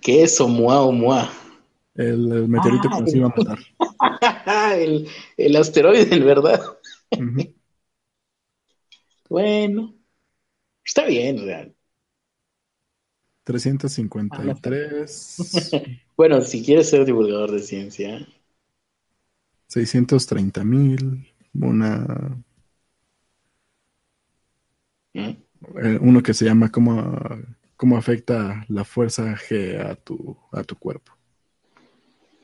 ¿Qué 0.00 0.22
es 0.22 0.40
Oumuamua? 0.40 1.30
El, 1.94 2.30
el 2.30 2.48
meteorito 2.48 2.88
Ah, 2.90 2.96
que 2.96 3.02
nos 3.02 3.14
iba 3.14 3.26
a 3.26 3.34
matar. 3.36 3.58
el, 4.78 5.08
el 5.36 5.56
asteroide, 5.56 6.18
¿verdad? 6.20 6.62
Ujú. 7.12 7.54
Bueno. 9.28 9.94
Está 10.82 11.04
bien, 11.04 11.38
o 11.38 11.44
sea. 11.44 11.68
353, 13.44 15.36
Bueno, 16.18 16.42
si 16.42 16.62
quieres 16.62 16.90
ser 16.90 17.06
divulgador 17.06 17.50
de 17.50 17.60
ciencia, 17.60 18.26
630 19.66 20.62
mil, 20.62 21.26
una, 21.54 22.44
¿Mm? 25.14 25.36
eh, 25.82 25.98
uno 26.00 26.22
que 26.22 26.34
se 26.34 26.44
llama 26.44 26.70
cómo, 26.70 27.18
cómo 27.76 27.96
afecta 27.96 28.64
la 28.68 28.84
fuerza 28.84 29.34
G 29.36 29.80
a 29.80 29.94
tu, 29.96 30.36
a 30.52 30.62
tu 30.64 30.76
cuerpo. 30.76 31.12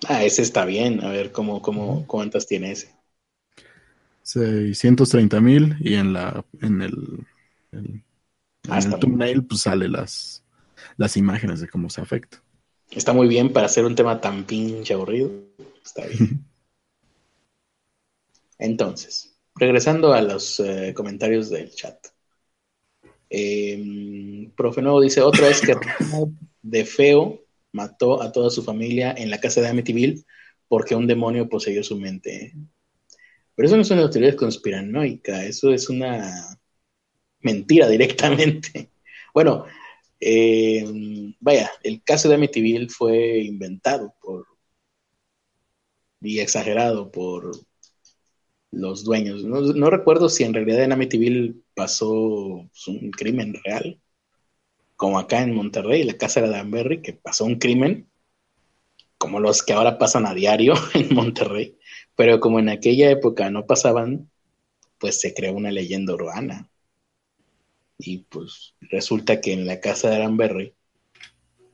Ah, 0.08 0.24
ese 0.24 0.40
está 0.40 0.64
bien. 0.64 1.04
A 1.04 1.10
ver 1.10 1.30
cómo, 1.30 1.60
cómo, 1.60 2.06
cuántas 2.06 2.46
tiene 2.46 2.70
ese. 2.72 2.94
630 4.22 5.40
mil 5.40 5.76
y 5.80 5.94
en 5.94 6.12
la 6.12 6.44
en 6.60 6.82
el, 6.82 7.26
el- 7.72 8.02
Ah, 8.68 8.78
en 8.78 8.86
está 8.86 8.96
el 8.96 8.98
thumbnail 8.98 9.44
pues 9.46 9.62
sale 9.62 9.88
las, 9.88 10.44
las 10.98 11.16
imágenes 11.18 11.60
de 11.62 11.68
cómo 11.68 11.90
se 11.90 12.02
afecta. 12.02 12.43
Está 12.90 13.12
muy 13.12 13.28
bien 13.28 13.52
para 13.52 13.66
hacer 13.66 13.84
un 13.84 13.94
tema 13.94 14.20
tan 14.20 14.44
pinche 14.44 14.94
aburrido. 14.94 15.30
Está 15.84 16.06
bien. 16.06 16.44
Entonces, 18.58 19.36
regresando 19.56 20.12
a 20.12 20.22
los 20.22 20.60
eh, 20.60 20.92
comentarios 20.94 21.50
del 21.50 21.74
chat. 21.74 21.96
Eh, 23.30 24.50
Profe 24.56 24.80
Nuevo 24.80 25.00
dice, 25.00 25.20
otra 25.20 25.48
vez 25.48 25.60
que 25.60 25.74
de 26.62 26.84
feo 26.84 27.44
mató 27.72 28.22
a 28.22 28.30
toda 28.30 28.50
su 28.50 28.62
familia 28.62 29.12
en 29.16 29.30
la 29.30 29.40
casa 29.40 29.60
de 29.60 29.68
Amityville 29.68 30.24
porque 30.68 30.94
un 30.94 31.06
demonio 31.06 31.48
poseyó 31.48 31.82
su 31.82 31.98
mente. 31.98 32.54
Pero 33.54 33.66
eso 33.66 33.76
no 33.76 33.82
es 33.82 33.90
una 33.90 34.10
teoría 34.10 34.34
conspiranoica, 34.34 35.44
eso 35.44 35.72
es 35.72 35.88
una 35.88 36.58
mentira 37.40 37.88
directamente. 37.88 38.90
Bueno, 39.34 39.64
eh, 40.20 40.84
vaya, 41.40 41.70
el 41.82 42.02
caso 42.02 42.28
de 42.28 42.36
Amityville 42.36 42.88
fue 42.88 43.38
inventado 43.38 44.14
por 44.20 44.46
y 46.20 46.40
exagerado 46.40 47.10
por 47.10 47.52
los 48.70 49.04
dueños. 49.04 49.44
No, 49.44 49.90
recuerdo 49.90 50.28
si 50.28 50.44
en 50.44 50.54
realidad 50.54 50.82
en 50.82 50.92
Amityville 50.92 51.62
pasó 51.74 52.68
pues, 52.70 52.88
un 52.88 53.10
crimen 53.10 53.54
real, 53.64 54.00
como 54.96 55.18
acá 55.18 55.42
en 55.42 55.54
Monterrey, 55.54 56.02
la 56.04 56.16
casa 56.16 56.40
de 56.40 56.48
Danbury, 56.48 57.02
que 57.02 57.12
pasó 57.12 57.44
un 57.44 57.58
crimen, 57.58 58.08
como 59.18 59.40
los 59.40 59.62
que 59.62 59.72
ahora 59.72 59.98
pasan 59.98 60.26
a 60.26 60.34
diario 60.34 60.74
en 60.94 61.14
Monterrey, 61.14 61.78
pero 62.16 62.40
como 62.40 62.58
en 62.58 62.68
aquella 62.68 63.10
época 63.10 63.50
no 63.50 63.66
pasaban, 63.66 64.30
pues 64.98 65.20
se 65.20 65.34
creó 65.34 65.54
una 65.54 65.70
leyenda 65.70 66.14
urbana. 66.14 66.70
Y 68.06 68.18
pues 68.18 68.74
resulta 68.80 69.40
que 69.40 69.52
en 69.52 69.66
la 69.66 69.80
casa 69.80 70.10
de 70.10 70.18
Danbury 70.18 70.74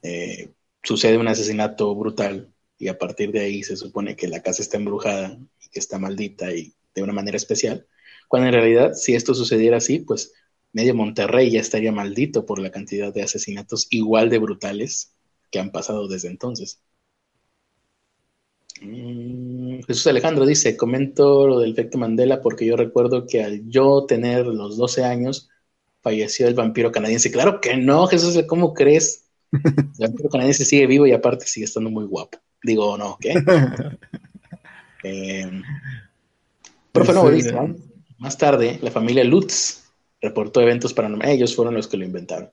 eh, 0.03 0.53
sucede 0.83 1.19
un 1.19 1.27
asesinato 1.27 1.93
brutal 1.95 2.53
y 2.79 2.89
a 2.89 2.99
partir 2.99 3.33
de 3.33 3.41
ahí 3.41 3.63
se 3.65 3.77
supone 3.77 4.15
que 4.15 4.29
la 4.29 4.41
casa 4.41 4.63
está 4.63 4.77
embrujada 4.77 5.39
y 5.61 5.69
que 5.71 5.81
está 5.81 5.99
maldita 5.99 6.53
y 6.55 6.73
de 6.95 7.03
una 7.03 7.13
manera 7.13 7.37
especial, 7.37 7.87
cuando 8.29 8.49
en 8.49 8.55
realidad 8.55 8.95
si 8.95 9.15
esto 9.15 9.35
sucediera 9.35 9.79
así, 9.79 9.99
pues 9.99 10.33
medio 10.73 10.95
Monterrey 10.95 11.51
ya 11.51 11.61
estaría 11.61 11.93
maldito 11.93 12.47
por 12.47 12.61
la 12.61 12.71
cantidad 12.71 13.13
de 13.13 13.23
asesinatos 13.23 13.89
igual 13.91 14.31
de 14.31 14.39
brutales 14.39 15.15
que 15.51 15.59
han 15.59 15.73
pasado 15.73 16.07
desde 16.07 16.29
entonces. 16.29 16.81
Mm, 18.81 19.83
Jesús 19.83 20.07
Alejandro 20.07 20.47
dice, 20.47 20.77
comento 20.77 21.47
lo 21.49 21.59
del 21.59 21.73
efecto 21.73 21.99
Mandela 21.99 22.41
porque 22.41 22.65
yo 22.67 22.77
recuerdo 22.77 23.27
que 23.27 23.43
al 23.43 23.69
yo 23.69 24.07
tener 24.07 24.47
los 24.47 24.77
12 24.77 25.05
años 25.05 25.50
falleció 26.03 26.49
el 26.49 26.55
vampiro 26.55 26.93
canadiense. 26.93 27.31
Claro 27.31 27.61
que 27.61 27.77
no, 27.77 28.07
Jesús, 28.07 28.39
¿cómo 28.47 28.75
crees? 28.75 29.25
El 29.53 30.07
vampiro 30.07 30.29
canadiense 30.31 30.65
sigue 30.65 30.87
vivo 30.87 31.07
y 31.07 31.13
aparte 31.13 31.47
sigue 31.47 31.67
estando 31.67 31.91
muy 31.91 32.05
guapo. 32.05 32.39
Digo, 32.63 32.97
no, 32.97 33.19
¿qué? 33.21 33.35
eh, 35.05 35.51
profe 36.93 37.13
Nuevo 37.13 37.31
dice, 37.31 37.55
más 38.19 38.39
tarde, 38.39 38.79
la 38.83 38.91
familia 38.91 39.25
Lutz 39.25 39.91
reportó 40.21 40.61
eventos 40.61 40.93
paranormales. 40.93 41.37
Ellos 41.37 41.57
fueron 41.57 41.75
los 41.75 41.89
que 41.89 41.97
lo 41.97 42.05
inventaron. 42.05 42.51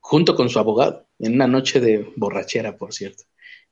Junto 0.00 0.36
con 0.36 0.48
su 0.48 0.58
abogado, 0.58 1.06
en 1.18 1.34
una 1.34 1.46
noche 1.46 1.80
de 1.80 2.12
borrachera, 2.16 2.76
por 2.76 2.92
cierto. 2.92 3.24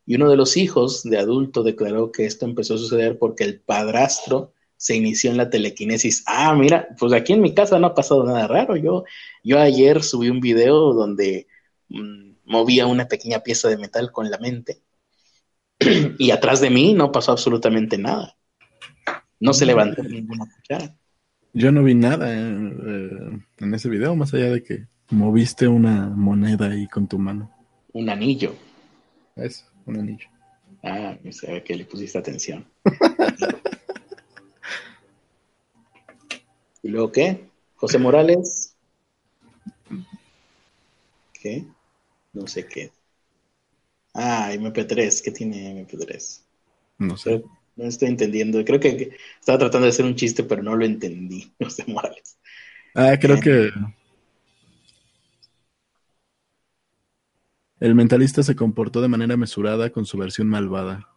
Y 0.06 0.16
uno 0.16 0.28
de 0.28 0.36
los 0.36 0.56
hijos 0.56 1.02
de 1.04 1.18
adulto 1.18 1.62
declaró 1.62 2.10
que 2.10 2.26
esto 2.26 2.44
empezó 2.44 2.74
a 2.74 2.78
suceder 2.78 3.18
porque 3.18 3.44
el 3.44 3.60
padrastro 3.60 4.52
se 4.84 4.94
inició 4.94 5.30
en 5.30 5.38
la 5.38 5.48
telequinesis. 5.48 6.22
Ah, 6.26 6.54
mira, 6.54 6.88
pues 6.98 7.14
aquí 7.14 7.32
en 7.32 7.40
mi 7.40 7.54
casa 7.54 7.78
no 7.78 7.86
ha 7.86 7.94
pasado 7.94 8.22
nada 8.22 8.46
raro. 8.46 8.76
Yo, 8.76 9.04
yo 9.42 9.58
ayer 9.58 10.02
subí 10.02 10.28
un 10.28 10.40
video 10.40 10.92
donde 10.92 11.46
mm, 11.88 12.32
movía 12.44 12.86
una 12.86 13.08
pequeña 13.08 13.38
pieza 13.38 13.70
de 13.70 13.78
metal 13.78 14.12
con 14.12 14.30
la 14.30 14.36
mente 14.36 14.82
y 16.18 16.30
atrás 16.32 16.60
de 16.60 16.68
mí 16.68 16.92
no 16.92 17.12
pasó 17.12 17.32
absolutamente 17.32 17.96
nada. 17.96 18.36
No 19.40 19.54
se 19.54 19.64
levantó 19.64 20.02
ninguna 20.02 20.44
cuchara. 20.54 20.94
Yo 21.54 21.72
no 21.72 21.82
vi 21.82 21.94
nada 21.94 22.34
en, 22.34 23.42
ese 23.72 23.88
video, 23.88 24.14
más 24.14 24.34
allá 24.34 24.50
de 24.50 24.62
que 24.62 24.86
moviste 25.08 25.66
una 25.66 26.10
moneda 26.10 26.68
ahí 26.68 26.86
con 26.88 27.08
tu 27.08 27.18
mano. 27.18 27.50
Un 27.94 28.10
anillo. 28.10 28.54
Eso, 29.34 29.64
un 29.86 29.96
anillo. 29.96 30.26
Ah, 30.82 31.16
se 31.30 31.50
ve 31.50 31.64
que 31.64 31.74
le 31.74 31.86
pusiste 31.86 32.18
atención. 32.18 32.66
¿Y 36.84 36.88
luego 36.90 37.10
qué? 37.10 37.48
José 37.76 37.98
Morales. 37.98 38.76
¿Qué? 41.32 41.64
No 42.34 42.46
sé 42.46 42.66
qué. 42.66 42.92
Ah, 44.12 44.52
MP3, 44.52 45.22
¿qué 45.22 45.30
tiene 45.30 45.70
MP3? 45.70 46.42
No 46.98 47.16
sé. 47.16 47.42
No 47.74 47.86
estoy 47.86 48.08
entendiendo. 48.08 48.62
Creo 48.66 48.78
que 48.78 49.16
estaba 49.40 49.58
tratando 49.58 49.86
de 49.86 49.92
hacer 49.92 50.04
un 50.04 50.14
chiste, 50.14 50.44
pero 50.44 50.62
no 50.62 50.76
lo 50.76 50.84
entendí. 50.84 51.50
No 51.58 51.70
sé, 51.70 51.84
Morales. 51.86 52.36
Ah, 52.94 53.16
creo 53.18 53.40
que. 53.40 53.70
El 57.80 57.94
mentalista 57.94 58.42
se 58.42 58.54
comportó 58.54 59.00
de 59.00 59.08
manera 59.08 59.38
mesurada 59.38 59.88
con 59.88 60.04
su 60.04 60.18
versión 60.18 60.48
malvada. 60.48 61.08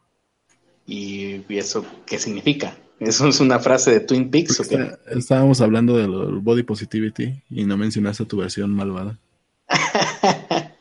¿Y, 0.86 1.44
eso 1.50 1.86
qué 2.06 2.18
significa? 2.18 2.78
¿Eso 3.00 3.28
es 3.28 3.40
una 3.40 3.60
frase 3.60 3.92
de 3.92 4.00
Twin 4.00 4.32
Peaks 4.32 4.60
o 4.60 4.64
qué? 4.64 4.90
estábamos 5.08 5.62
hablando 5.62 5.96
del 5.98 6.40
body 6.40 6.64
positivity 6.64 7.44
y 7.50 7.66
no 7.66 7.78
mencionaste 7.78 8.26
tu 8.26 8.38
versión 8.38 8.72
malvada. 8.72 9.20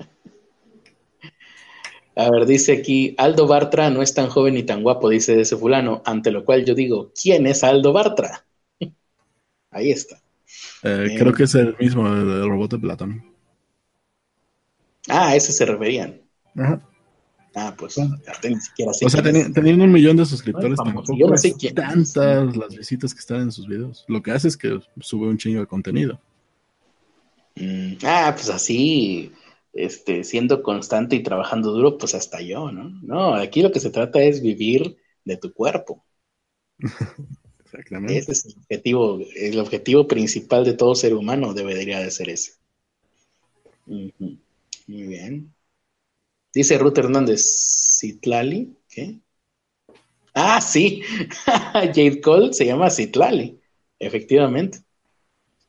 A 2.18 2.30
ver, 2.30 2.46
dice 2.46 2.72
aquí, 2.72 3.14
Aldo 3.18 3.46
Bartra 3.46 3.90
no 3.90 4.00
es 4.00 4.14
tan 4.14 4.28
joven 4.28 4.54
ni 4.54 4.62
tan 4.62 4.82
guapo, 4.82 5.10
dice 5.10 5.38
ese 5.38 5.54
fulano, 5.54 6.00
ante 6.06 6.30
lo 6.30 6.46
cual 6.46 6.64
yo 6.64 6.74
digo, 6.74 7.12
¿quién 7.20 7.46
es 7.46 7.62
Aldo 7.62 7.92
Bartra? 7.92 8.46
Ahí 9.70 9.90
está. 9.90 10.18
Eh, 10.82 11.14
creo 11.18 11.34
que 11.34 11.42
es 11.42 11.54
el 11.54 11.76
mismo, 11.78 12.08
el 12.08 12.48
robot 12.48 12.70
de 12.72 12.78
Platón. 12.78 13.22
Ah, 15.08 15.28
a 15.28 15.36
ese 15.36 15.52
se 15.52 15.66
referían. 15.66 16.22
Ajá. 16.56 16.80
Ah, 17.59 17.74
pues 17.74 17.96
ni 17.96 18.61
siquiera 18.61 18.92
sé 18.92 19.07
O 19.07 19.09
sea, 19.09 19.22
teniendo 19.22 19.84
un 19.84 19.90
millón 19.90 20.18
de 20.18 20.26
suscriptores, 20.26 20.78
yo 21.18 21.26
no 21.26 21.38
sé 21.38 21.54
quién 21.54 21.74
tantas 21.74 22.54
las 22.54 22.76
visitas 22.76 23.14
que 23.14 23.20
están 23.20 23.40
en 23.40 23.50
sus 23.50 23.66
videos. 23.66 24.04
Lo 24.09 24.22
que 24.22 24.32
hace 24.32 24.48
es 24.48 24.59
que 24.59 24.78
sube 25.00 25.26
un 25.26 25.38
chingo 25.38 25.61
de 25.61 25.66
contenido. 25.66 26.20
Mm, 27.54 27.94
ah, 28.04 28.34
pues 28.36 28.50
así 28.50 29.32
este, 29.72 30.22
siendo 30.22 30.62
constante 30.62 31.16
y 31.16 31.22
trabajando 31.22 31.72
duro, 31.72 31.96
pues 31.96 32.14
hasta 32.14 32.42
yo, 32.42 32.70
¿no? 32.70 32.90
No, 33.02 33.34
aquí 33.34 33.62
lo 33.62 33.72
que 33.72 33.80
se 33.80 33.88
trata 33.88 34.22
es 34.22 34.42
vivir 34.42 34.98
de 35.24 35.38
tu 35.38 35.54
cuerpo. 35.54 36.04
Exactamente. 37.64 38.18
Ese 38.18 38.32
es 38.32 38.44
el 38.44 38.59
objetivo, 38.59 39.18
el 39.34 39.59
objetivo 39.59 40.07
principal 40.07 40.66
de 40.66 40.74
todo 40.74 40.94
ser 40.94 41.14
humano 41.14 41.54
debería 41.54 42.00
de 42.00 42.11
ser 42.11 42.28
ese. 42.28 42.52
Muy 43.86 44.12
bien. 44.86 45.55
Dice 46.57 46.78
Ruth 46.78 46.96
Hernández, 46.96 47.98
Citlali, 48.00 48.74
¿qué? 48.88 49.20
Ah, 50.32 50.59
sí, 50.62 51.02
Jade 51.44 52.22
Cole 52.22 52.54
se 52.54 52.64
llama 52.64 52.88
Citlali, 52.88 53.61
efectivamente. 53.98 54.78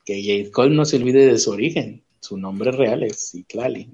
Que 0.05 0.21
Jade 0.21 0.49
Cole 0.49 0.73
no 0.73 0.85
se 0.85 0.95
olvide 0.95 1.25
de 1.25 1.39
su 1.39 1.51
origen 1.51 2.05
su 2.21 2.37
nombre 2.37 2.71
real 2.71 3.03
es 3.03 3.31
Citlali. 3.31 3.89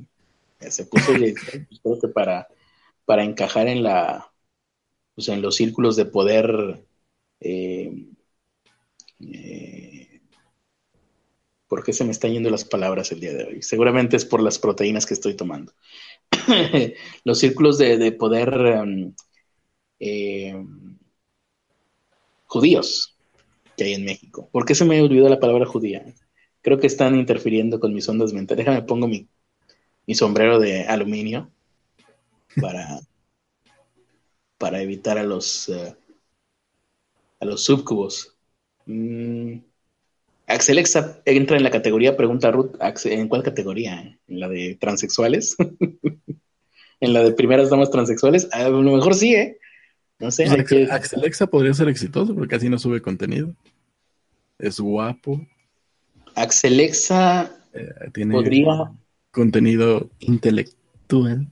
Se 0.60 0.86
puso 0.86 1.14
pues, 1.18 1.34
creo 1.82 2.00
que 2.00 2.08
para, 2.10 2.48
para 3.06 3.24
encajar 3.24 3.68
en 3.68 3.82
la 3.82 4.32
pues, 5.16 5.30
en 5.30 5.42
los 5.42 5.56
círculos 5.56 5.96
de 5.96 6.06
poder 6.06 6.86
eh, 7.40 7.92
eh, 9.20 10.14
¿Por 11.74 11.84
qué 11.84 11.92
se 11.92 12.06
me 12.06 12.12
están 12.12 12.32
yendo 12.32 12.52
las 12.52 12.66
palabras 12.66 13.12
el 13.12 13.20
día 13.20 13.34
de 13.34 13.46
hoy? 13.46 13.62
Seguramente 13.64 14.16
es 14.16 14.26
por 14.26 14.44
las 14.44 14.60
proteínas 14.60 15.08
que 15.08 15.16
estoy 15.16 15.34
tomando. 15.34 15.74
los 17.24 17.40
círculos 17.40 17.78
de, 17.78 18.12
poder 18.12 18.50
um, 18.82 19.14
eh, 20.00 20.56
judíos 22.46 23.16
que 23.78 23.86
hay 23.86 23.94
en 23.94 24.06
México. 24.06 24.50
¿Por 24.52 24.66
qué 24.66 24.76
se 24.76 24.86
me 24.86 25.02
olvidó 25.02 25.30
la 25.30 25.40
palabra 25.40 25.66
judía? 25.66 26.06
Creo 26.62 26.80
que 26.80 26.88
están 26.88 27.16
interfiriendo 27.16 27.80
con 27.80 27.94
mis 27.94 28.08
ondas 28.08 28.34
mentales. 28.34 28.66
Déjame 28.66 28.86
pongo 28.86 29.08
mi, 29.08 29.28
sombrero 30.14 30.60
de 30.60 30.84
aluminio 30.84 31.52
para, 32.62 33.00
para 34.58 34.82
evitar 34.82 35.18
a 35.18 35.24
los 35.24 35.70
uh, 35.70 35.96
a 37.44 37.46
los 37.46 37.64
subcubos. 37.66 38.36
Mm. 38.86 39.73
Axelexa 40.48 41.22
entra 41.26 41.58
en 41.58 41.64
la 41.64 41.72
categoría, 41.72 42.18
pregunta 42.18 42.52
Ruth, 42.52 42.76
¿en 43.06 43.28
cuál 43.28 43.44
categoría? 43.44 44.18
¿En 44.28 44.40
la 44.40 44.50
de 44.50 44.76
transexuales? 44.76 45.56
¿En 47.00 47.14
la 47.14 47.24
de 47.24 47.34
primeras 47.34 47.70
damas 47.70 47.92
transexuales? 47.92 48.48
A 48.52 48.70
lo 48.70 48.82
mejor 48.82 49.16
sí, 49.16 49.36
¿eh? 49.36 49.58
No 50.20 50.32
sé. 50.32 50.46
Pues 50.46 50.92
Axelexa 50.92 51.48
podría 51.48 51.74
ser 51.74 51.90
exitoso 51.90 52.34
porque 52.34 52.56
casi 52.56 52.70
no 52.70 52.80
sube 52.80 53.02
contenido. 53.02 53.54
Es 54.58 54.80
guapo. 54.80 55.46
Axelexa 56.36 57.52
eh, 57.74 57.90
tiene 58.14 58.34
podría... 58.34 58.92
contenido 59.32 60.10
intelectual. 60.20 61.48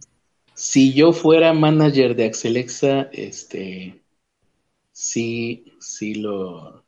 Si 0.53 0.93
yo 0.93 1.11
fuera 1.11 1.53
manager 1.53 2.15
de 2.15 2.25
Axelexa, 2.25 3.09
este, 3.11 4.01
sí, 4.91 5.73
sí 5.79 6.15
lo, 6.15 6.85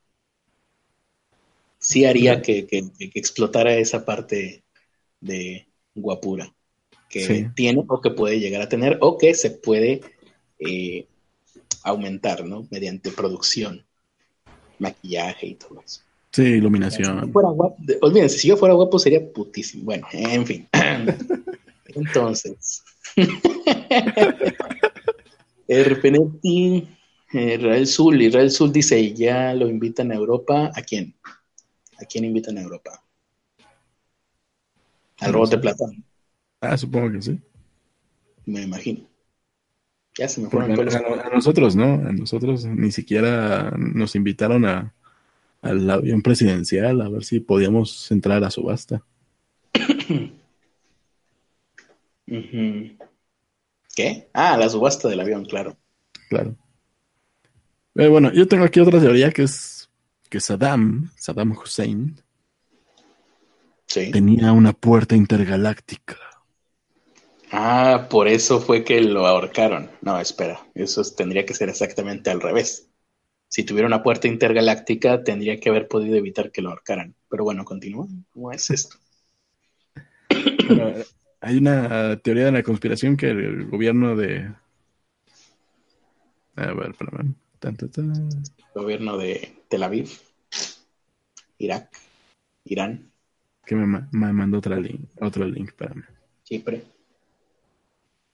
sí 1.83 2.05
haría 2.05 2.41
que, 2.41 2.65
explotara 3.13 3.75
esa 3.75 4.05
parte 4.05 4.63
de 5.19 5.67
guapura 5.93 6.51
que 7.09 7.51
tiene 7.55 7.83
o 7.87 8.01
que 8.01 8.09
puede 8.09 8.39
llegar 8.39 8.63
a 8.63 8.69
tener 8.69 8.97
o 9.01 9.19
que 9.19 9.35
se 9.35 9.51
puede 9.51 10.01
eh, 10.57 11.05
aumentar, 11.83 12.43
¿no? 12.43 12.67
Mediante 12.71 13.11
producción, 13.11 13.85
maquillaje 14.79 15.45
y 15.47 15.55
todo 15.55 15.83
eso. 15.85 16.01
Sí, 16.31 16.43
iluminación. 16.43 17.25
Si 17.25 17.31
fuera 17.31 17.49
guapo, 17.49 17.77
olvídense, 18.01 18.39
si 18.39 18.47
yo 18.47 18.57
fuera 18.57 18.73
guapo 18.73 18.97
sería 18.97 19.31
putísimo. 19.31 19.83
Bueno, 19.83 20.07
en 20.11 20.47
fin. 20.47 20.67
Entonces. 21.95 22.81
el 25.67 26.01
Israel 27.33 27.87
Sul, 27.87 28.21
Israel 28.21 28.49
Sul 28.49 28.71
dice, 28.71 29.13
ya 29.13 29.53
lo 29.53 29.69
invitan 29.69 30.11
a 30.11 30.15
Europa. 30.15 30.71
¿A 30.73 30.81
quién? 30.81 31.13
¿A 32.03 32.05
quién 32.05 32.25
invitan 32.25 32.57
a 32.57 32.61
Europa? 32.61 33.01
Al 35.21 35.27
No 35.27 35.33
robot 35.33 35.49
sé. 35.49 35.55
de 35.55 35.61
Platón, 35.61 36.03
Ah, 36.61 36.77
supongo 36.77 37.11
que 37.11 37.21
sí. 37.21 37.39
me 38.45 38.61
imagino. 38.61 39.07
Ya 40.17 40.27
se 40.27 40.41
me 40.41 40.49
fueron 40.49 40.75
los... 40.85 40.95
a 40.95 41.29
nosotros, 41.33 41.75
¿no? 41.75 41.85
A 41.95 42.11
nosotros 42.11 42.65
ni 42.65 42.91
siquiera 42.91 43.71
nos 43.77 44.15
invitaron 44.15 44.65
a, 44.65 44.93
al 45.61 45.89
avión 45.89 46.21
presidencial 46.21 47.01
a 47.01 47.09
ver 47.09 47.23
si 47.23 47.39
podíamos 47.39 48.11
entrar 48.11 48.37
a 48.37 48.41
la 48.41 48.51
subasta. 48.51 49.03
¿Qué? 53.95 54.29
Ah, 54.33 54.57
la 54.57 54.69
subasta 54.69 55.07
del 55.07 55.19
avión, 55.19 55.45
claro. 55.45 55.77
Claro. 56.29 56.55
Pero 57.93 58.11
bueno, 58.11 58.31
yo 58.33 58.47
tengo 58.47 58.63
aquí 58.65 58.79
otra 58.79 58.99
teoría 58.99 59.31
que 59.31 59.43
es 59.43 59.72
que 60.33 60.39
Saddam, 60.39 61.11
Saddam 61.15 61.51
Hussein, 61.51 62.19
Sí. 63.85 64.09
tenía 64.09 64.51
una 64.51 64.73
puerta 64.73 65.15
intergaláctica. 65.15 66.17
Ah, 67.51 68.07
por 68.09 68.27
eso 68.27 68.59
fue 68.59 68.83
que 68.83 68.99
lo 69.01 69.27
ahorcaron. 69.27 69.91
No, 70.01 70.19
espera, 70.19 70.59
eso 70.73 71.01
es- 71.01 71.15
tendría 71.15 71.45
que 71.45 71.53
ser 71.53 71.69
exactamente 71.69 72.31
al 72.31 72.41
revés. 72.41 72.89
Si 73.47 73.63
tuviera 73.63 73.85
una 73.85 74.01
puerta 74.01 74.27
intergaláctica, 74.27 75.23
tendría 75.23 75.59
que 75.59 75.69
haber 75.69 75.87
podido 75.87 76.15
evitar 76.15 76.49
que 76.51 76.63
lo 76.63 76.69
ahorcaran. 76.71 77.13
Pero 77.29 77.43
bueno, 77.43 77.63
continúa. 77.63 78.07
¿Cómo 78.31 78.51
es 78.51 78.71
esto? 78.71 78.95
Pero, 80.67 80.95
hay 81.41 81.57
una 81.57 82.17
teoría 82.17 82.45
de 82.45 82.53
la 82.53 82.63
conspiración 82.63 83.17
que 83.17 83.29
el 83.29 83.67
gobierno 83.67 84.15
de... 84.15 84.51
A 86.55 86.73
ver, 86.73 86.89
espérame. 86.89 87.35
Tan, 87.63 87.77
tan, 87.77 87.89
tan. 87.91 88.29
Gobierno 88.75 89.17
de 89.17 89.63
Tel 89.69 89.83
Aviv, 89.83 90.09
Irak, 91.59 91.97
Irán, 92.65 93.09
Que 93.65 93.73
me, 93.73 93.85
me 94.11 94.33
mandó 94.33 94.57
otra 94.57 94.77
link, 94.77 95.09
otro 95.21 95.45
link, 95.45 95.69
espérame. 95.69 96.03
Chipre, 96.43 96.83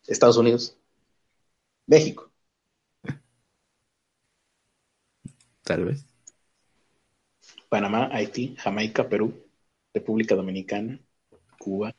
Estados 0.08 0.36
Unidos, 0.38 0.76
México, 1.86 2.32
Tal 5.64 5.86
vez. 5.86 6.04
Panamá, 7.70 8.10
Haití, 8.12 8.56
Jamaica, 8.58 9.08
Perú, 9.08 9.46
República 9.94 10.34
Dominicana, 10.34 11.00
Cuba, 11.60 11.96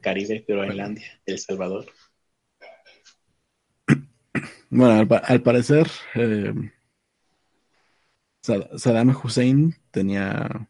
Caribe, 0.00 0.46
Groenlandia, 0.48 1.20
El 1.26 1.38
Salvador. 1.38 1.84
Bueno, 4.76 4.92
al, 5.00 5.08
pa- 5.08 5.22
al 5.24 5.40
parecer, 5.40 5.88
eh, 6.14 6.52
Sa- 8.42 8.68
Saddam 8.78 9.08
Hussein 9.24 9.74
tenía 9.90 10.68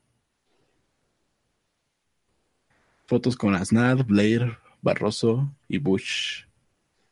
fotos 3.06 3.36
con 3.36 3.56
Aznar, 3.56 4.04
Blair, 4.04 4.58
Barroso 4.80 5.52
y 5.66 5.78
Bush. 5.78 6.44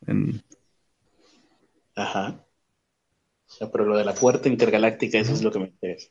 En, 0.07 0.41
Ajá. 1.97 2.45
Ya, 3.59 3.69
pero 3.69 3.83
lo 3.83 3.97
de 3.97 4.05
la 4.05 4.13
puerta 4.13 4.47
intergaláctica, 4.47 5.19
eso 5.19 5.33
es 5.33 5.43
lo 5.43 5.51
que 5.51 5.59
me 5.59 5.65
interesa. 5.67 6.09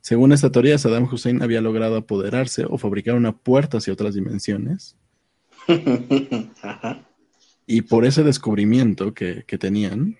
según 0.00 0.32
esta 0.32 0.50
teoría, 0.50 0.78
Saddam 0.78 1.04
Hussein 1.12 1.42
había 1.42 1.60
logrado 1.60 1.96
apoderarse 1.98 2.64
o 2.66 2.78
fabricar 2.78 3.16
una 3.16 3.36
puerta 3.36 3.76
hacia 3.76 3.92
otras 3.92 4.14
dimensiones. 4.14 4.96
Ajá. 6.62 7.06
Y 7.66 7.82
por 7.82 8.04
ese 8.04 8.22
descubrimiento 8.22 9.12
que, 9.12 9.44
que 9.46 9.58
tenían, 9.58 10.16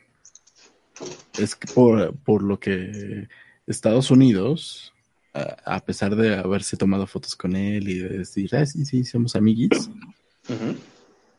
es 1.39 1.57
por, 1.75 2.17
por 2.17 2.43
lo 2.43 2.59
que 2.59 3.29
Estados 3.67 4.11
Unidos, 4.11 4.93
a, 5.33 5.77
a 5.77 5.85
pesar 5.85 6.17
de 6.17 6.35
haberse 6.35 6.77
tomado 6.77 7.07
fotos 7.07 7.37
con 7.37 7.55
él 7.55 7.89
y 7.89 7.99
de 7.99 8.19
decir, 8.19 8.55
ah, 8.57 8.67
sí, 8.67 8.85
sí, 8.85 9.05
somos 9.05 9.37
amiguis, 9.37 9.91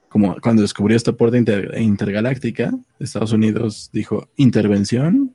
como 0.07 0.37
cuando 0.39 0.61
descubrió 0.61 0.95
esta 0.95 1.11
puerta 1.11 1.37
inter- 1.37 1.73
intergaláctica, 1.77 2.71
Estados 2.99 3.33
Unidos 3.33 3.89
dijo, 3.91 4.29
intervención, 4.37 5.33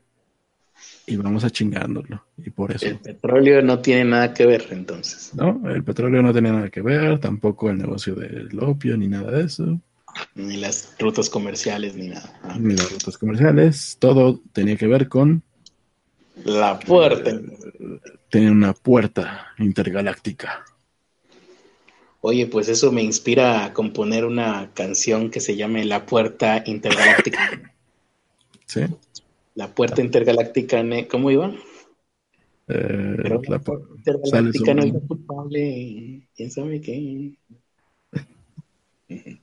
y 1.07 1.17
vamos 1.17 1.45
a 1.45 1.51
chingárnoslo. 1.51 2.25
Y 2.39 2.51
por 2.51 2.73
eso, 2.73 2.87
El 2.87 2.99
petróleo 2.99 3.61
no 3.61 3.81
tiene 3.81 4.05
nada 4.05 4.33
que 4.33 4.47
ver, 4.47 4.69
entonces. 4.71 5.35
¿no? 5.35 5.61
El 5.69 5.83
petróleo 5.85 6.23
no 6.23 6.33
tenía 6.33 6.53
nada 6.53 6.71
que 6.71 6.81
ver, 6.81 7.19
tampoco 7.19 7.69
el 7.71 7.79
negocio 7.79 8.15
del 8.15 8.57
opio, 8.61 8.97
ni 8.97 9.09
nada 9.09 9.33
de 9.33 9.45
eso. 9.45 9.81
Ni 10.35 10.57
las 10.57 10.95
rutas 10.99 11.29
comerciales, 11.31 11.95
ni 11.95 12.09
nada. 12.09 12.39
Ah. 12.43 12.57
ni 12.59 12.75
las 12.75 12.91
rutas 12.93 13.19
comerciales, 13.19 13.97
todo 13.99 14.41
tenía 14.53 14.77
que 14.77 14.87
ver 14.87 15.09
con 15.09 15.43
La 16.45 16.79
puerta. 16.79 17.39
tener 18.31 18.51
una 18.51 18.73
puerta 18.73 19.47
intergaláctica. 19.59 20.65
Oye, 22.21 22.47
pues 22.47 22.69
eso 22.69 22.93
me 22.93 23.03
inspira 23.03 23.65
a 23.65 23.73
componer 23.73 24.25
una 24.25 24.71
canción 24.75 25.29
que 25.31 25.41
se 25.41 25.57
llame 25.57 25.85
La 25.85 26.07
Puerta 26.07 26.63
Intergaláctica. 26.67 27.73
¿Sí? 28.67 28.83
La 29.57 29.69
Puerta 29.75 30.01
Intergaláctica, 30.01 30.83
¿cómo 31.11 31.31
iba? 31.31 31.49
Eh, 32.69 33.17
Pero 33.23 33.43
la 33.43 33.51
la 33.51 33.59
pu- 33.61 33.65
Puerta 33.65 33.95
Intergaláctica 33.97 34.75
no 34.75 34.83
es 34.85 34.93
culpable. 35.09 36.23
¿Quién 36.37 36.51
sabe 36.51 36.81
qué? 36.81 37.33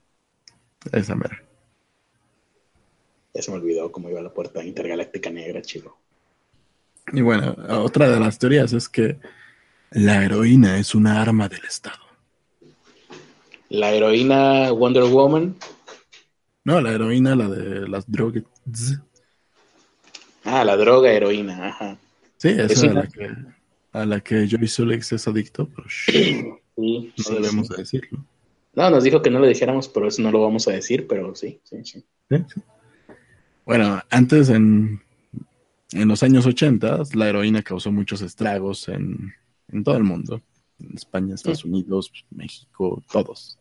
esa 0.91 1.15
mera. 1.15 1.43
Ya 3.34 3.41
se 3.41 3.51
me 3.51 3.57
olvidó 3.57 3.91
cómo 3.91 4.09
iba 4.09 4.21
la 4.21 4.34
Puerta 4.34 4.63
Intergaláctica 4.63 5.30
Negra, 5.30 5.61
chico. 5.61 5.97
Y 7.11 7.21
bueno, 7.21 7.55
otra 7.82 8.09
de 8.09 8.19
las 8.19 8.38
teorías 8.39 8.73
es 8.73 8.89
que 8.89 9.19
la 9.91 10.23
heroína 10.23 10.77
es 10.77 10.93
una 10.95 11.21
arma 11.21 11.47
del 11.47 11.63
Estado. 11.65 11.97
La 13.69 13.91
heroína 13.91 14.71
Wonder 14.71 15.03
Woman. 15.03 15.55
No, 16.63 16.82
la 16.82 16.91
heroína, 16.91 17.36
la 17.36 17.47
de 17.47 17.88
las 17.88 18.09
drogas. 18.09 18.43
Ah, 20.43 20.63
la 20.63 20.75
droga 20.77 21.11
heroína, 21.11 21.67
ajá. 21.67 21.97
Sí, 22.38 22.49
esa 22.49 22.65
Es 22.65 22.84
a 22.84 22.93
la 22.93 23.07
que, 23.07 23.30
a 23.91 24.05
la 24.05 24.19
que 24.21 24.47
Joey 24.49 24.99
es 24.99 25.27
adicto, 25.27 25.67
pero 25.67 25.88
shh, 25.88 26.11
Sí, 26.11 27.13
no 27.17 27.23
sí, 27.23 27.34
debemos 27.34 27.67
sí. 27.67 27.73
de 27.73 27.77
decirlo. 27.80 28.25
No, 28.80 28.89
nos 28.89 29.03
dijo 29.03 29.21
que 29.21 29.30
no 29.30 29.39
lo 29.39 29.45
dijéramos, 29.45 29.89
pero 29.89 30.07
eso 30.07 30.21
no 30.21 30.32
lo 30.32 30.41
vamos 30.41 30.65
a 30.69 30.71
decir, 30.71 31.05
pero 31.05 31.36
sí, 31.36 31.59
sí, 31.65 31.84
sí. 31.84 32.05
Bueno, 33.65 34.01
antes 34.09 34.47
en, 34.47 35.01
en 35.91 36.07
los 36.07 36.23
años 36.23 36.45
80, 36.45 37.01
la 37.13 37.27
heroína 37.27 37.61
causó 37.61 37.91
muchos 37.91 38.21
estragos 38.21 38.88
en, 38.88 39.34
en 39.67 39.84
todo 39.84 39.97
el 39.97 40.05
mundo. 40.05 40.41
En 40.80 40.95
España, 40.95 41.36
Estados 41.36 41.65
Unidos, 41.65 42.09
México, 42.30 43.03
todos. 43.11 43.59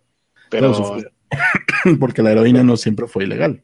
Pero, 0.51 0.71
Todos. 0.71 1.05
Porque 1.99 2.23
la 2.23 2.31
heroína 2.31 2.63
no 2.63 2.77
siempre 2.77 3.09
fue 3.09 3.25
ilegal. 3.25 3.61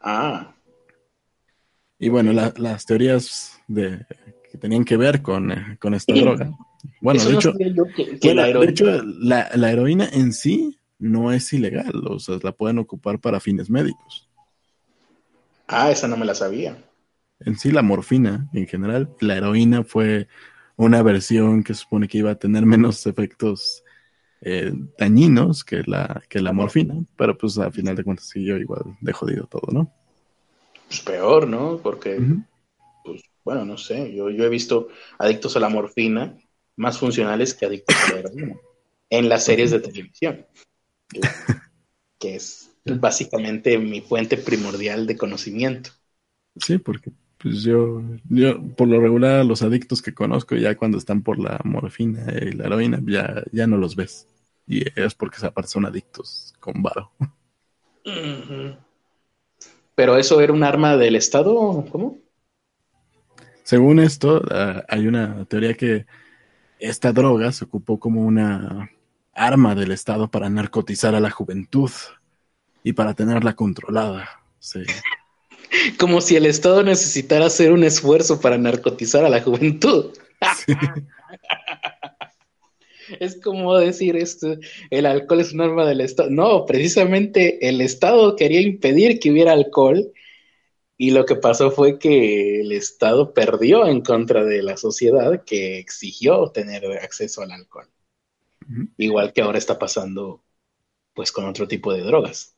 ah, 0.00 0.54
Y 1.98 2.08
bueno, 2.10 2.32
la- 2.32 2.54
las 2.58 2.86
teorías 2.86 3.60
de, 3.66 4.06
que 4.52 4.58
tenían 4.58 4.84
que 4.84 4.98
ver 4.98 5.22
con, 5.22 5.50
eh, 5.50 5.78
con 5.80 5.94
esta 5.94 6.14
droga. 6.14 6.52
Bueno, 7.00 7.16
eso 7.16 7.28
de 7.28 7.32
no 7.32 7.40
hecho, 7.40 7.52
sabía 7.52 7.68
yo 7.68 7.84
que, 7.86 8.18
que 8.20 8.34
bueno, 8.34 8.42
la 8.42 8.44
de 8.44 8.50
heroína. 8.50 8.70
hecho, 8.70 9.02
la, 9.02 9.50
la 9.54 9.72
heroína 9.72 10.08
en 10.12 10.34
sí 10.34 10.78
no 10.98 11.32
es 11.32 11.50
ilegal. 11.54 12.06
O 12.06 12.18
sea, 12.18 12.38
la 12.42 12.52
pueden 12.52 12.78
ocupar 12.78 13.18
para 13.18 13.40
fines 13.40 13.70
médicos. 13.70 14.28
Ah, 15.66 15.90
esa 15.90 16.06
no 16.06 16.18
me 16.18 16.26
la 16.26 16.34
sabía. 16.34 16.76
En 17.40 17.58
sí, 17.58 17.70
la 17.72 17.80
morfina, 17.82 18.48
en 18.52 18.66
general, 18.66 19.08
la 19.20 19.36
heroína 19.36 19.84
fue 19.84 20.28
una 20.76 21.02
versión 21.02 21.64
que 21.64 21.72
supone 21.72 22.06
que 22.08 22.18
iba 22.18 22.30
a 22.30 22.38
tener 22.38 22.66
menos 22.66 23.06
efectos 23.06 23.82
eh, 24.42 24.72
dañinos 24.98 25.64
que 25.64 25.82
la, 25.86 26.22
que 26.28 26.40
la 26.40 26.52
morfina, 26.52 26.94
pero 27.16 27.38
pues 27.38 27.56
a 27.58 27.70
final 27.70 27.96
de 27.96 28.04
cuentas 28.04 28.28
siguió 28.28 28.58
igual 28.58 28.82
de 29.00 29.12
jodido 29.12 29.46
todo, 29.46 29.72
¿no? 29.72 29.90
Pues 30.88 31.00
peor, 31.00 31.48
¿no? 31.48 31.78
Porque, 31.82 32.20
bueno, 33.44 33.64
no 33.64 33.76
sé, 33.76 34.14
yo, 34.14 34.30
yo 34.30 34.44
he 34.44 34.48
visto 34.48 34.88
adictos 35.18 35.56
a 35.56 35.60
la 35.60 35.68
morfina 35.68 36.36
más 36.76 36.98
funcionales 36.98 37.54
que 37.54 37.66
adictos 37.66 37.96
a 37.96 38.12
la 38.12 38.18
heroína 38.20 38.56
en 39.10 39.28
las 39.28 39.44
series 39.44 39.70
de 39.70 39.80
televisión, 39.80 40.46
que, 42.18 42.34
es 42.34 42.70
básicamente 42.84 43.76
mi 43.78 44.00
fuente 44.00 44.38
primordial 44.38 45.06
de 45.06 45.18
conocimiento. 45.18 45.90
Sí, 46.56 46.78
porque 46.78 47.12
pues 47.36 47.62
yo, 47.62 48.02
yo 48.28 48.62
por 48.76 48.88
lo 48.88 49.00
regular 49.00 49.44
los 49.44 49.62
adictos 49.62 50.00
que 50.00 50.14
conozco 50.14 50.56
ya 50.56 50.76
cuando 50.76 50.96
están 50.96 51.22
por 51.22 51.38
la 51.38 51.60
morfina 51.64 52.24
y 52.40 52.52
la 52.52 52.66
heroína 52.66 53.02
ya, 53.04 53.42
ya 53.52 53.66
no 53.66 53.76
los 53.76 53.96
ves. 53.96 54.28
Y 54.66 54.84
es 54.98 55.14
porque 55.14 55.44
aparte 55.44 55.70
son 55.70 55.84
adictos 55.84 56.54
con 56.58 56.82
varo. 56.82 57.10
Pero 59.94 60.16
eso 60.16 60.40
era 60.40 60.52
un 60.52 60.64
arma 60.64 60.96
del 60.96 61.16
Estado, 61.16 61.84
¿cómo? 61.90 62.18
Según 63.62 64.00
esto, 64.00 64.42
ah, 64.50 64.84
hay 64.88 65.06
una 65.06 65.44
teoría 65.46 65.74
que 65.74 66.06
esta 66.78 67.12
droga 67.12 67.52
se 67.52 67.64
ocupó 67.64 67.98
como 67.98 68.22
una 68.22 68.90
arma 69.32 69.74
del 69.74 69.92
Estado 69.92 70.30
para 70.30 70.50
narcotizar 70.50 71.14
a 71.14 71.20
la 71.20 71.30
juventud 71.30 71.90
y 72.82 72.92
para 72.92 73.14
tenerla 73.14 73.54
controlada. 73.54 74.28
Sí. 74.58 74.80
Como 75.98 76.20
si 76.20 76.36
el 76.36 76.44
Estado 76.44 76.82
necesitara 76.82 77.46
hacer 77.46 77.72
un 77.72 77.82
esfuerzo 77.82 78.40
para 78.40 78.58
narcotizar 78.58 79.24
a 79.24 79.30
la 79.30 79.40
juventud. 79.40 80.12
es 83.20 83.40
como 83.40 83.76
decir 83.76 84.16
esto, 84.16 84.58
el 84.90 85.06
alcohol 85.06 85.40
es 85.40 85.52
un 85.54 85.62
arma 85.62 85.86
del 85.86 86.02
Estado. 86.02 86.28
No, 86.28 86.66
precisamente 86.66 87.66
el 87.66 87.80
Estado 87.80 88.36
quería 88.36 88.60
impedir 88.60 89.18
que 89.18 89.30
hubiera 89.30 89.52
alcohol 89.52 90.12
y 90.96 91.10
lo 91.10 91.24
que 91.24 91.36
pasó 91.36 91.70
fue 91.70 91.98
que 91.98 92.60
el 92.60 92.72
Estado 92.72 93.34
perdió 93.34 93.86
en 93.86 94.02
contra 94.02 94.44
de 94.44 94.62
la 94.62 94.76
sociedad 94.76 95.44
que 95.44 95.78
exigió 95.78 96.50
tener 96.50 96.84
acceso 96.98 97.42
al 97.42 97.52
alcohol. 97.52 97.88
Igual 98.96 99.32
que 99.32 99.42
ahora 99.42 99.58
está 99.58 99.78
pasando 99.78 100.42
pues 101.14 101.32
con 101.32 101.44
otro 101.46 101.66
tipo 101.68 101.92
de 101.92 102.02
drogas. 102.02 102.56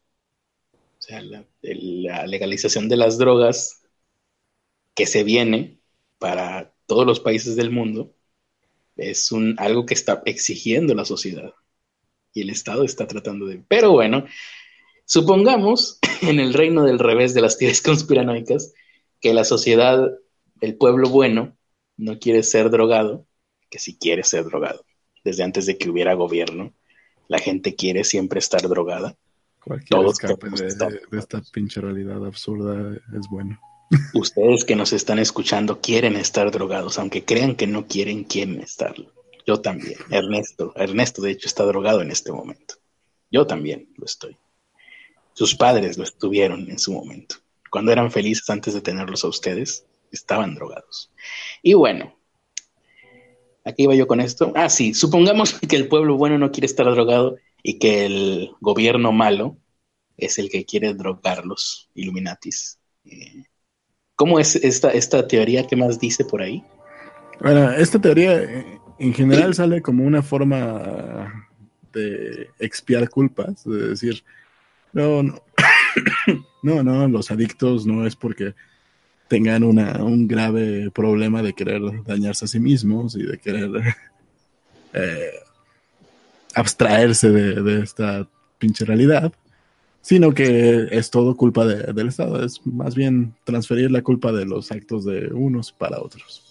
O 0.98 1.02
sea, 1.02 1.22
la, 1.22 1.44
la 1.62 2.26
legalización 2.26 2.88
de 2.88 2.96
las 2.96 3.18
drogas 3.18 3.82
que 4.94 5.06
se 5.06 5.24
viene 5.24 5.80
para 6.18 6.72
todos 6.86 7.06
los 7.06 7.20
países 7.20 7.56
del 7.56 7.70
mundo 7.70 8.14
es 8.96 9.32
un, 9.32 9.56
algo 9.58 9.86
que 9.86 9.94
está 9.94 10.22
exigiendo 10.24 10.94
la 10.94 11.04
sociedad 11.04 11.52
y 12.32 12.42
el 12.42 12.50
Estado 12.50 12.84
está 12.84 13.06
tratando 13.06 13.46
de... 13.46 13.62
Pero 13.68 13.92
bueno, 13.92 14.26
supongamos 15.04 15.98
en 16.22 16.40
el 16.40 16.54
reino 16.54 16.84
del 16.84 16.98
revés 16.98 17.34
de 17.34 17.40
las 17.40 17.58
teorías 17.58 17.80
conspiranoicas 17.80 18.72
que 19.20 19.34
la 19.34 19.44
sociedad, 19.44 20.10
el 20.60 20.76
pueblo 20.76 21.08
bueno, 21.08 21.56
no 21.96 22.18
quiere 22.18 22.42
ser 22.42 22.70
drogado, 22.70 23.26
que 23.70 23.78
si 23.78 23.96
quiere 23.96 24.22
ser 24.22 24.44
drogado, 24.44 24.84
desde 25.24 25.42
antes 25.42 25.66
de 25.66 25.78
que 25.78 25.88
hubiera 25.88 26.14
gobierno, 26.14 26.74
la 27.28 27.38
gente 27.38 27.74
quiere 27.74 28.04
siempre 28.04 28.38
estar 28.38 28.62
drogada. 28.68 29.16
Cualquier 29.64 29.88
Todos 29.88 30.12
escape 30.22 30.50
de, 30.50 31.00
de 31.10 31.18
esta 31.18 31.40
pinche 31.52 31.80
realidad 31.80 32.24
absurda 32.26 32.94
es 33.18 33.28
bueno. 33.30 33.58
Ustedes 34.14 34.64
que 34.64 34.76
nos 34.76 34.92
están 34.92 35.18
escuchando 35.18 35.80
quieren 35.80 36.16
estar 36.16 36.50
drogados, 36.50 36.98
aunque 36.98 37.24
crean 37.24 37.54
que 37.56 37.66
no 37.66 37.86
quieren, 37.86 38.24
quieren 38.24 38.60
estarlo. 38.60 39.12
Yo 39.46 39.60
también. 39.60 39.98
Ernesto, 40.10 40.72
Ernesto 40.76 41.22
de 41.22 41.30
hecho 41.30 41.48
está 41.48 41.64
drogado 41.64 42.00
en 42.00 42.10
este 42.10 42.32
momento. 42.32 42.74
Yo 43.30 43.46
también 43.46 43.88
lo 43.96 44.06
estoy. 44.06 44.36
Sus 45.34 45.54
padres 45.54 45.98
lo 45.98 46.04
estuvieron 46.04 46.70
en 46.70 46.78
su 46.78 46.92
momento. 46.92 47.36
Cuando 47.70 47.92
eran 47.92 48.10
felices 48.10 48.48
antes 48.50 48.72
de 48.72 48.80
tenerlos 48.80 49.24
a 49.24 49.28
ustedes, 49.28 49.84
estaban 50.10 50.54
drogados. 50.54 51.10
Y 51.62 51.74
bueno, 51.74 52.16
aquí 53.64 53.82
iba 53.82 53.94
yo 53.94 54.06
con 54.06 54.20
esto. 54.20 54.52
Ah, 54.54 54.68
sí, 54.68 54.94
supongamos 54.94 55.54
que 55.68 55.76
el 55.76 55.88
pueblo 55.88 56.16
bueno 56.16 56.38
no 56.38 56.52
quiere 56.52 56.66
estar 56.66 56.86
drogado 56.86 57.36
y 57.62 57.78
que 57.78 58.06
el 58.06 58.50
gobierno 58.60 59.12
malo 59.12 59.56
es 60.16 60.38
el 60.38 60.48
que 60.48 60.64
quiere 60.64 60.94
drogarlos, 60.94 61.90
Illuminatis. 61.94 62.78
Eh, 63.04 63.44
¿Cómo 64.14 64.38
es 64.38 64.54
esta, 64.54 64.90
esta 64.90 65.26
teoría? 65.26 65.66
¿Qué 65.66 65.74
más 65.74 65.98
dice 65.98 66.24
por 66.24 66.42
ahí? 66.42 66.62
Bueno, 67.40 67.72
esta 67.72 68.00
teoría 68.00 68.40
eh, 68.40 68.78
en 69.00 69.12
general 69.12 69.54
sale 69.54 69.82
como 69.82 70.04
una 70.04 70.22
forma 70.22 71.50
de 71.92 72.50
expiar 72.60 73.08
culpas, 73.08 73.64
de 73.64 73.88
decir, 73.88 74.22
no, 74.94 75.22
no, 75.22 75.42
no, 76.62 76.82
no, 76.82 77.08
los 77.08 77.30
adictos 77.30 77.86
no 77.86 78.06
es 78.06 78.16
porque 78.16 78.54
tengan 79.28 79.64
una, 79.64 80.02
un 80.02 80.26
grave 80.26 80.90
problema 80.90 81.42
de 81.42 81.52
querer 81.52 81.82
dañarse 82.04 82.44
a 82.44 82.48
sí 82.48 82.60
mismos 82.60 83.16
y 83.16 83.22
de 83.24 83.38
querer 83.38 83.70
eh, 84.94 85.30
abstraerse 86.54 87.30
de, 87.30 87.62
de 87.62 87.82
esta 87.82 88.28
pinche 88.58 88.84
realidad, 88.84 89.32
sino 90.00 90.32
que 90.32 90.88
es 90.90 91.10
todo 91.10 91.36
culpa 91.36 91.66
del 91.66 92.08
Estado, 92.08 92.44
es 92.44 92.64
más 92.66 92.94
bien 92.94 93.34
transferir 93.44 93.90
la 93.90 94.02
culpa 94.02 94.32
de 94.32 94.44
los 94.44 94.70
actos 94.70 95.04
de 95.04 95.28
unos 95.32 95.72
para 95.72 96.00
otros. 96.00 96.42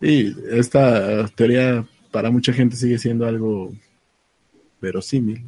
Y 0.00 0.34
esta 0.50 1.26
teoría 1.28 1.86
para 2.10 2.30
mucha 2.30 2.52
gente 2.52 2.76
sigue 2.76 2.98
siendo 2.98 3.26
algo 3.26 3.72
verosímil. 4.84 5.42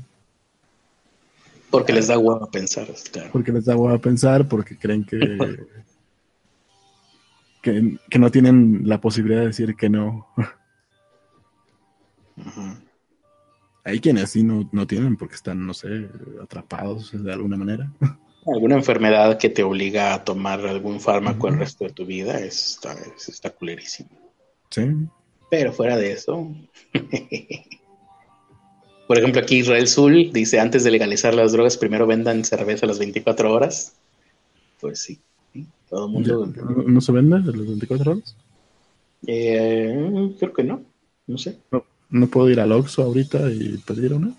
Porque 1.70 1.93
les 1.93 2.07
da 2.07 2.18
huevo 2.18 2.45
a 2.45 2.51
pensar. 2.51 2.87
Porque 3.32 3.53
les 3.53 3.64
da 3.64 3.76
huevo 3.76 3.95
a 3.95 3.99
pensar, 3.99 4.49
porque 4.49 4.78
creen 4.78 5.05
que, 7.62 7.99
que, 8.09 8.18
no 8.18 8.30
tienen 8.30 8.82
la 8.84 9.01
posibilidad 9.01 9.41
de 9.41 9.49
decir 9.49 9.74
que 9.76 9.89
no. 9.89 10.28
Hay 13.84 14.01
quienes 14.01 14.30
sí 14.30 14.43
no, 14.43 14.68
no 14.72 14.87
tienen 14.87 15.16
porque 15.16 15.34
están, 15.34 15.66
no 15.66 15.74
sé, 15.74 16.09
atrapados 16.43 17.12
de 17.12 17.32
alguna 17.32 17.57
manera. 17.57 17.91
Alguna 18.47 18.76
enfermedad 18.76 19.39
que 19.39 19.49
te 19.49 19.62
obliga 19.62 20.14
a 20.14 20.24
tomar 20.24 20.64
algún 20.66 21.01
fármaco 21.01 21.49
el 21.49 21.59
resto 21.59 21.84
de 21.84 21.93
tu 21.93 22.07
vida 22.07 22.39
está, 22.39 22.97
está 23.16 23.51
culerísimo. 23.51 24.11
Sí. 24.70 24.82
Pero 25.51 25.72
fuera 25.72 25.97
de 25.97 26.12
eso. 26.12 26.55
Por 29.07 29.18
ejemplo, 29.18 29.40
aquí 29.40 29.59
Israel 29.59 29.88
Zul 29.88 30.32
dice: 30.32 30.61
antes 30.61 30.84
de 30.84 30.90
legalizar 30.90 31.34
las 31.34 31.52
drogas, 31.52 31.76
primero 31.76 32.07
vendan 32.07 32.44
cerveza 32.44 32.86
a 32.86 32.88
las 32.88 32.98
24 32.98 33.52
horas. 33.52 33.94
Pues 34.80 35.00
sí. 35.00 35.18
Todo 35.88 36.07
el 36.07 36.12
mundo. 36.12 36.52
¿No, 36.86 37.00
se 37.00 37.12
vende 37.12 37.36
a 37.36 37.40
las 37.40 37.57
24 37.57 38.12
horas? 38.12 38.36
Eh, 39.26 40.34
creo 40.38 40.52
que 40.52 40.64
no. 40.64 40.82
No 41.26 41.38
sé. 41.38 41.59
No. 41.70 41.84
¿No 42.09 42.28
puedo 42.28 42.50
ir 42.50 42.61
al 42.61 42.72
Oxxo 42.72 43.02
ahorita 43.02 43.50
y 43.50 43.78
pedir 43.78 44.12
una? 44.12 44.32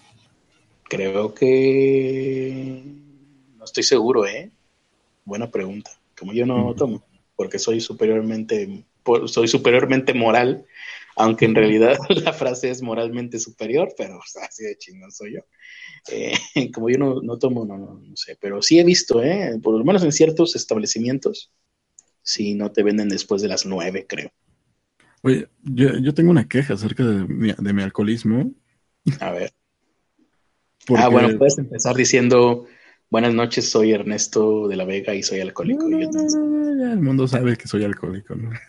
Creo 0.84 1.34
que... 1.34 2.82
No 3.58 3.66
estoy 3.66 3.84
seguro, 3.84 4.26
¿eh? 4.26 4.50
Buena 5.26 5.52
pregunta. 5.52 5.92
Como 6.18 6.34
yo 6.34 6.46
no 6.46 6.74
tomo, 6.76 7.04
porque 7.36 7.60
soy 7.60 7.82
superiormente, 7.82 8.84
soy 9.26 9.48
superiormente 9.48 10.14
moral, 10.14 10.66
aunque 11.18 11.46
en 11.46 11.56
realidad 11.56 11.98
la 12.24 12.32
frase 12.32 12.70
es 12.70 12.82
moralmente 12.82 13.40
superior, 13.40 13.94
pero 13.98 14.20
así 14.42 14.64
de 14.64 14.78
chingón 14.78 15.12
soy 15.12 15.36
yo. 15.36 15.42
Eh, 16.12 16.34
como 16.74 16.90
yo 16.90 16.98
no, 16.98 17.40
tomo, 17.40 17.66
no, 17.66 17.78
no, 17.78 18.16
sé, 18.16 18.38
pero 18.40 18.62
sí 18.62 18.80
he 18.80 18.84
visto, 18.84 19.22
¿eh? 19.22 19.60
Por 19.62 19.78
lo 19.78 19.84
menos 19.84 20.04
en 20.04 20.12
ciertos 20.12 20.56
establecimientos, 20.56 21.52
si 22.22 22.54
no 22.54 22.72
te 22.72 22.84
venden 22.84 23.10
después 23.10 23.42
de 23.42 23.48
las 23.48 23.66
nueve, 23.66 24.06
creo. 24.08 24.32
Oye, 25.24 25.48
yo, 25.64 26.14
tengo 26.14 26.30
una 26.30 26.48
queja 26.48 26.76
acerca 26.76 27.04
de 27.04 27.26
mi, 27.26 27.82
alcoholismo. 27.82 28.54
A 29.20 29.32
ver. 29.32 29.52
Ah, 30.96 31.10
bueno, 31.10 31.38
puedes 31.38 31.58
empezar 31.58 31.98
diciendo, 31.98 32.66
buenas 33.10 33.34
noches, 33.34 33.70
soy 33.70 33.94
Ernesto 33.94 34.68
de 34.68 34.76
la 34.76 34.86
Vega 34.86 35.14
y 35.16 35.24
soy 35.24 35.40
alcohólico. 35.40 35.88
No, 35.88 36.00
el 36.00 37.00
mundo 37.00 37.28
sabe 37.28 37.58
que 37.58 37.68
soy 37.68 37.84
alcohólico. 37.84 38.36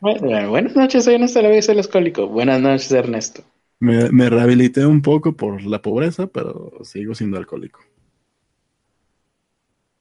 Bueno, 0.00 0.50
buenas 0.50 0.76
noches, 0.76 1.04
soy 1.04 1.14
Ernesto 1.14 1.38
de 1.38 1.42
la 1.44 1.48
Vega 1.48 1.58
y 1.60 1.62
soy 1.62 1.78
alcohólico. 1.78 2.28
Buenas 2.28 2.60
noches, 2.60 2.92
Ernesto. 2.92 3.42
Me, 3.80 4.10
me 4.10 4.30
rehabilité 4.30 4.84
un 4.84 5.00
poco 5.02 5.36
por 5.36 5.62
la 5.62 5.80
pobreza, 5.80 6.26
pero 6.26 6.72
sigo 6.82 7.14
siendo 7.14 7.36
alcohólico. 7.38 7.80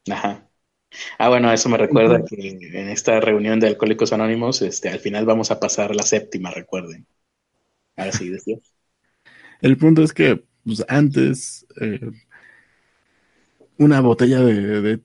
Ajá. 0.10 0.50
Ah, 1.20 1.30
bueno, 1.30 1.52
eso 1.52 1.70
me 1.70 1.78
recuerda 1.78 2.24
que 2.26 2.50
en 2.50 2.90
esta 2.90 3.20
reunión 3.20 3.60
de 3.60 3.68
Alcohólicos 3.68 4.14
Anónimos, 4.14 4.62
este, 4.62 4.90
al 4.90 5.00
final 5.00 5.26
vamos 5.26 5.52
a 5.52 5.60
pasar 5.60 5.96
la 5.96 6.04
séptima, 6.04 6.52
recuerden. 6.52 7.08
Ahora 7.98 8.12
sí, 8.12 8.30
decía. 8.30 8.58
El 9.62 9.78
punto 9.78 10.04
es 10.04 10.14
que 10.14 10.44
pues, 10.64 10.84
antes 10.88 11.66
eh, 11.82 12.00
una 13.84 14.02
botella 14.02 14.42
de, 14.42 15.00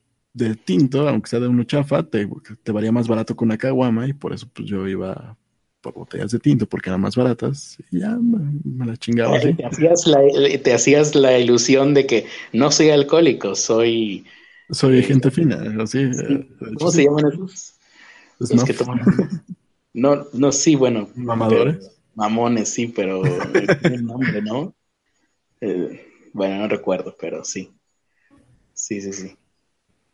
tinto, 0.64 1.09
aunque 1.09 1.31
sea 1.31 1.41
de 1.41 1.49
uno 1.49 1.64
chafa, 1.64 2.05
te, 2.05 2.29
te 2.62 2.72
valía 2.72 2.93
más 2.93 3.09
barato 3.09 3.37
que 3.37 3.45
una 3.45 3.59
caguama 3.59 4.07
y 4.07 4.12
por 4.12 4.33
eso 4.33 4.49
pues 4.53 4.68
yo 4.68 4.87
iba 4.87 5.37
por 5.81 5.95
botellas 5.95 6.31
de 6.31 6.39
tinto 6.39 6.68
porque 6.68 6.91
eran 6.91 7.01
más 7.01 7.16
baratas 7.16 7.79
y 7.91 8.01
ya 8.01 8.16
me, 8.16 8.87
la 8.87 8.97
chingaba 8.97 9.39
Te 9.41 9.64
hacías 9.64 10.07
la, 10.07 10.20
te 10.62 10.72
hacías 10.72 11.14
la 11.14 11.39
ilusión 11.39 11.95
de 11.95 12.07
que 12.07 12.26
no 12.53 12.70
soy 12.70 12.91
alcohólico, 12.91 13.55
soy 13.55 14.26
soy 14.70 15.03
gente 15.03 15.31
fina, 15.31 15.62
así. 15.83 15.99
Eh, 15.99 16.49
¿Cómo 16.79 16.91
se 16.91 17.05
llaman 17.05 17.33
esos? 17.33 17.74
Los 18.39 18.64
que 18.64 18.74
toman. 18.74 19.01
No, 19.95 20.26
no, 20.33 20.53
sí, 20.53 20.76
bueno. 20.76 21.09
Mamadores. 21.16 21.91
mamones, 22.14 22.68
sí, 22.68 22.89
pero 22.89 23.22
el 23.24 24.05
nombre, 24.05 24.43
¿no? 24.43 24.74
Eh, 25.61 26.07
bueno, 26.33 26.59
no 26.59 26.68
recuerdo, 26.68 27.16
pero 27.18 27.45
sí. 27.45 27.72
Sí, 28.79 29.01
sí, 29.01 29.12
sí. 29.12 29.37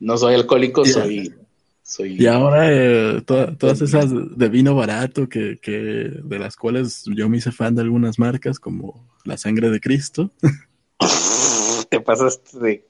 No 0.01 0.17
soy 0.17 0.35
alcohólico, 0.35 0.87
soy, 0.87 1.35
soy. 1.83 2.17
Y 2.19 2.27
ahora 2.27 2.73
eh, 2.73 3.21
todas 3.21 3.83
esas 3.83 4.11
de 4.11 4.49
vino 4.49 4.75
barato 4.75 5.29
que, 5.29 5.59
que 5.61 5.71
de 5.71 6.39
las 6.39 6.57
cuales 6.57 7.05
yo 7.15 7.29
me 7.29 7.37
hice 7.37 7.53
fan 7.53 7.75
de 7.75 7.83
algunas 7.83 8.19
marcas, 8.19 8.59
como 8.59 9.07
la 9.27 9.37
sangre 9.37 9.69
de 9.69 9.81
Cristo. 9.81 10.31
Te 11.91 12.01
pasaste 12.01 12.59
de 12.59 12.87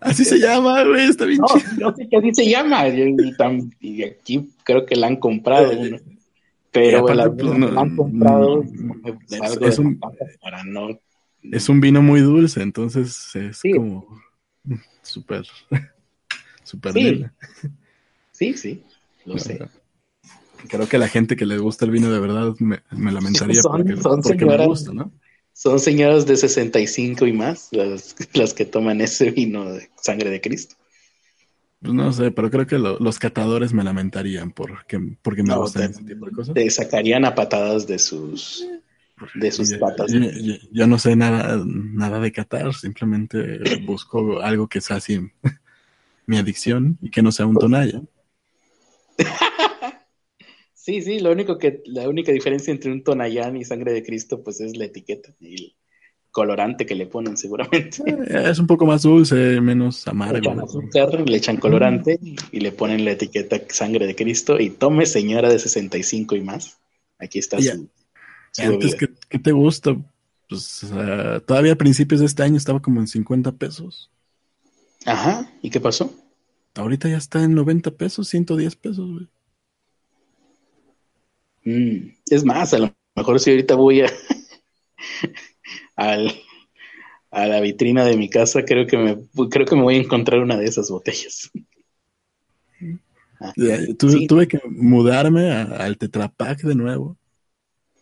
Así 0.00 0.24
se 0.24 0.38
llama, 0.38 0.84
güey, 0.84 1.08
está 1.08 1.24
bien 1.24 1.40
no, 1.40 1.88
No 1.90 1.96
sé 1.96 2.08
qué 2.08 2.16
así 2.16 2.32
se 2.32 2.48
llama. 2.48 2.86
Y, 2.88 4.04
aquí 4.04 4.48
creo 4.62 4.86
que 4.86 4.94
la 4.94 5.08
han 5.08 5.16
comprado 5.16 5.72
Pero 6.70 7.12
la, 7.12 7.28
pues, 7.28 7.52
han 7.76 7.96
comprado 7.96 8.62
es, 9.60 9.78
un, 9.80 9.98
para 10.40 10.62
no 10.62 10.90
Es 11.42 11.68
un 11.68 11.80
vino 11.80 12.02
muy 12.02 12.20
dulce, 12.20 12.62
entonces 12.62 13.34
es 13.34 13.60
como 13.74 14.06
súper, 15.08 15.46
súper 16.64 16.94
sí. 16.94 17.30
sí, 18.32 18.54
sí, 18.54 18.84
lo 19.24 19.38
sé. 19.38 19.68
Creo 20.68 20.88
que 20.88 20.98
la 20.98 21.08
gente 21.08 21.36
que 21.36 21.46
le 21.46 21.58
gusta 21.58 21.84
el 21.84 21.90
vino 21.90 22.10
de 22.10 22.18
verdad 22.20 22.54
me, 22.58 22.82
lamentaría 23.12 23.62
son, 23.62 23.70
porque, 23.86 23.96
son 23.96 24.22
porque 24.22 24.44
señoras, 24.44 24.60
me 24.60 24.66
gusta, 24.68 24.92
¿no? 24.92 25.12
Son 25.52 25.80
señoras 25.80 26.26
de 26.26 26.36
65 26.36 27.26
y 27.26 27.32
más 27.32 27.68
las, 27.72 28.16
las 28.34 28.54
que 28.54 28.64
toman 28.66 29.00
ese 29.00 29.30
vino 29.32 29.72
de 29.72 29.90
sangre 30.00 30.30
de 30.30 30.40
Cristo. 30.40 30.76
Pues 31.80 31.94
no 31.94 32.12
sé, 32.12 32.30
pero 32.32 32.50
creo 32.50 32.66
que 32.66 32.78
lo, 32.78 32.98
los 32.98 33.18
catadores 33.18 33.72
me 33.72 33.84
lamentarían 33.84 34.50
porque, 34.50 35.00
porque 35.22 35.42
me 35.42 35.54
No, 35.54 35.60
gustan 35.60 35.84
te- 35.84 35.90
ese 35.90 36.04
tipo 36.04 36.26
de 36.26 36.32
cosas. 36.32 36.54
Te 36.54 36.70
sacarían 36.70 37.24
a 37.24 37.34
patadas 37.34 37.86
de 37.86 37.98
sus 37.98 38.66
de 39.34 39.50
sus 39.52 39.70
Yo- 39.70 39.78
patas. 39.78 40.12
Yo, 40.12 40.20
yo- 40.20 40.54
yo 40.70 40.86
no 40.86 40.98
sé 40.98 41.16
nada, 41.16 41.62
nada 41.66 42.20
de 42.20 42.32
catar, 42.32 42.72
simplemente 42.74 43.58
busco 43.84 44.40
algo 44.40 44.68
que 44.68 44.80
sea 44.80 44.96
así 44.96 45.20
mi 46.26 46.36
adicción 46.36 46.98
y 47.00 47.10
que 47.10 47.22
no 47.22 47.32
sea 47.32 47.46
un 47.46 47.56
tonalla. 47.56 48.00
Sí, 50.74 51.02
sí, 51.02 51.20
lo 51.20 51.32
único 51.32 51.58
que, 51.58 51.82
la 51.84 52.08
única 52.08 52.32
diferencia 52.32 52.70
entre 52.72 52.90
un 52.90 53.04
Tonayán 53.04 53.58
y 53.58 53.64
sangre 53.64 53.92
de 53.92 54.02
Cristo, 54.02 54.42
pues 54.42 54.58
es 54.62 54.74
la 54.74 54.86
etiqueta 54.86 55.34
y 55.38 55.54
el 55.54 55.74
colorante 56.30 56.86
que 56.86 56.94
le 56.94 57.06
ponen 57.06 57.36
seguramente. 57.36 57.98
Eh, 58.06 58.44
Es 58.50 58.58
un 58.58 58.66
poco 58.66 58.86
más 58.86 59.02
dulce, 59.02 59.60
menos 59.60 60.06
Le 60.06 60.12
amargo. 60.12 60.38
echan 60.38 60.60
azúcar, 60.60 61.28
le 61.28 61.36
echan 61.36 61.58
colorante 61.58 62.18
y 62.52 62.60
le 62.60 62.72
ponen 62.72 63.04
la 63.04 63.10
etiqueta 63.10 63.60
sangre 63.68 64.06
de 64.06 64.14
Cristo 64.16 64.58
y 64.58 64.70
tome 64.70 65.04
señora 65.04 65.50
de 65.50 65.58
65 65.58 66.36
y 66.36 66.40
más. 66.40 66.78
Aquí 67.18 67.38
está 67.38 67.60
su 67.60 67.86
Antes. 68.66 68.94
¿qué, 68.94 69.08
qué 69.28 69.38
te 69.38 69.52
gusta? 69.52 69.96
Pues 70.48 70.84
ah, 70.92 71.40
todavía 71.46 71.72
a 71.74 71.76
principios 71.76 72.20
de 72.20 72.26
este 72.26 72.42
año 72.42 72.56
estaba 72.56 72.80
como 72.80 73.00
en 73.00 73.06
50 73.06 73.52
pesos. 73.52 74.10
Ajá, 75.06 75.50
¿y 75.62 75.70
qué 75.70 75.80
pasó? 75.80 76.12
Ahorita 76.74 77.08
ya 77.08 77.16
está 77.16 77.42
en 77.44 77.54
90 77.54 77.90
pesos, 77.90 78.28
110 78.28 78.76
pesos, 78.76 79.10
güey. 79.10 79.28
Mm, 81.64 82.10
es 82.30 82.44
más, 82.44 82.72
a 82.74 82.78
lo 82.78 82.94
mejor 83.16 83.40
si 83.40 83.50
ahorita 83.50 83.74
voy 83.74 84.02
a, 84.02 84.06
al- 85.96 86.32
a 87.30 87.46
la 87.46 87.60
vitrina 87.60 88.04
de 88.04 88.16
mi 88.16 88.30
casa, 88.30 88.64
creo 88.64 88.86
que 88.86 88.96
me 88.96 89.18
creo 89.50 89.66
que 89.66 89.76
me 89.76 89.82
voy 89.82 89.96
a 89.96 90.00
encontrar 90.00 90.40
una 90.40 90.56
de 90.56 90.64
esas 90.66 90.88
botellas. 90.90 91.50
Ah, 93.40 93.52
Ya, 93.56 93.78
tu- 93.98 94.10
sí. 94.10 94.26
Tuve 94.26 94.48
que 94.48 94.60
mudarme 94.68 95.50
a- 95.52 95.62
al 95.64 95.98
Tetra 95.98 96.28
Pak 96.28 96.62
de 96.62 96.74
nuevo. 96.74 97.16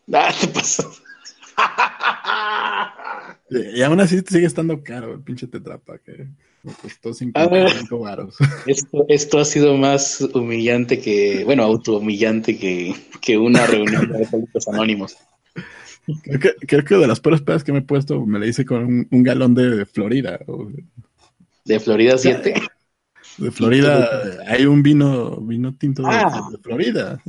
Ah, 0.12 0.32
te 0.40 0.46
pasó. 0.48 0.88
Y 3.50 3.82
aún 3.82 4.00
así 4.00 4.20
sigue 4.26 4.46
estando 4.46 4.82
caro 4.82 5.14
el 5.14 5.20
pinche 5.20 5.46
Tetra 5.46 5.78
Pak. 5.78 6.02
eh. 6.08 6.28
Me 6.64 6.72
costó 6.72 7.14
55 7.14 7.98
varos. 8.00 8.36
Esto, 8.66 9.04
esto 9.08 9.38
ha 9.38 9.44
sido 9.44 9.76
más 9.76 10.20
humillante 10.34 10.98
que, 11.00 11.44
bueno, 11.44 11.62
autohumillante 11.62 12.58
que, 12.58 12.92
que 13.20 13.38
una 13.38 13.64
reunión 13.66 14.10
de 14.10 14.18
alcohólicos 14.18 14.66
anónimos. 14.66 15.16
Creo 16.24 16.40
que, 16.40 16.54
creo 16.66 16.84
que 16.84 16.94
de 16.96 17.06
las 17.06 17.20
peores 17.20 17.40
pedas 17.42 17.62
que 17.62 17.72
me 17.72 17.78
he 17.78 17.82
puesto 17.82 18.24
me 18.26 18.38
la 18.40 18.46
hice 18.46 18.64
con 18.64 18.84
un, 18.84 19.08
un 19.10 19.22
galón 19.22 19.54
de 19.54 19.86
Florida. 19.86 20.40
o 20.48 20.68
De 21.64 21.78
Florida 21.78 22.18
7. 22.18 22.54
De 23.38 23.50
Florida 23.52 24.08
hay 24.48 24.66
un 24.66 24.82
vino, 24.82 25.36
vino 25.40 25.72
tinto 25.76 26.02
de, 26.02 26.08
Ah. 26.10 26.48
de 26.50 26.58
Florida. 26.58 27.22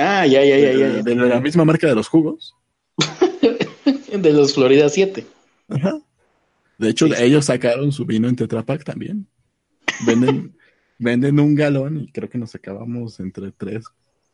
Ah, 0.00 0.24
ya, 0.26 0.44
ya, 0.44 0.56
ya, 0.56 0.72
ya. 0.72 0.88
De, 1.02 1.14
la 1.16 1.40
misma 1.40 1.64
marca 1.64 1.88
de 1.88 1.94
los 1.96 2.08
jugos. 2.08 2.54
De 4.12 4.32
los 4.32 4.54
Florida 4.54 4.88
7. 4.88 5.26
Ajá. 5.68 5.98
De 6.78 6.88
hecho, 6.90 7.08
Sí. 7.08 7.14
ellos 7.18 7.44
sacaron 7.46 7.90
su 7.92 8.06
vino 8.06 8.28
en 8.28 8.36
Tetra 8.36 8.62
Pak 8.64 8.84
también. 8.84 9.26
Venden, 10.06 10.56
venden 10.98 11.40
un 11.40 11.54
galón 11.54 11.98
y 11.98 12.12
creo 12.12 12.28
que 12.30 12.38
nos 12.38 12.54
acabamos 12.54 13.18
entre 13.20 13.50
tres 13.52 13.84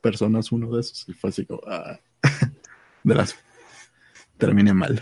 personas 0.03 0.53
uno 0.53 0.71
de 0.75 0.81
esos. 0.83 1.09
Y 1.09 1.15
fue 1.15 1.31
así 1.31 1.47
como, 1.47 1.61
ah, 1.67 1.99
de 3.05 3.15
las... 3.15 3.35
Terminé 4.37 4.75
mal. 4.75 5.01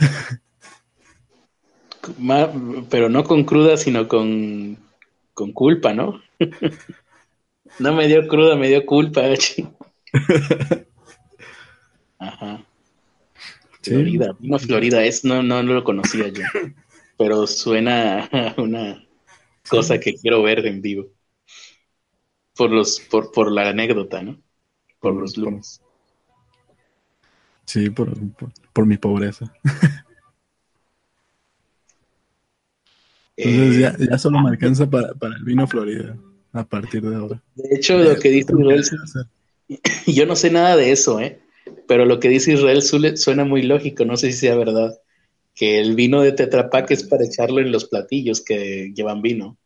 Ma- 2.18 2.50
Pero 2.90 3.08
no 3.08 3.24
con 3.24 3.44
cruda, 3.44 3.76
sino 3.76 4.06
con, 4.08 4.76
con 5.34 5.52
culpa, 5.52 5.92
¿no? 5.94 6.20
No 7.78 7.94
me 7.94 8.06
dio 8.06 8.28
cruda, 8.28 8.56
me 8.56 8.68
dio 8.68 8.84
culpa. 8.86 9.22
Ajá. 12.18 12.64
Sí. 13.80 13.90
Florida, 13.90 14.36
vino 14.38 14.58
Florida, 14.58 15.04
es, 15.04 15.24
no, 15.24 15.42
no, 15.42 15.62
no 15.62 15.74
lo 15.74 15.84
conocía 15.84 16.28
yo. 16.28 16.42
Pero 17.18 17.46
suena 17.46 18.24
a 18.26 18.54
una 18.60 19.04
cosa 19.68 19.98
que 20.00 20.14
quiero 20.14 20.42
ver 20.42 20.66
en 20.66 20.82
vivo. 20.82 21.06
Por 22.56 22.70
los, 22.70 22.98
por, 22.98 23.30
por 23.30 23.52
la 23.52 23.68
anécdota, 23.68 24.22
¿no? 24.22 24.42
Por 25.00 25.14
los 25.14 25.36
lunes. 25.36 25.82
Sí, 27.64 27.90
por, 27.90 28.12
por, 28.34 28.50
por 28.72 28.86
mi 28.86 28.96
pobreza. 28.98 29.52
Entonces 33.36 33.76
Eh, 33.76 33.80
ya, 33.80 33.96
ya 34.10 34.18
solo 34.18 34.40
me 34.40 34.50
alcanza 34.50 34.88
para, 34.88 35.14
para 35.14 35.36
el 35.36 35.44
vino 35.44 35.66
Florida 35.66 36.16
a 36.52 36.64
partir 36.64 37.02
de 37.02 37.16
ahora. 37.16 37.42
de 37.54 37.76
hecho, 37.76 37.96
lo 37.98 38.14
que 38.18 38.28
dice 38.30 38.52
hacer. 39.02 39.26
yo 40.07 40.27
no 40.27 40.37
sé 40.37 40.51
nada 40.51 40.77
de 40.77 40.93
eso, 40.93 41.20
¿eh? 41.20 41.41
Pero 41.87 42.05
lo 42.05 42.20
que 42.20 42.29
dice 42.29 42.53
Israel 42.53 42.83
suena 42.83 43.45
muy 43.45 43.62
lógico, 43.62 44.05
no 44.05 44.16
sé 44.16 44.33
si 44.33 44.39
sea 44.39 44.57
verdad, 44.57 44.99
que 45.55 45.81
el 45.81 45.95
vino 45.95 46.23
de 46.23 46.33
Tetra 46.33 46.70
Pak 46.70 46.91
es 46.91 47.05
para 47.05 47.25
echarlo 47.25 47.61
en 47.61 47.73
los 47.73 47.85
platillos 47.87 48.41
que 48.41 48.93
llevan 48.95 49.23
vino, 49.23 49.59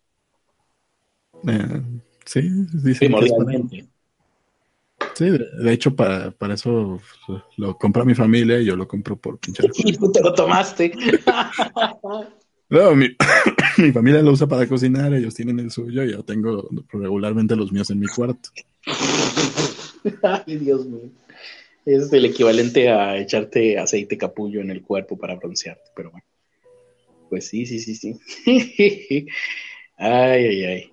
Eh, 1.47 1.83
sí, 2.25 2.41
dicen 2.73 2.95
que 2.95 2.99
primordialmente. 2.99 3.87
Sí, 5.15 5.31
de, 5.31 5.73
hecho, 5.73 5.95
para, 5.95 6.31
para 6.31 6.55
eso 6.55 7.01
lo 7.57 7.79
compra 7.79 8.05
mi 8.05 8.15
familia 8.15 8.59
y 8.61 8.65
yo 8.65 8.77
lo 8.77 8.89
compro 8.89 9.17
por 9.17 9.39
pinche. 9.39 9.63
Y 9.77 9.93
tú 9.93 10.11
te 10.11 10.21
lo 10.21 10.33
tomaste. 10.35 10.93
No, 12.69 12.97
mi, 12.97 13.07
mi 13.79 13.93
familia 13.93 14.23
lo 14.23 14.33
usa 14.33 14.49
para 14.49 14.67
cocinar, 14.67 15.15
ellos 15.15 15.35
tienen 15.35 15.61
el 15.61 15.71
suyo 15.71 16.03
y 16.03 16.11
yo 16.11 16.25
tengo 16.25 16.69
regularmente 16.89 17.55
los 17.55 17.71
míos 17.71 17.91
en 17.91 18.01
mi 18.01 18.07
cuarto. 18.09 18.51
Ay, 20.23 20.57
Dios 20.57 20.87
mío. 20.87 21.11
Es 21.85 22.13
el 22.13 22.25
equivalente 22.25 22.89
a 22.91 23.17
echarte 23.19 23.79
aceite 23.79 24.19
capullo 24.19 24.61
en 24.61 24.71
el 24.71 24.83
cuerpo 24.83 25.17
para 25.17 25.37
broncearte, 25.37 25.91
pero 25.95 26.11
bueno. 26.11 26.27
Pues 27.29 27.49
sí, 27.49 27.67
sí, 27.67 27.81
sí, 27.81 27.95
sí. 27.95 28.19
Ay, 29.99 30.45
ay, 30.47 30.65
ay. 30.65 30.93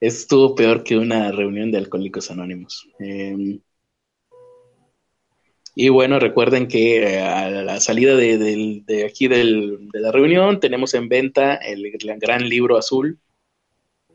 Estuvo 0.00 0.54
peor 0.54 0.82
que 0.82 0.96
una 0.96 1.30
reunión 1.30 1.70
de 1.70 1.78
alcohólicos 1.78 2.30
anónimos. 2.30 2.88
Eh, 2.98 3.60
y 5.74 5.88
bueno, 5.90 6.18
recuerden 6.18 6.66
que 6.66 7.02
eh, 7.02 7.20
a 7.20 7.50
la 7.50 7.80
salida 7.80 8.16
de, 8.16 9.04
aquí 9.06 9.28
de 9.28 9.44
la 9.92 10.10
reunión 10.10 10.58
tenemos 10.58 10.94
en 10.94 11.08
venta 11.08 11.56
el, 11.56 11.84
el 11.86 12.18
gran 12.18 12.48
libro 12.48 12.78
azul 12.78 13.20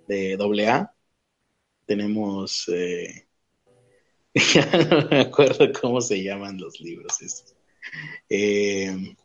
de 0.08 0.38
AA. 0.68 0.94
Tenemos... 1.86 2.68
eh, 2.70 3.25
ya 4.54 4.66
no 4.90 5.08
me 5.10 5.22
acuerdo 5.22 5.72
cómo 5.82 6.02
se 6.02 6.22
llaman 6.22 6.58
los 6.60 6.80
libros 6.82 7.22
estos. 7.22 7.56
Eh, 8.30 9.16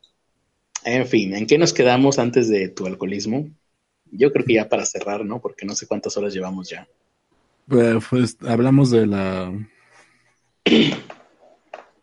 en 0.84 1.06
fin, 1.06 1.34
¿en 1.34 1.46
qué 1.46 1.58
nos 1.58 1.72
quedamos 1.72 2.18
antes 2.18 2.48
de 2.48 2.68
tu 2.68 2.86
alcoholismo? 2.86 3.48
Yo 4.12 4.32
creo 4.32 4.44
que 4.44 4.54
ya 4.54 4.68
para 4.68 4.86
cerrar, 4.86 5.24
¿no? 5.24 5.40
Porque 5.40 5.66
no 5.66 5.74
sé 5.74 5.86
cuántas 5.86 6.16
horas 6.16 6.32
llevamos 6.32 6.68
ya. 6.70 6.88
Pues, 7.66 8.04
pues, 8.08 8.36
hablamos 8.46 8.90
de 8.90 9.06
la. 9.06 9.52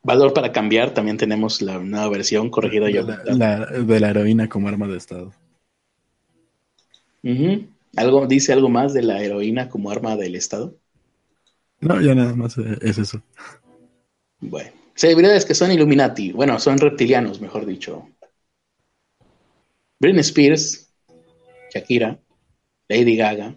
Valor 0.04 0.34
para 0.34 0.52
cambiar, 0.52 0.94
también 0.94 1.18
tenemos 1.18 1.62
la 1.62 1.80
nueva 1.80 2.08
versión 2.10 2.50
corregida 2.50 2.86
De 2.86 2.94
ya. 2.94 3.02
la, 3.04 3.24
la- 3.26 3.66
de 3.66 4.00
la 4.00 4.10
heroína 4.10 4.48
como 4.48 4.68
arma 4.70 4.88
de 4.88 4.98
Estado. 4.98 5.34
¿Algo, 7.98 8.28
¿Dice 8.28 8.54
algo 8.54 8.70
más 8.70 8.94
de 8.94 9.02
la 9.02 9.22
heroína 9.22 9.70
como 9.70 9.92
arma 9.92 10.16
del 10.16 10.36
Estado? 10.36 10.76
No, 11.80 12.02
ya 12.02 12.16
nada 12.16 12.34
más 12.36 12.58
eh, 12.58 12.78
es 12.82 12.98
eso. 12.98 13.22
Bueno, 14.40 14.72
celebridades 14.96 15.46
que 15.46 15.56
son 15.56 15.72
Illuminati, 15.72 16.32
bueno, 16.32 16.60
son 16.60 16.78
reptilianos, 16.78 17.40
mejor 17.40 17.66
dicho. 17.66 18.10
Britney 20.00 20.22
Spears, 20.22 20.92
Shakira, 21.74 22.20
Lady 22.88 23.16
Gaga, 23.16 23.56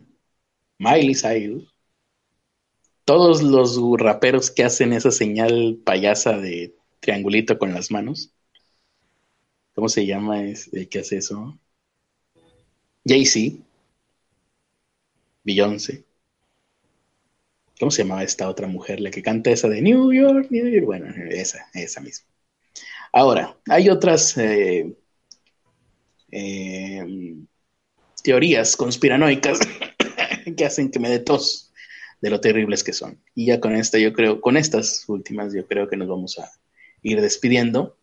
Miley 0.78 1.14
Cyrus, 1.14 1.74
todos 3.04 3.42
los 3.42 3.78
raperos 3.98 4.50
que 4.50 4.64
hacen 4.64 4.92
esa 4.92 5.10
señal 5.10 5.80
payasa 5.84 6.38
de 6.38 6.76
triangulito 7.00 7.58
con 7.58 7.74
las 7.74 7.90
manos. 7.90 8.32
¿Cómo 9.74 9.88
se 9.88 10.06
llama 10.06 10.42
que 10.90 10.98
hace 10.98 11.18
eso? 11.18 11.58
Jay-Z, 13.04 13.56
Beyoncé. 15.42 16.04
¿Cómo 17.80 17.90
se 17.90 18.02
llamaba 18.02 18.22
esta 18.22 18.46
otra 18.46 18.66
mujer? 18.68 19.00
La 19.00 19.10
que 19.10 19.22
canta 19.22 19.50
esa 19.50 19.66
de 19.66 19.80
New 19.80 20.12
York, 20.12 20.48
New 20.50 20.68
York. 20.68 20.84
Bueno, 20.84 21.06
esa, 21.30 21.66
esa 21.72 22.02
misma. 22.02 22.28
Ahora, 23.10 23.56
hay 23.66 23.88
otras 23.88 24.36
eh, 24.36 24.94
eh, 26.30 27.36
teorías 28.22 28.76
conspiranoicas 28.76 29.60
que 30.56 30.64
hacen 30.66 30.90
que 30.90 31.00
me 31.00 31.08
dé 31.08 31.20
tos 31.20 31.72
de 32.20 32.28
lo 32.28 32.42
terribles 32.42 32.84
que 32.84 32.92
son. 32.92 33.18
Y 33.34 33.46
ya 33.46 33.60
con 33.60 33.74
esta, 33.74 33.98
yo 33.98 34.12
creo, 34.12 34.42
con 34.42 34.58
estas 34.58 35.08
últimas, 35.08 35.54
yo 35.54 35.66
creo 35.66 35.88
que 35.88 35.96
nos 35.96 36.06
vamos 36.06 36.38
a 36.38 36.52
ir 37.00 37.22
despidiendo. 37.22 37.96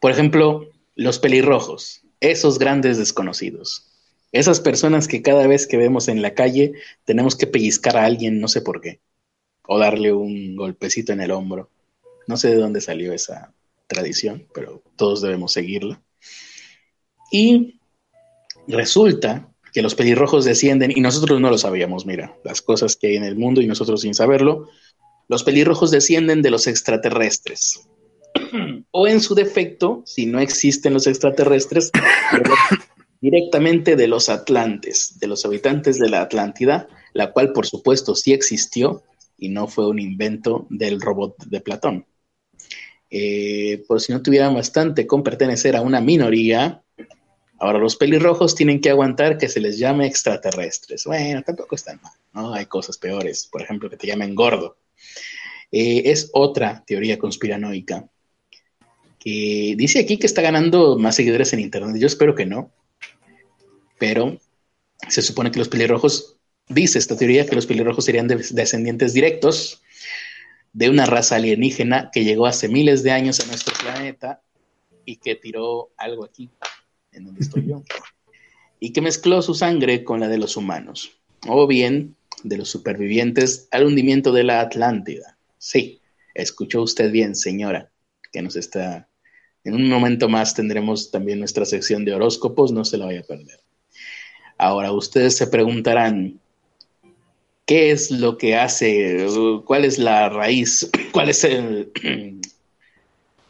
Por 0.00 0.10
ejemplo, 0.10 0.66
los 0.96 1.18
pelirrojos, 1.18 2.06
esos 2.20 2.58
grandes 2.58 2.96
desconocidos. 2.96 3.91
Esas 4.32 4.60
personas 4.60 5.08
que 5.08 5.20
cada 5.20 5.46
vez 5.46 5.66
que 5.66 5.76
vemos 5.76 6.08
en 6.08 6.22
la 6.22 6.34
calle 6.34 6.72
tenemos 7.04 7.36
que 7.36 7.46
pellizcar 7.46 7.98
a 7.98 8.06
alguien, 8.06 8.40
no 8.40 8.48
sé 8.48 8.62
por 8.62 8.80
qué, 8.80 9.00
o 9.66 9.78
darle 9.78 10.12
un 10.12 10.56
golpecito 10.56 11.12
en 11.12 11.20
el 11.20 11.30
hombro. 11.30 11.70
No 12.26 12.38
sé 12.38 12.48
de 12.48 12.56
dónde 12.56 12.80
salió 12.80 13.12
esa 13.12 13.52
tradición, 13.86 14.46
pero 14.54 14.82
todos 14.96 15.20
debemos 15.20 15.52
seguirla. 15.52 16.02
Y 17.30 17.78
resulta 18.66 19.48
que 19.72 19.82
los 19.82 19.94
pelirrojos 19.94 20.44
descienden, 20.44 20.92
y 20.94 21.00
nosotros 21.00 21.40
no 21.40 21.50
lo 21.50 21.58
sabíamos, 21.58 22.06
mira, 22.06 22.36
las 22.44 22.62
cosas 22.62 22.96
que 22.96 23.08
hay 23.08 23.16
en 23.16 23.24
el 23.24 23.36
mundo 23.36 23.60
y 23.60 23.66
nosotros 23.66 24.02
sin 24.02 24.14
saberlo, 24.14 24.68
los 25.28 25.44
pelirrojos 25.44 25.90
descienden 25.90 26.42
de 26.42 26.50
los 26.50 26.66
extraterrestres. 26.66 27.88
o 28.90 29.06
en 29.06 29.20
su 29.20 29.34
defecto, 29.34 30.02
si 30.06 30.26
no 30.26 30.40
existen 30.40 30.92
los 30.92 31.06
extraterrestres, 31.06 31.90
directamente 33.22 33.94
de 33.94 34.08
los 34.08 34.28
atlantes, 34.28 35.18
de 35.20 35.28
los 35.28 35.46
habitantes 35.46 35.98
de 36.00 36.10
la 36.10 36.22
Atlántida, 36.22 36.88
la 37.12 37.32
cual 37.32 37.52
por 37.52 37.66
supuesto 37.66 38.16
sí 38.16 38.32
existió 38.32 39.04
y 39.38 39.48
no 39.48 39.68
fue 39.68 39.88
un 39.88 40.00
invento 40.00 40.66
del 40.70 41.00
robot 41.00 41.36
de 41.44 41.60
Platón. 41.60 42.04
Eh, 43.10 43.84
por 43.86 44.00
si 44.00 44.12
no 44.12 44.22
tuvieran 44.22 44.54
bastante 44.54 45.06
con 45.06 45.22
pertenecer 45.22 45.76
a 45.76 45.82
una 45.82 46.00
minoría, 46.00 46.82
ahora 47.60 47.78
los 47.78 47.94
pelirrojos 47.94 48.56
tienen 48.56 48.80
que 48.80 48.90
aguantar 48.90 49.38
que 49.38 49.48
se 49.48 49.60
les 49.60 49.78
llame 49.78 50.06
extraterrestres. 50.06 51.04
Bueno, 51.04 51.42
tampoco 51.42 51.76
están 51.76 52.00
mal, 52.02 52.12
¿no? 52.32 52.52
Hay 52.52 52.66
cosas 52.66 52.98
peores, 52.98 53.48
por 53.52 53.62
ejemplo, 53.62 53.88
que 53.88 53.96
te 53.96 54.08
llamen 54.08 54.34
gordo. 54.34 54.78
Eh, 55.70 56.02
es 56.06 56.28
otra 56.32 56.82
teoría 56.84 57.20
conspiranoica 57.20 58.08
que 59.20 59.74
dice 59.76 60.00
aquí 60.00 60.18
que 60.18 60.26
está 60.26 60.42
ganando 60.42 60.98
más 60.98 61.14
seguidores 61.14 61.52
en 61.52 61.60
Internet. 61.60 61.96
Yo 62.00 62.08
espero 62.08 62.34
que 62.34 62.46
no, 62.46 62.72
pero 64.02 64.36
se 65.08 65.22
supone 65.22 65.52
que 65.52 65.60
los 65.60 65.68
pelirrojos, 65.68 66.34
dice 66.68 66.98
esta 66.98 67.16
teoría, 67.16 67.46
que 67.46 67.54
los 67.54 67.66
pelirrojos 67.66 68.04
serían 68.04 68.26
descendientes 68.26 69.12
directos 69.14 69.80
de 70.72 70.90
una 70.90 71.06
raza 71.06 71.36
alienígena 71.36 72.10
que 72.12 72.24
llegó 72.24 72.46
hace 72.46 72.68
miles 72.68 73.04
de 73.04 73.12
años 73.12 73.38
a 73.38 73.46
nuestro 73.46 73.72
planeta 73.80 74.42
y 75.04 75.18
que 75.18 75.36
tiró 75.36 75.92
algo 75.96 76.24
aquí, 76.24 76.50
en 77.12 77.26
donde 77.26 77.42
estoy 77.42 77.64
yo, 77.64 77.84
y 78.80 78.92
que 78.92 79.02
mezcló 79.02 79.40
su 79.40 79.54
sangre 79.54 80.02
con 80.02 80.18
la 80.18 80.26
de 80.26 80.38
los 80.38 80.56
humanos, 80.56 81.12
o 81.46 81.68
bien 81.68 82.16
de 82.42 82.58
los 82.58 82.70
supervivientes 82.70 83.68
al 83.70 83.86
hundimiento 83.86 84.32
de 84.32 84.42
la 84.42 84.62
Atlántida. 84.62 85.38
Sí, 85.58 86.00
escuchó 86.34 86.82
usted 86.82 87.12
bien, 87.12 87.36
señora, 87.36 87.92
que 88.32 88.42
nos 88.42 88.56
está... 88.56 89.08
En 89.64 89.74
un 89.74 89.88
momento 89.88 90.28
más 90.28 90.56
tendremos 90.56 91.12
también 91.12 91.38
nuestra 91.38 91.64
sección 91.64 92.04
de 92.04 92.12
horóscopos, 92.12 92.72
no 92.72 92.84
se 92.84 92.98
la 92.98 93.06
vaya 93.06 93.20
a 93.20 93.22
perder. 93.22 93.61
Ahora, 94.62 94.92
ustedes 94.92 95.36
se 95.36 95.48
preguntarán, 95.48 96.38
qué 97.66 97.90
es 97.90 98.12
lo 98.12 98.38
que 98.38 98.54
hace, 98.54 99.26
cuál 99.64 99.84
es 99.84 99.98
la 99.98 100.28
raíz, 100.28 100.88
cuál 101.12 101.30
es 101.30 101.42
el, 101.42 101.90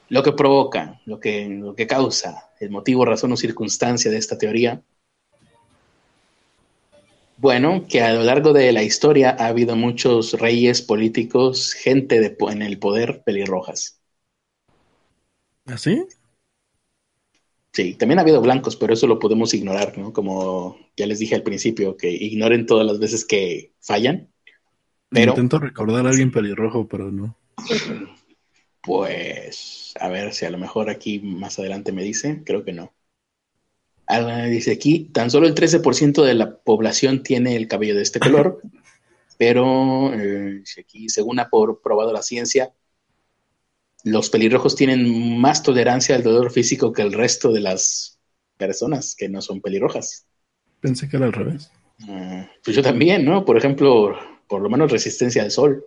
lo 0.08 0.22
que 0.22 0.32
provoca, 0.32 1.02
lo 1.04 1.20
que, 1.20 1.46
lo 1.50 1.74
que 1.74 1.86
causa, 1.86 2.48
el 2.60 2.70
motivo, 2.70 3.04
razón 3.04 3.30
o 3.30 3.36
circunstancia 3.36 4.10
de 4.10 4.16
esta 4.16 4.38
teoría. 4.38 4.80
Bueno, 7.36 7.84
que 7.86 8.00
a 8.00 8.14
lo 8.14 8.22
largo 8.22 8.54
de 8.54 8.72
la 8.72 8.82
historia 8.82 9.36
ha 9.38 9.48
habido 9.48 9.76
muchos 9.76 10.32
reyes 10.40 10.80
políticos, 10.80 11.74
gente 11.74 12.20
de, 12.20 12.34
en 12.50 12.62
el 12.62 12.78
poder 12.78 13.22
pelirrojas. 13.22 14.00
¿Así? 15.66 16.06
¿Ah, 16.08 16.21
Sí, 17.72 17.94
también 17.94 18.18
ha 18.18 18.22
habido 18.22 18.42
blancos, 18.42 18.76
pero 18.76 18.92
eso 18.92 19.06
lo 19.06 19.18
podemos 19.18 19.54
ignorar, 19.54 19.96
¿no? 19.96 20.12
Como 20.12 20.78
ya 20.94 21.06
les 21.06 21.18
dije 21.18 21.34
al 21.34 21.42
principio, 21.42 21.96
que 21.96 22.10
ignoren 22.10 22.66
todas 22.66 22.86
las 22.86 22.98
veces 22.98 23.24
que 23.24 23.72
fallan. 23.80 24.28
Pero... 25.08 25.32
Intento 25.32 25.58
recordar 25.58 26.06
a 26.06 26.10
alguien 26.10 26.30
pelirrojo, 26.30 26.86
pero 26.86 27.10
no. 27.10 27.36
Pues, 28.82 29.94
a 29.98 30.08
ver 30.08 30.34
si 30.34 30.44
a 30.44 30.50
lo 30.50 30.58
mejor 30.58 30.90
aquí 30.90 31.20
más 31.20 31.58
adelante 31.58 31.92
me 31.92 32.02
dice, 32.02 32.42
creo 32.44 32.64
que 32.64 32.72
no. 32.72 32.92
dice 34.50 34.72
aquí, 34.72 35.10
tan 35.12 35.30
solo 35.30 35.46
el 35.46 35.54
13% 35.54 36.22
de 36.22 36.34
la 36.34 36.56
población 36.58 37.22
tiene 37.22 37.56
el 37.56 37.68
cabello 37.68 37.94
de 37.94 38.02
este 38.02 38.20
color, 38.20 38.60
pero 39.38 40.12
eh, 40.12 40.62
aquí, 40.78 41.08
según 41.08 41.40
ha 41.40 41.48
probado 41.48 42.12
la 42.12 42.22
ciencia, 42.22 42.74
los 44.04 44.30
pelirrojos 44.30 44.76
tienen 44.76 45.38
más 45.40 45.62
tolerancia 45.62 46.16
al 46.16 46.22
dolor 46.22 46.50
físico 46.50 46.92
que 46.92 47.02
el 47.02 47.12
resto 47.12 47.52
de 47.52 47.60
las 47.60 48.18
personas 48.56 49.14
que 49.16 49.28
no 49.28 49.40
son 49.40 49.60
pelirrojas. 49.60 50.26
Pensé 50.80 51.08
que 51.08 51.16
era 51.16 51.26
al 51.26 51.32
revés. 51.32 51.70
Ah, 52.08 52.48
pues 52.64 52.76
yo 52.76 52.82
también, 52.82 53.24
¿no? 53.24 53.44
Por 53.44 53.56
ejemplo, 53.56 54.16
por 54.48 54.62
lo 54.62 54.68
menos 54.68 54.90
resistencia 54.90 55.42
al 55.42 55.50
sol. 55.50 55.86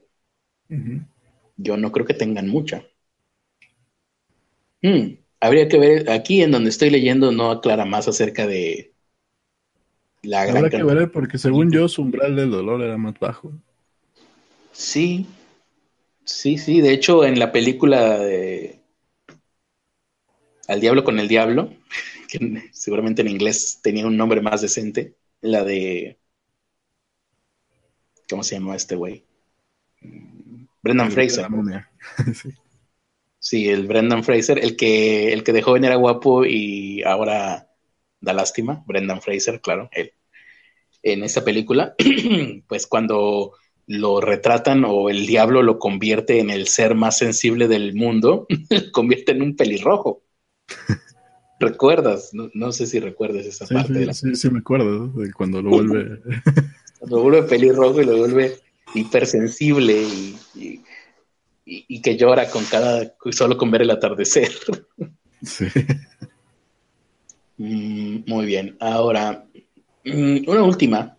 Yo 1.57 1.78
no 1.78 1.91
creo 1.91 2.05
que 2.05 2.13
tengan 2.13 2.47
mucha. 2.47 2.84
Hmm, 4.82 5.18
habría 5.39 5.68
que 5.68 5.80
ver, 5.80 6.09
aquí 6.09 6.41
en 6.41 6.51
donde 6.51 6.70
estoy 6.70 6.89
leyendo 6.89 7.32
no 7.32 7.51
aclara 7.51 7.86
más 7.86 8.07
acerca 8.07 8.47
de 8.47 8.93
la 10.22 10.45
gran... 10.45 10.57
Habrá 10.57 10.70
que 10.70 10.84
ver 10.84 11.11
porque 11.11 11.38
según 11.38 11.72
yo 11.72 11.88
su 11.88 12.01
umbral 12.01 12.36
del 12.36 12.51
dolor 12.51 12.82
era 12.82 12.97
más 12.97 13.18
bajo. 13.20 13.53
Sí, 14.72 15.28
Sí, 16.26 16.58
sí, 16.58 16.82
de 16.82 16.92
hecho 16.92 17.24
en 17.24 17.40
la 17.40 17.52
película 17.52 18.18
de 18.20 18.82
Al 20.68 20.82
Diablo 20.82 21.04
con 21.04 21.20
el 21.20 21.28
Diablo, 21.28 21.70
que 22.30 22.70
seguramente 22.72 23.22
en 23.22 23.30
inglés 23.30 23.80
tenía 23.82 24.08
un 24.08 24.18
nombre 24.18 24.42
más 24.42 24.62
decente, 24.62 25.16
la 25.42 25.64
de... 25.64 26.18
¿Cómo 28.28 28.44
se 28.44 28.56
llama 28.56 28.76
este 28.76 28.96
güey? 28.96 29.24
Brendan 30.82 31.12
Fraser. 31.12 31.48
sí. 32.34 32.50
sí. 33.38 33.70
el 33.70 33.86
Brendan 33.86 34.24
Fraser, 34.24 34.58
el 34.58 34.76
que, 34.76 35.32
el 35.32 35.44
que 35.44 35.54
de 35.54 35.62
joven 35.62 35.86
era 35.86 35.96
guapo 35.96 36.44
y 36.44 37.04
ahora 37.04 37.70
da 38.20 38.34
lástima, 38.34 38.84
Brendan 38.88 39.22
Fraser, 39.22 39.62
claro, 39.62 39.90
él. 39.92 40.14
En 41.04 41.24
esta 41.24 41.44
película, 41.44 41.96
pues 42.68 42.88
cuando 42.88 43.54
lo 43.88 44.20
retratan 44.22 44.84
o 44.86 45.10
el 45.10 45.26
diablo 45.26 45.62
lo 45.62 45.80
convierte 45.80 46.40
en 46.40 46.50
el 46.50 46.68
ser 46.68 46.96
más 46.96 47.18
sensible 47.18 47.68
del 47.68 47.94
mundo, 47.94 48.48
convierte 48.92 49.32
en 49.32 49.42
un 49.42 49.56
pelirrojo. 49.56 50.24
¿Recuerdas? 51.60 52.32
No, 52.34 52.72
sé 52.72 52.86
si 52.86 53.00
recuerdas 53.00 53.46
esa 53.46 53.66
parte. 53.66 53.94
Sí, 53.94 54.00
de 54.00 54.06
la... 54.06 54.14
sí, 54.14 54.36
sí, 54.36 54.50
me 54.50 54.60
acuerdo 54.60 55.08
de 55.08 55.32
cuando 55.32 55.62
lo 55.62 55.70
vuelve. 55.70 56.20
cuando 57.00 57.18
lo 57.18 57.24
vuelve 57.24 57.44
pelirrojo 57.44 58.02
y 58.02 58.06
lo 58.06 58.18
vuelve 58.18 58.58
hipersensible 58.94 59.94
y, 59.94 60.82
y, 61.66 62.02
que 62.02 62.18
llora 62.18 62.50
con 62.50 62.66
cada, 62.66 63.14
solo 63.32 63.58
con 63.58 63.72
ver 63.72 63.84
el 63.84 63.92
atardecer. 63.92 64.52
Sí. 65.42 65.66
Mm, 67.58 68.24
muy 68.28 68.46
bien. 68.46 68.76
Ahora, 68.80 69.46
mm, 70.04 70.48
una 70.48 70.64
última 70.64 71.14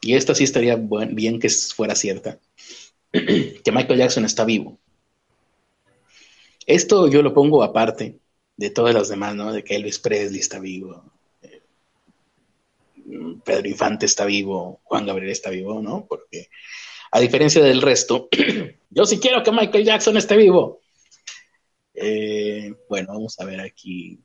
y 0.00 0.14
esta 0.14 0.34
sí 0.34 0.44
estaría 0.44 0.76
bien 0.76 1.40
que 1.40 1.48
fuera 1.48 1.94
cierta, 1.94 2.38
que 3.12 3.72
Michael 3.72 3.98
Jackson 3.98 4.24
está 4.24 4.44
vivo. 4.44 4.78
Esto 6.66 7.08
yo 7.08 7.22
lo 7.22 7.32
pongo 7.32 7.62
aparte 7.62 8.18
de 8.56 8.70
todas 8.70 8.94
las 8.94 9.08
demás, 9.08 9.34
¿no? 9.34 9.52
De 9.52 9.62
que 9.62 9.76
Elvis 9.76 9.98
Presley 9.98 10.40
está 10.40 10.58
vivo, 10.58 11.04
eh, 11.42 11.62
Pedro 13.44 13.68
Infante 13.68 14.06
está 14.06 14.24
vivo, 14.24 14.80
Juan 14.84 15.06
Gabriel 15.06 15.30
está 15.30 15.50
vivo, 15.50 15.80
¿no? 15.80 16.06
Porque 16.08 16.48
a 17.12 17.20
diferencia 17.20 17.62
del 17.62 17.82
resto, 17.82 18.28
yo 18.90 19.06
sí 19.06 19.18
quiero 19.18 19.42
que 19.42 19.52
Michael 19.52 19.84
Jackson 19.84 20.16
esté 20.16 20.36
vivo. 20.36 20.80
Eh, 21.94 22.74
bueno, 22.88 23.08
vamos 23.12 23.38
a 23.40 23.44
ver 23.44 23.60
aquí. 23.60 24.20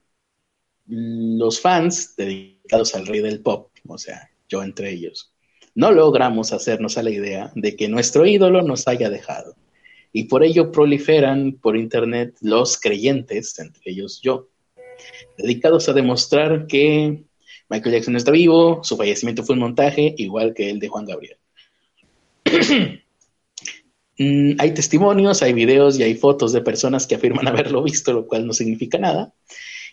Los 0.87 1.61
fans 1.61 2.15
dedicados 2.15 2.95
al 2.95 3.05
rey 3.05 3.21
del 3.21 3.41
pop, 3.41 3.71
o 3.87 3.97
sea, 3.97 4.29
yo 4.49 4.61
entre 4.61 4.91
ellos, 4.91 5.30
no 5.75 5.91
logramos 5.91 6.53
hacernos 6.53 6.97
a 6.97 7.03
la 7.03 7.11
idea 7.11 7.51
de 7.55 7.75
que 7.75 7.87
nuestro 7.87 8.25
ídolo 8.25 8.61
nos 8.61 8.87
haya 8.87 9.09
dejado. 9.09 9.55
Y 10.13 10.25
por 10.25 10.43
ello 10.43 10.71
proliferan 10.71 11.53
por 11.53 11.77
Internet 11.77 12.35
los 12.41 12.77
creyentes, 12.77 13.57
entre 13.59 13.91
ellos 13.91 14.19
yo, 14.21 14.49
dedicados 15.37 15.87
a 15.87 15.93
demostrar 15.93 16.67
que 16.67 17.23
Michael 17.69 17.95
Jackson 17.95 18.17
está 18.17 18.31
vivo, 18.31 18.81
su 18.83 18.97
fallecimiento 18.97 19.43
fue 19.43 19.53
un 19.53 19.61
montaje, 19.61 20.13
igual 20.17 20.53
que 20.53 20.69
el 20.69 20.79
de 20.79 20.87
Juan 20.89 21.05
Gabriel. 21.05 21.37
Mm, 24.17 24.57
hay 24.59 24.73
testimonios, 24.73 25.41
hay 25.41 25.53
videos 25.53 25.97
y 25.97 26.03
hay 26.03 26.13
fotos 26.13 26.53
de 26.53 26.61
personas 26.61 27.07
que 27.07 27.15
afirman 27.15 27.47
haberlo 27.47 27.81
visto, 27.81 28.13
lo 28.13 28.27
cual 28.27 28.45
no 28.45 28.53
significa 28.53 28.99
nada. 28.99 29.33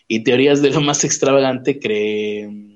y 0.07 0.23
teorías 0.23 0.61
de 0.61 0.69
lo 0.69 0.81
más 0.81 1.03
extravagante 1.03 1.79
creen... 1.79 2.68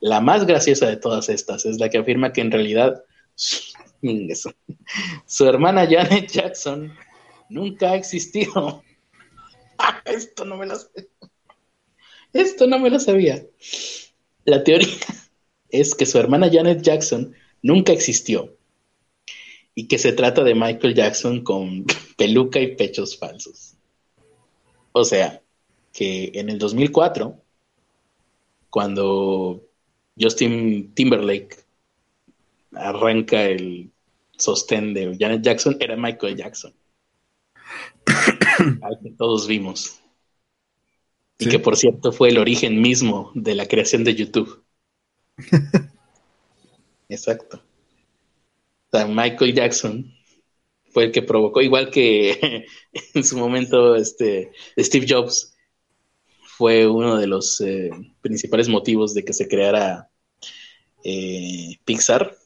La 0.00 0.20
más 0.20 0.46
graciosa 0.46 0.86
de 0.86 0.96
todas 0.96 1.28
estas 1.28 1.66
es 1.66 1.78
la 1.78 1.90
que 1.90 1.98
afirma 1.98 2.32
que 2.32 2.40
en 2.40 2.50
realidad 2.50 3.04
su 5.26 5.46
hermana 5.46 5.86
Janet 5.88 6.30
Jackson 6.30 6.92
nunca 7.48 7.92
ha 7.92 7.96
existido. 7.96 8.82
Esto 10.04 10.44
no 10.44 10.56
me 10.56 10.66
lo 10.66 10.76
sabía. 10.76 11.08
Esto 12.32 12.66
no 12.66 12.78
me 12.78 12.90
lo 12.90 12.98
sabía. 12.98 13.44
La 14.44 14.64
teoría 14.64 14.88
es 15.68 15.94
que 15.94 16.06
su 16.06 16.18
hermana 16.18 16.50
Janet 16.50 16.82
Jackson 16.82 17.34
nunca 17.62 17.92
existió 17.92 18.56
y 19.74 19.86
que 19.86 19.98
se 19.98 20.12
trata 20.12 20.42
de 20.44 20.54
Michael 20.54 20.94
Jackson 20.94 21.42
con 21.42 21.84
peluca 22.16 22.60
y 22.60 22.74
pechos 22.74 23.18
falsos. 23.18 23.74
O 24.92 25.04
sea, 25.04 25.42
que 25.92 26.32
en 26.34 26.50
el 26.50 26.58
2004, 26.58 27.40
cuando 28.68 29.62
Justin 30.18 30.92
Timberlake 30.94 31.64
arranca 32.72 33.42
el 33.44 33.92
sostén 34.38 34.94
de 34.94 35.16
Janet 35.18 35.42
Jackson, 35.42 35.76
era 35.80 35.96
Michael 35.96 36.36
Jackson. 36.36 36.74
Al 38.82 38.98
que 39.02 39.10
todos 39.12 39.46
vimos. 39.46 40.00
Y 41.38 41.46
Sí. 41.46 41.50
que 41.50 41.58
por 41.58 41.76
cierto 41.76 42.12
fue 42.12 42.28
el 42.28 42.38
origen 42.38 42.80
mismo 42.80 43.32
de 43.34 43.54
la 43.56 43.66
creación 43.66 44.04
de 44.04 44.14
YouTube. 44.14 44.62
Exacto. 47.08 47.62
O 48.92 48.96
sea, 48.96 49.06
Michael 49.06 49.54
Jackson 49.54 50.12
fue 50.92 51.04
el 51.04 51.12
que 51.12 51.22
provocó, 51.22 51.60
igual 51.62 51.90
que 51.90 52.66
en 53.14 53.24
su 53.24 53.38
momento 53.38 53.96
este, 53.96 54.52
Steve 54.78 55.06
Jobs 55.08 55.49
fue 56.60 56.86
uno 56.86 57.16
de 57.16 57.26
los 57.26 57.58
eh, 57.62 57.90
principales 58.20 58.68
motivos 58.68 59.14
de 59.14 59.24
que 59.24 59.32
se 59.32 59.48
creara 59.48 60.10
eh, 61.02 61.78
Pixar. 61.86 62.36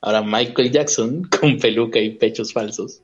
Ahora 0.00 0.22
Michael 0.22 0.72
Jackson, 0.72 1.22
con 1.40 1.60
peluca 1.60 2.00
y 2.00 2.16
pechos 2.16 2.52
falsos, 2.52 3.02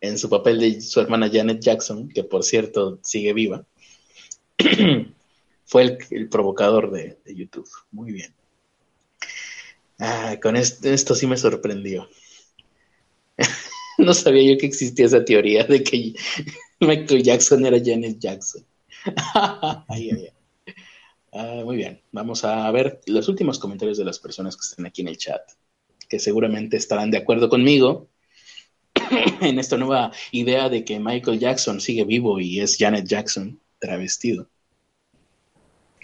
en 0.00 0.16
su 0.16 0.30
papel 0.30 0.60
de 0.60 0.80
su 0.80 0.98
hermana 0.98 1.28
Janet 1.30 1.60
Jackson, 1.60 2.08
que 2.08 2.24
por 2.24 2.42
cierto 2.42 3.00
sigue 3.02 3.34
viva, 3.34 3.66
fue 5.66 5.98
el, 6.08 6.28
provocador 6.30 6.90
de, 6.90 7.18
YouTube. 7.26 7.68
Muy 7.90 8.12
bien. 8.12 8.32
Ah, 9.98 10.38
con 10.40 10.56
esto 10.56 11.14
sí 11.14 11.26
me 11.26 11.36
sorprendió. 11.36 12.08
no 13.98 14.14
sabía 14.14 14.54
yo 14.54 14.58
que 14.58 14.64
existía 14.64 15.04
esa 15.04 15.22
teoría 15.22 15.64
de 15.64 15.84
que 15.84 16.14
Michael 16.80 17.22
Jackson 17.22 17.66
era 17.66 17.76
Janet 17.78 18.18
Jackson. 18.18 18.64
Ah, 21.30 21.60
muy 21.62 21.76
bien, 21.76 22.00
vamos 22.10 22.42
a 22.44 22.70
ver 22.70 23.00
los 23.06 23.28
últimos 23.28 23.58
comentarios 23.58 23.98
de 23.98 24.04
las 24.04 24.18
personas 24.18 24.56
que 24.56 24.62
están 24.62 24.86
aquí 24.86 25.02
en 25.02 25.08
el 25.08 25.18
chat, 25.18 25.42
que 26.08 26.18
seguramente 26.18 26.78
estarán 26.78 27.10
de 27.10 27.18
acuerdo 27.18 27.50
conmigo 27.50 28.08
en 29.42 29.58
esta 29.58 29.76
nueva 29.76 30.10
idea 30.32 30.70
de 30.70 30.84
que 30.84 30.98
Michael 30.98 31.38
Jackson 31.38 31.80
sigue 31.80 32.04
vivo 32.04 32.40
y 32.40 32.60
es 32.60 32.76
Janet 32.78 33.06
Jackson 33.06 33.60
travestido. 33.78 34.48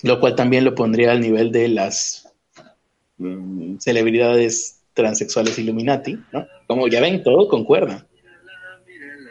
Lo 0.02 0.20
cual 0.20 0.36
también 0.36 0.64
lo 0.64 0.74
pondría 0.74 1.12
al 1.12 1.20
nivel 1.20 1.50
de 1.50 1.68
las 1.68 2.28
mm, 3.16 3.78
celebridades 3.78 4.82
transexuales 4.92 5.58
Illuminati, 5.58 6.18
¿no? 6.32 6.46
Como 6.66 6.86
ya 6.88 7.00
ven, 7.00 7.22
todo 7.22 7.48
concuerda. 7.48 8.06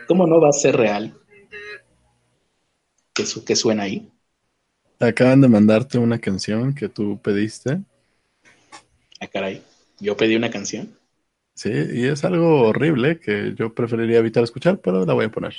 ¿Cómo 0.07 0.27
no 0.27 0.41
va 0.41 0.49
a 0.49 0.53
ser 0.53 0.75
real? 0.75 1.13
¿Qué, 3.13 3.25
su- 3.25 3.43
qué 3.45 3.55
suena 3.55 3.83
ahí? 3.83 4.11
Acaban 4.99 5.39
de 5.41 5.47
mandarte 5.47 5.99
una 5.99 6.17
canción 6.17 6.73
que 6.73 6.89
tú 6.89 7.19
pediste. 7.21 7.83
Ah, 9.19 9.27
caray. 9.27 9.63
Yo 9.99 10.15
pedí 10.17 10.35
una 10.35 10.51
canción. 10.51 10.95
Sí, 11.55 11.69
y 11.71 12.05
es 12.05 12.23
algo 12.25 12.61
horrible 12.67 13.19
que 13.19 13.53
yo 13.55 13.73
preferiría 13.73 14.19
evitar 14.19 14.43
escuchar, 14.43 14.79
pero 14.81 15.03
la 15.05 15.13
voy 15.13 15.25
a 15.25 15.31
poner. 15.31 15.55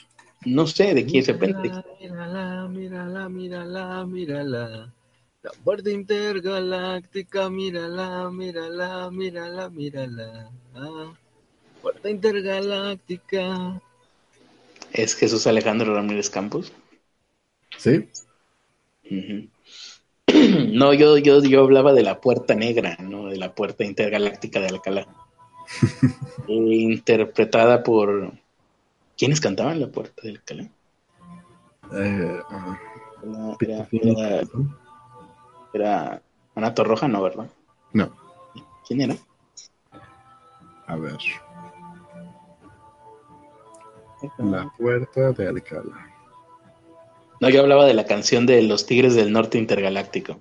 No 0.47 0.67
sé 0.69 0.95
de 0.95 1.05
quién 1.07 1.25
se 1.25 1.33
repente. 1.33 1.77
Mírala, 2.01 2.69
mírala, 2.69 3.29
mírala, 3.29 4.07
mírala. 4.07 4.65
La 5.43 5.51
puerta 5.65 5.91
intergaláctica, 5.91 7.51
mírala, 7.51 8.31
mírala, 8.31 9.11
mírala, 9.11 9.71
mírala. 9.71 10.51
Ah, 10.75 11.13
puerta 11.83 12.11
intergaláctica. 12.11 13.43
Es 14.95 15.15
Jesús 15.15 15.47
Alejandro 15.47 15.95
Ramírez 15.95 16.31
Campos. 16.31 16.73
Sí. 17.79 18.09
No, 20.73 20.93
yo, 20.93 21.19
yo, 21.19 21.43
yo 21.43 21.61
hablaba 21.63 21.93
de 21.93 22.03
la 22.03 22.21
puerta 22.21 22.55
negra, 22.55 22.97
¿no? 23.01 23.27
De 23.27 23.37
la 23.37 23.55
puerta 23.55 23.85
intergaláctica 23.85 24.61
de 24.61 24.69
Alcalá. 24.69 25.07
Eh, 26.47 26.53
interpretada 26.53 27.83
por. 27.83 28.33
¿Quiénes 29.17 29.41
cantaban 29.41 29.81
la 29.81 29.89
puerta 29.89 30.21
de 30.23 30.31
Alcalá? 30.33 30.69
eh, 31.93 32.41
Era, 33.61 33.89
era, 33.91 34.41
era, 34.41 34.43
era 35.73 36.23
Ana 36.55 36.75
Torroja, 36.75 37.09
no, 37.09 37.23
¿verdad? 37.23 37.49
no, 37.93 38.13
¿Quién 38.87 39.01
era? 39.03 39.17
a 40.87 40.97
ver. 40.97 41.19
La 44.39 44.71
puerta 44.77 45.33
de 45.33 45.49
Alcalá. 45.49 46.14
No, 47.41 47.49
yo 47.49 47.61
hablaba 47.61 47.87
de 47.87 47.95
la 47.95 48.07
canción 48.07 48.47
de 48.47 48.63
Los 48.63 48.87
Tigres 48.87 49.15
del 49.15 49.33
Norte 49.33 49.59
Intergaláctico. 49.59 50.41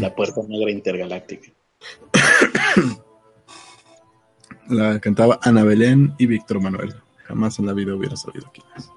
La 0.00 0.14
puerta 0.14 0.40
negra 0.48 0.70
intergaláctica. 0.70 1.52
La 4.68 4.98
cantaba 4.98 5.38
Ana 5.42 5.62
Belén 5.62 6.14
y 6.18 6.26
Víctor 6.26 6.60
Manuel. 6.60 6.94
Jamás 7.24 7.58
en 7.58 7.66
la 7.66 7.72
vida 7.72 7.94
hubiera 7.94 8.16
sabido 8.16 8.50
quién 8.52 8.66
es. 8.76 8.90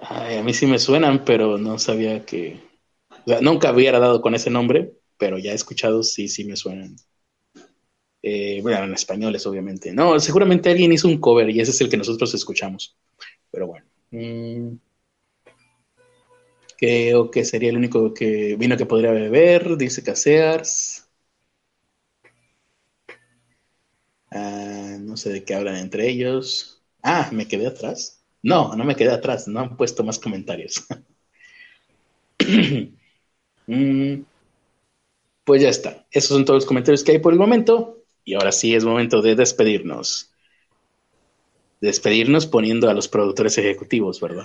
Ay, 0.00 0.38
a 0.38 0.42
mí 0.42 0.52
sí 0.54 0.66
me 0.66 0.78
suenan, 0.78 1.24
pero 1.24 1.56
no 1.58 1.78
sabía 1.78 2.24
que. 2.24 2.60
o 3.10 3.28
sea, 3.28 3.40
nunca 3.40 3.72
hubiera 3.72 4.00
dado 4.00 4.20
con 4.20 4.34
ese 4.34 4.50
nombre, 4.50 4.92
pero 5.16 5.38
ya 5.38 5.52
he 5.52 5.54
escuchado, 5.54 6.02
sí, 6.02 6.28
sí 6.28 6.44
me 6.44 6.56
suenan. 6.56 6.96
Eh, 8.22 8.60
bueno, 8.62 8.84
en 8.84 8.94
españoles, 8.94 9.46
obviamente. 9.46 9.92
No, 9.92 10.18
seguramente 10.18 10.70
alguien 10.70 10.92
hizo 10.92 11.06
un 11.06 11.18
cover 11.18 11.48
y 11.50 11.60
ese 11.60 11.70
es 11.70 11.80
el 11.80 11.88
que 11.88 11.96
nosotros 11.96 12.34
escuchamos. 12.34 12.96
Pero 13.50 13.68
bueno. 13.68 13.86
Mm, 14.10 14.78
creo 16.78 17.30
que 17.30 17.44
sería 17.44 17.70
el 17.70 17.76
único 17.76 18.14
que 18.14 18.56
vino 18.56 18.76
que 18.78 18.86
podría 18.86 19.12
beber, 19.12 19.76
dice 19.76 20.02
Casears. 20.02 21.08
Ah, 24.30 24.96
no 25.00 25.16
sé 25.16 25.30
de 25.30 25.44
qué 25.44 25.54
hablan 25.54 25.76
entre 25.76 26.08
ellos. 26.08 26.82
Ah, 27.02 27.28
me 27.32 27.46
quedé 27.48 27.66
atrás. 27.66 28.22
No, 28.42 28.74
no 28.76 28.84
me 28.84 28.96
quedé 28.96 29.10
atrás, 29.12 29.48
no 29.48 29.60
han 29.60 29.76
puesto 29.76 30.04
más 30.04 30.18
comentarios. 30.18 30.86
Mm, 33.68 34.24
pues 35.44 35.62
ya 35.62 35.68
está. 35.68 36.06
Esos 36.12 36.28
son 36.30 36.44
todos 36.44 36.58
los 36.58 36.66
comentarios 36.66 37.02
que 37.02 37.12
hay 37.12 37.18
por 37.18 37.32
el 37.32 37.38
momento. 37.38 38.04
Y 38.24 38.34
ahora 38.34 38.52
sí 38.52 38.74
es 38.74 38.84
momento 38.84 39.22
de 39.22 39.34
despedirnos. 39.34 40.30
Despedirnos 41.80 42.46
poniendo 42.46 42.88
a 42.88 42.94
los 42.94 43.08
productores 43.08 43.58
ejecutivos, 43.58 44.20
¿verdad? 44.20 44.44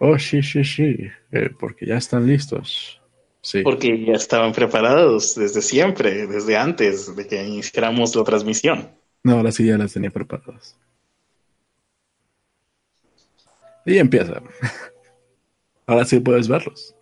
Oh, 0.00 0.18
sí, 0.18 0.42
sí, 0.42 0.64
sí, 0.64 0.96
eh, 1.32 1.50
porque 1.58 1.86
ya 1.86 1.96
están 1.96 2.26
listos. 2.26 3.00
Sí. 3.40 3.62
Porque 3.62 4.04
ya 4.04 4.12
estaban 4.12 4.52
preparados 4.52 5.34
desde 5.34 5.62
siempre, 5.62 6.26
desde 6.26 6.56
antes 6.56 7.14
de 7.16 7.26
que 7.26 7.42
iniciáramos 7.44 8.14
la 8.14 8.24
transmisión. 8.24 8.90
No, 9.24 9.34
ahora 9.34 9.50
sí 9.50 9.66
ya 9.66 9.76
las 9.78 9.92
tenía 9.92 10.10
preparadas. 10.10 10.76
Y 13.84 13.98
empieza. 13.98 14.42
Ahora 15.86 16.04
sí 16.04 16.20
puedes 16.20 16.46
verlos. 16.46 16.94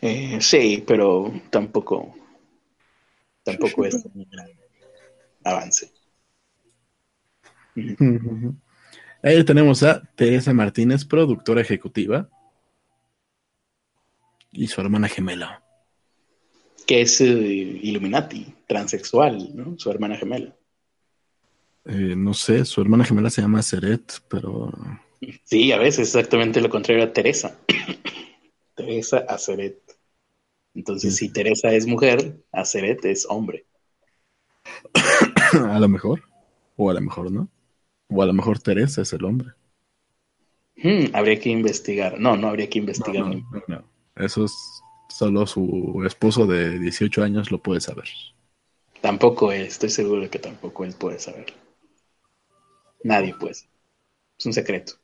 Eh, 0.00 0.38
sí, 0.40 0.82
pero 0.84 1.32
tampoco, 1.50 2.14
tampoco 3.44 3.84
es 3.86 3.94
un 3.94 4.26
gran 4.28 4.50
avance. 5.44 5.92
Ahí 9.22 9.44
tenemos 9.44 9.82
a 9.82 10.02
Teresa 10.14 10.52
Martínez, 10.52 11.04
productora 11.04 11.60
ejecutiva, 11.60 12.28
y 14.52 14.66
su 14.68 14.80
hermana 14.80 15.08
gemela. 15.08 15.62
Que 16.86 17.02
es 17.02 17.20
eh, 17.20 17.26
Illuminati, 17.26 18.54
transexual, 18.66 19.54
¿no? 19.54 19.78
Su 19.78 19.90
hermana 19.90 20.16
gemela. 20.16 20.54
Eh, 21.84 22.14
no 22.16 22.32
sé, 22.34 22.64
su 22.64 22.80
hermana 22.80 23.04
gemela 23.04 23.30
se 23.30 23.42
llama 23.42 23.62
Seret, 23.62 24.20
pero 24.28 24.72
Sí, 25.44 25.72
a 25.72 25.78
veces 25.78 26.08
exactamente 26.08 26.60
lo 26.60 26.70
contrario 26.70 27.02
a 27.02 27.12
Teresa. 27.12 27.58
Teresa 28.74 29.18
Aceret. 29.28 29.80
Entonces, 30.74 31.16
Sí. 31.16 31.26
si 31.26 31.32
Teresa 31.32 31.72
es 31.72 31.86
mujer, 31.86 32.40
Aceret 32.52 33.04
es 33.04 33.26
hombre. 33.28 33.66
a 35.68 35.78
lo 35.80 35.88
mejor, 35.88 36.22
o 36.76 36.90
a 36.90 36.94
lo 36.94 37.00
mejor 37.00 37.32
no, 37.32 37.48
o 38.08 38.22
a 38.22 38.26
lo 38.26 38.32
mejor 38.32 38.58
Teresa 38.58 39.02
es 39.02 39.12
el 39.12 39.24
hombre. 39.24 39.50
Hmm, 40.76 41.14
habría 41.14 41.38
que 41.40 41.50
investigar. 41.50 42.18
No, 42.18 42.36
no 42.36 42.48
habría 42.48 42.68
que 42.68 42.78
investigar. 42.78 43.26
No, 43.26 43.34
no, 43.34 43.62
no. 43.66 43.84
Eso 44.16 44.44
es 44.44 44.52
solo 45.08 45.46
su 45.46 46.02
esposo 46.06 46.46
de 46.46 46.78
18 46.78 47.22
años 47.22 47.50
lo 47.50 47.58
puede 47.58 47.80
saber. 47.80 48.08
Tampoco 49.00 49.52
él, 49.52 49.62
estoy 49.62 49.90
seguro 49.90 50.22
de 50.22 50.28
que 50.28 50.38
tampoco 50.38 50.84
él 50.84 50.94
puede 50.98 51.18
saber. 51.18 51.46
Nadie 53.04 53.34
puede. 53.34 53.52
Es 53.52 54.46
un 54.46 54.52
secreto. 54.52 54.94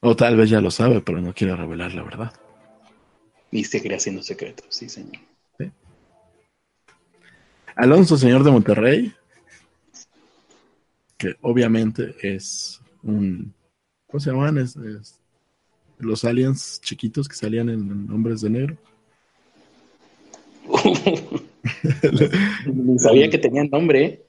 O 0.00 0.16
tal 0.16 0.36
vez 0.36 0.50
ya 0.50 0.60
lo 0.60 0.70
sabe, 0.70 1.00
pero 1.00 1.20
no 1.20 1.34
quiere 1.34 1.54
revelar 1.54 1.94
la 1.94 2.02
verdad. 2.02 2.32
Y 3.50 3.64
seguirá 3.64 3.98
siendo 3.98 4.22
secreto, 4.22 4.64
sí, 4.68 4.88
señor. 4.88 5.20
Alonso, 7.76 8.16
señor 8.16 8.44
de 8.44 8.50
Monterrey, 8.50 9.12
que 11.20 11.36
obviamente 11.42 12.14
es 12.22 12.80
un. 13.02 13.52
¿Cómo 14.08 14.20
se 14.20 14.30
llaman? 14.30 14.56
Es, 14.58 14.74
es- 14.76 15.20
los 15.98 16.24
aliens 16.24 16.80
chiquitos 16.82 17.28
que 17.28 17.36
salían 17.36 17.68
en 17.68 18.10
Hombres 18.10 18.40
de 18.40 18.48
Negro. 18.48 18.76
Ni 22.66 22.98
sabía 22.98 23.28
que 23.28 23.36
tenían 23.38 23.68
nombre. 23.70 24.04
¿eh? 24.04 24.22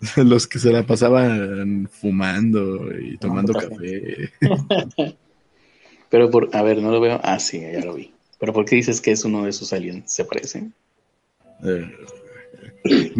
los 0.24 0.46
que 0.46 0.58
se 0.58 0.72
la 0.72 0.86
pasaban 0.86 1.86
fumando 1.92 2.90
y 2.98 3.18
tomando 3.18 3.52
Tomando 3.52 3.76
café. 3.76 4.30
Pero 6.10 6.30
por, 6.30 6.48
a 6.56 6.62
ver, 6.62 6.78
no 6.82 6.90
lo 6.90 7.00
veo. 7.00 7.20
Ah, 7.22 7.38
sí, 7.38 7.60
ya 7.60 7.84
lo 7.84 7.94
vi. 7.94 8.12
Pero 8.38 8.54
¿por 8.54 8.64
qué 8.64 8.76
dices 8.76 9.00
que 9.02 9.10
es 9.12 9.24
uno 9.26 9.44
de 9.44 9.50
esos 9.50 9.72
aliens? 9.74 10.10
¿Se 10.10 10.24
parecen? 10.24 10.72
Eh, 11.62 11.92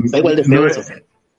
Está 0.04 0.18
igual 0.18 0.36
de 0.36 0.42
no, 0.44 0.56
feo. 0.56 0.66
eso. 0.66 0.80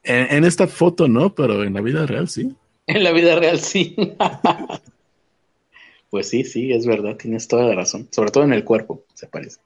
En, 0.03 0.37
en 0.37 0.45
esta 0.45 0.67
foto 0.67 1.07
no, 1.07 1.33
pero 1.33 1.63
en 1.63 1.73
la 1.73 1.81
vida 1.81 2.05
real 2.05 2.27
sí. 2.27 2.55
En 2.87 3.03
la 3.03 3.11
vida 3.11 3.35
real 3.35 3.59
sí. 3.59 3.95
pues 6.09 6.29
sí, 6.29 6.43
sí, 6.43 6.71
es 6.71 6.85
verdad, 6.85 7.17
tienes 7.17 7.47
toda 7.47 7.65
la 7.65 7.75
razón. 7.75 8.07
Sobre 8.11 8.31
todo 8.31 8.43
en 8.43 8.53
el 8.53 8.63
cuerpo 8.63 9.03
se 9.13 9.27
parece. 9.27 9.59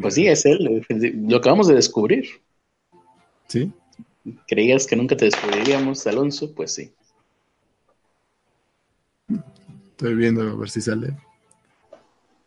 Pues 0.00 0.14
sí, 0.14 0.26
es 0.26 0.44
él. 0.46 0.84
Lo 1.28 1.38
acabamos 1.38 1.68
de 1.68 1.74
descubrir. 1.74 2.28
Sí. 3.48 3.72
¿Creías 4.46 4.86
que 4.86 4.96
nunca 4.96 5.16
te 5.16 5.24
descubriríamos, 5.24 6.06
Alonso? 6.06 6.54
Pues 6.54 6.74
sí. 6.74 6.92
Estoy 9.90 10.14
viendo 10.14 10.42
a 10.42 10.54
ver 10.54 10.68
si 10.68 10.80
sale 10.80 11.16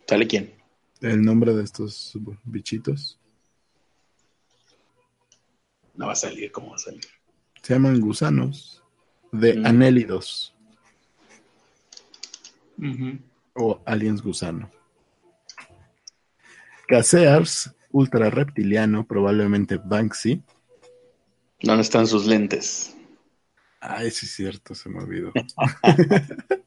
¿Sale 0.07 0.27
quién? 0.27 0.53
el 1.01 1.21
nombre 1.21 1.53
de 1.53 1.63
estos 1.63 2.17
bichitos. 2.43 3.19
No 5.97 6.07
va 6.07 6.13
a 6.13 6.15
salir, 6.15 6.51
¿cómo 6.51 6.69
va 6.71 6.75
a 6.75 6.79
salir? 6.79 7.05
Se 7.61 7.73
llaman 7.73 7.99
gusanos 7.99 8.83
de 9.31 9.55
Mm. 9.55 9.65
anélidos 9.65 10.53
o 13.53 13.81
aliens 13.85 14.21
gusano. 14.21 14.69
Casears, 16.87 17.71
ultra 17.91 18.29
reptiliano, 18.29 19.07
probablemente 19.07 19.77
Banksy. 19.83 20.43
¿Dónde 21.61 21.81
están 21.81 22.05
sus 22.05 22.25
lentes? 22.27 22.95
Ay, 23.79 24.11
sí, 24.11 24.25
es 24.25 24.33
cierto, 24.35 24.75
se 24.75 24.89
me 24.89 24.99
olvidó. 24.99 25.31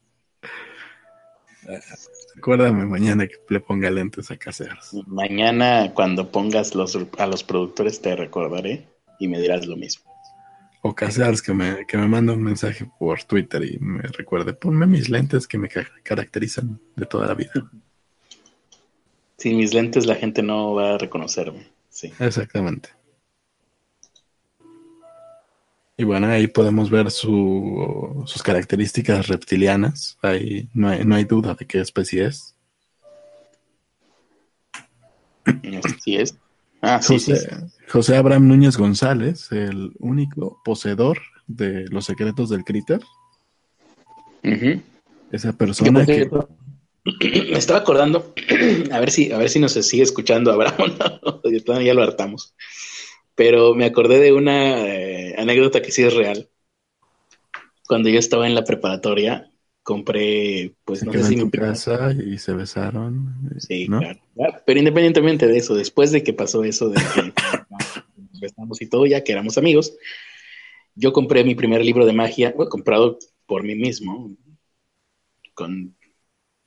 Acuérdame 2.37 2.85
mañana 2.85 3.27
que 3.27 3.35
le 3.49 3.59
ponga 3.59 3.89
lentes 3.91 4.31
a 4.31 4.37
Casears. 4.37 4.93
Mañana, 5.07 5.91
cuando 5.93 6.31
pongas 6.31 6.73
los, 6.73 6.97
a 7.17 7.27
los 7.27 7.43
productores, 7.43 8.01
te 8.01 8.15
recordaré 8.15 8.87
y 9.19 9.27
me 9.27 9.39
dirás 9.39 9.65
lo 9.67 9.75
mismo. 9.75 10.09
O 10.81 10.95
Casears 10.95 11.41
que 11.41 11.53
me, 11.53 11.85
que 11.85 11.97
me 11.97 12.07
manda 12.07 12.31
un 12.33 12.41
mensaje 12.41 12.89
por 12.97 13.21
Twitter 13.23 13.63
y 13.65 13.77
me 13.79 14.01
recuerde, 14.03 14.53
ponme 14.53 14.87
mis 14.87 15.09
lentes 15.09 15.45
que 15.45 15.57
me 15.57 15.67
ca- 15.67 15.89
caracterizan 16.03 16.79
de 16.95 17.05
toda 17.05 17.27
la 17.27 17.33
vida. 17.33 17.51
Sin 19.37 19.57
mis 19.57 19.73
lentes, 19.73 20.05
la 20.05 20.15
gente 20.15 20.41
no 20.41 20.73
va 20.73 20.95
a 20.95 20.97
reconocerme. 20.97 21.67
Sí. 21.89 22.11
Exactamente. 22.19 22.89
Y 25.97 26.05
bueno, 26.05 26.27
ahí 26.27 26.47
podemos 26.47 26.89
ver 26.89 27.11
su- 27.11 28.23
sus 28.25 28.41
características 28.41 29.27
reptilianas. 29.27 30.17
Ahí 30.21 30.69
no 30.73 30.87
hay, 30.87 31.03
no 31.03 31.15
hay 31.15 31.25
duda 31.25 31.55
de 31.55 31.65
qué 31.65 31.79
especie 31.81 32.25
es. 32.25 32.55
Así 35.45 36.15
es. 36.15 36.37
Ah, 36.81 37.01
sí, 37.01 37.19
sí. 37.19 37.33
José, 37.33 37.49
José 37.89 38.15
Abraham 38.15 38.47
Núñez 38.47 38.77
González, 38.77 39.51
el 39.51 39.91
único 39.99 40.61
poseedor 40.63 41.19
de 41.47 41.85
los 41.89 42.05
secretos 42.05 42.49
del 42.49 42.63
Critter. 42.63 43.01
Esa 45.31 45.53
persona 45.53 46.05
que... 46.05 46.29
Me 47.21 47.57
estaba 47.57 47.79
acordando, 47.79 48.33
a 48.91 48.99
ver 48.99 49.11
si, 49.11 49.31
a 49.31 49.37
ver 49.37 49.49
si 49.49 49.59
nos 49.59 49.73
sigue 49.73 50.03
escuchando 50.03 50.51
Abraham, 50.51 50.97
¿no? 51.23 51.41
Ya 51.81 51.93
lo 51.93 52.03
hartamos. 52.03 52.55
Pero 53.35 53.73
me 53.73 53.85
acordé 53.85 54.19
de 54.19 54.33
una 54.33 54.85
eh, 54.85 55.35
anécdota 55.37 55.81
que 55.81 55.91
sí 55.91 56.03
es 56.03 56.13
real. 56.13 56.49
Cuando 57.87 58.09
yo 58.09 58.19
estaba 58.19 58.47
en 58.47 58.53
la 58.53 58.65
preparatoria, 58.65 59.49
compré, 59.89 60.75
pues 60.85 60.99
se 60.99 61.05
no 61.07 61.13
sé 61.13 61.23
si 61.23 61.33
en 61.33 61.45
mi 61.45 61.49
casa 61.49 62.11
y 62.11 62.37
se 62.37 62.53
besaron. 62.53 63.33
Sí, 63.57 63.87
¿no? 63.87 63.97
claro. 63.97 64.19
Pero 64.63 64.77
independientemente 64.77 65.47
de 65.47 65.57
eso, 65.57 65.73
después 65.73 66.11
de 66.11 66.21
que 66.21 66.31
pasó 66.31 66.63
eso 66.63 66.89
de 66.89 67.01
que 67.15 67.33
nos 68.31 68.39
besamos 68.39 68.79
y 68.83 68.85
todo, 68.87 69.07
ya 69.07 69.23
que 69.23 69.31
éramos 69.31 69.57
amigos, 69.57 69.97
yo 70.93 71.11
compré 71.11 71.43
mi 71.43 71.55
primer 71.55 71.83
libro 71.83 72.05
de 72.05 72.13
magia, 72.13 72.53
bueno, 72.55 72.69
comprado 72.69 73.17
por 73.47 73.63
mí 73.63 73.73
mismo, 73.73 74.31
con 75.55 75.95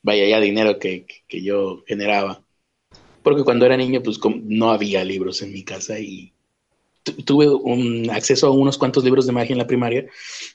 vaya 0.03 0.27
ya 0.27 0.41
dinero 0.41 0.81
que, 0.81 1.07
que- 1.29 1.45
yo 1.45 1.85
generaba. 1.87 2.43
Porque 3.23 3.45
cuando 3.45 3.67
era 3.67 3.77
niño, 3.77 4.03
pues 4.03 4.19
no 4.43 4.73
había 4.73 5.05
libros 5.05 5.43
en 5.43 5.53
mi 5.53 5.63
casa 5.63 6.01
y 6.01 6.33
tu- 7.05 7.23
tuve 7.23 7.49
un 7.49 8.11
acceso 8.11 8.49
a 8.49 8.51
unos 8.51 8.79
cuantos 8.79 9.05
libros 9.05 9.27
de 9.27 9.33
magia 9.33 9.53
en 9.53 9.59
la 9.59 9.69
primaria, 9.69 10.07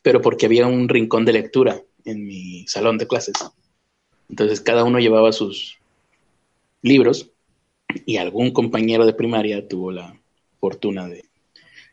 pero 0.01 0.21
porque 0.21 0.47
había 0.47 0.67
un 0.67 0.89
rincón 0.89 1.23
de 1.23 1.31
lectura 1.31 1.81
en 2.07 2.25
mi 2.25 2.65
salón 2.67 2.97
de 2.97 3.07
clases. 3.07 3.35
Entonces 4.29 4.61
cada 4.61 4.83
uno 4.83 4.99
llevaba 4.99 5.31
sus 5.31 5.77
libros 6.81 7.31
y 8.05 8.17
algún 8.17 8.51
compañero 8.51 9.05
de 9.05 9.13
primaria 9.13 9.67
tuvo 9.67 9.91
la 9.91 10.19
fortuna 10.59 11.07
de, 11.07 11.25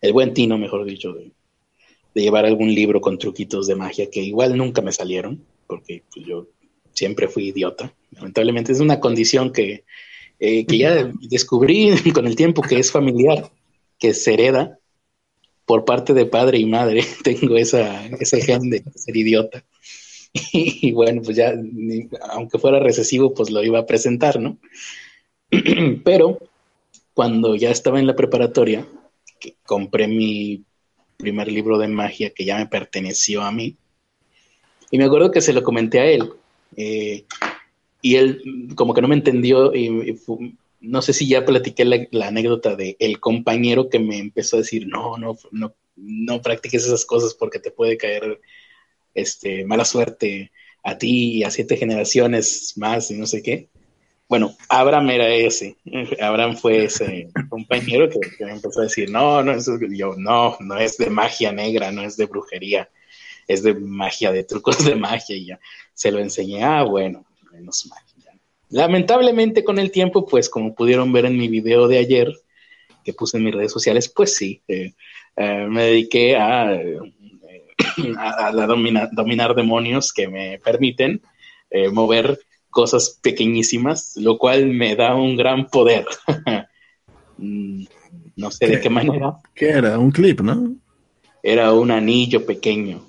el 0.01 0.13
buen 0.13 0.35
tino, 0.35 0.59
mejor 0.59 0.85
dicho, 0.85 1.13
de, 1.13 1.31
de 2.15 2.23
llevar 2.23 2.47
algún 2.47 2.75
libro 2.75 3.01
con 3.01 3.19
truquitos 3.19 3.67
de 3.67 3.75
magia 3.75 4.11
que 4.11 4.21
igual 4.21 4.57
nunca 4.57 4.83
me 4.83 4.93
salieron, 4.93 5.45
porque 5.67 6.03
pues, 6.13 6.27
yo 6.27 6.47
siempre 6.93 7.29
fui 7.29 7.49
idiota. 7.49 7.93
Lamentablemente 8.13 8.73
es 8.73 8.81
una 8.81 9.01
condición 9.01 9.53
que, 9.53 9.85
eh, 10.39 10.65
que 10.67 10.79
ya 10.79 11.13
descubrí 11.29 11.91
con 12.15 12.27
el 12.27 12.37
tiempo 12.37 12.63
que 12.63 12.79
es 12.79 12.91
familiar, 12.91 13.51
que 13.99 14.15
se 14.15 14.35
hereda 14.35 14.79
por 15.67 15.85
parte 15.85 16.15
de 16.15 16.27
padre 16.27 16.59
y 16.59 16.67
madre. 16.67 17.05
Tengo 17.25 17.57
esa, 17.57 18.07
ese 18.07 18.41
gen 18.41 18.71
de 18.71 18.85
ser 18.95 19.17
idiota. 19.17 19.65
Y, 20.53 20.93
bueno, 20.93 21.23
pues 21.23 21.37
ya, 21.37 21.55
aunque 22.31 22.59
fuera 22.59 22.81
recesivo, 22.81 23.33
pues 23.33 23.51
lo 23.51 23.63
iba 23.63 23.79
a 23.79 23.87
presentar, 23.87 24.41
¿no? 24.41 24.59
Pero 26.05 26.39
cuando 27.15 27.55
ya 27.55 27.71
estaba 27.71 28.01
en 28.01 28.07
la 28.09 28.17
preparatoria, 28.17 28.87
compré 29.65 30.09
mi 30.09 30.65
primer 31.17 31.51
libro 31.51 31.79
de 31.79 31.87
magia 31.87 32.31
que 32.31 32.45
ya 32.45 32.59
me 32.59 32.67
perteneció 32.67 33.43
a 33.43 33.53
mí, 33.53 33.77
y 34.91 34.99
me 34.99 35.05
acuerdo 35.05 35.31
que 35.31 35.41
se 35.41 35.53
lo 35.53 35.63
comenté 35.63 36.01
a 36.01 36.07
él, 36.07 36.33
eh, 36.77 37.25
y 38.03 38.17
él 38.17 38.75
como 38.75 38.93
que 38.93 39.03
no 39.03 39.09
me 39.09 39.15
entendió, 39.15 39.73
y, 39.75 40.19
no 40.81 41.01
sé 41.01 41.13
si 41.13 41.29
ya 41.29 41.47
platiqué 41.47 41.85
la, 41.85 42.07
la 42.11 42.29
anécdota 42.29 42.77
de 42.77 42.97
el 42.99 43.21
compañero 43.21 43.89
que 43.89 44.01
me 44.01 44.19
empezó 44.19 44.57
a 44.57 44.61
decir, 44.61 44.87
no, 44.87 45.17
no, 45.17 45.39
no, 45.53 45.73
no 45.97 46.43
practiques 46.43 46.85
esas 46.85 47.07
cosas 47.07 47.35
porque 47.35 47.59
te 47.59 47.71
puede 47.71 47.97
caer 47.97 48.41
este, 49.15 49.65
mala 49.65 49.85
suerte 49.85 50.53
a 50.83 50.99
ti 50.99 51.39
y 51.39 51.45
a 51.45 51.51
siete 51.51 51.77
generaciones 51.77 52.75
más 52.77 53.11
y 53.11 53.15
no 53.15 53.27
sé 53.27 53.43
qué. 53.43 53.69
Bueno, 54.29 54.57
Abraham 54.69 55.11
era 55.11 55.29
ese. 55.35 55.77
Abraham 56.21 56.57
fue 56.57 56.85
ese 56.85 57.29
compañero 57.49 58.09
que, 58.09 58.19
que 58.37 58.45
me 58.45 58.53
empezó 58.53 58.81
a 58.81 58.85
decir, 58.85 59.11
no, 59.11 59.43
no, 59.43 59.53
eso 59.53 59.77
es- 59.77 59.99
yo, 59.99 60.15
no, 60.17 60.57
no 60.61 60.79
es 60.79 60.97
de 60.99 61.11
magia 61.11 61.53
negra, 61.53 61.93
no 61.93 62.03
es 62.03 62.17
de 62.17 62.27
brujería, 62.27 62.89
es 63.47 63.63
de 63.63 63.75
magia, 63.75 64.33
de 64.33 64.45
trucos 64.45 64.85
de 64.85 64.95
magia 64.97 65.37
y 65.37 65.47
ya. 65.47 65.61
Se 65.93 66.11
lo 66.11 66.19
enseñé, 66.21 66.63
ah, 66.65 66.83
bueno, 66.85 67.25
menos 67.53 67.87
mal. 67.91 68.01
Lamentablemente 68.71 69.63
con 69.63 69.79
el 69.79 69.91
tiempo, 69.91 70.27
pues 70.27 70.49
como 70.51 70.75
pudieron 70.75 71.13
ver 71.13 71.27
en 71.27 71.37
mi 71.37 71.49
video 71.49 71.87
de 71.87 71.99
ayer, 71.99 72.33
que 73.05 73.13
puse 73.13 73.37
en 73.37 73.45
mis 73.45 73.55
redes 73.55 73.73
sociales, 73.73 74.09
pues 74.09 74.35
sí, 74.35 74.63
eh, 74.67 74.95
eh, 75.37 75.67
me 75.69 75.85
dediqué 75.85 76.37
a, 76.37 76.73
a, 78.19 78.53
domina- 78.53 79.09
dominar 79.13 79.55
demonios 79.55 80.13
que 80.13 80.29
me 80.29 80.59
permiten 80.59 81.23
eh, 81.71 81.91
mover 81.91 82.39
cosas 82.71 83.19
pequeñísimas, 83.23 84.17
lo 84.17 84.37
cual 84.39 84.67
me 84.67 84.97
da 84.97 85.15
un 85.15 85.37
gran 85.37 85.67
poder. 85.67 86.07
Mm, 87.37 87.87
no 88.37 88.51
sé 88.53 88.69
de 88.69 88.77
¿Qué? 88.77 88.83
qué 88.83 88.91
manera. 88.91 89.37
¿Qué 89.57 89.69
era? 89.71 89.99
Un 89.99 90.13
clip, 90.13 90.41
¿no? 90.41 90.77
Era 91.43 91.73
un 91.73 91.91
anillo 91.91 92.47
pequeño. 92.47 93.03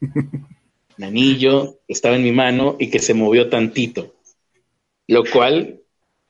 un 0.98 1.04
anillo 1.04 1.80
estaba 1.88 2.16
en 2.16 2.22
mi 2.22 2.32
mano 2.32 2.76
y 2.78 2.90
que 2.90 2.98
se 3.00 3.14
movió 3.14 3.48
tantito, 3.48 4.14
lo 5.08 5.24
cual 5.24 5.80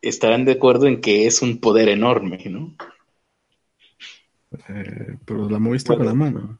estarán 0.02 0.44
de 0.44 0.52
acuerdo 0.52 0.86
en 0.86 1.00
que 1.00 1.26
es 1.26 1.42
un 1.42 1.58
poder 1.58 1.88
enorme, 1.88 2.38
¿no? 2.46 2.74
Eh, 4.68 5.18
pero 5.24 5.48
la 5.48 5.58
moviste 5.58 5.96
con 5.96 6.06
la 6.06 6.14
mano. 6.14 6.58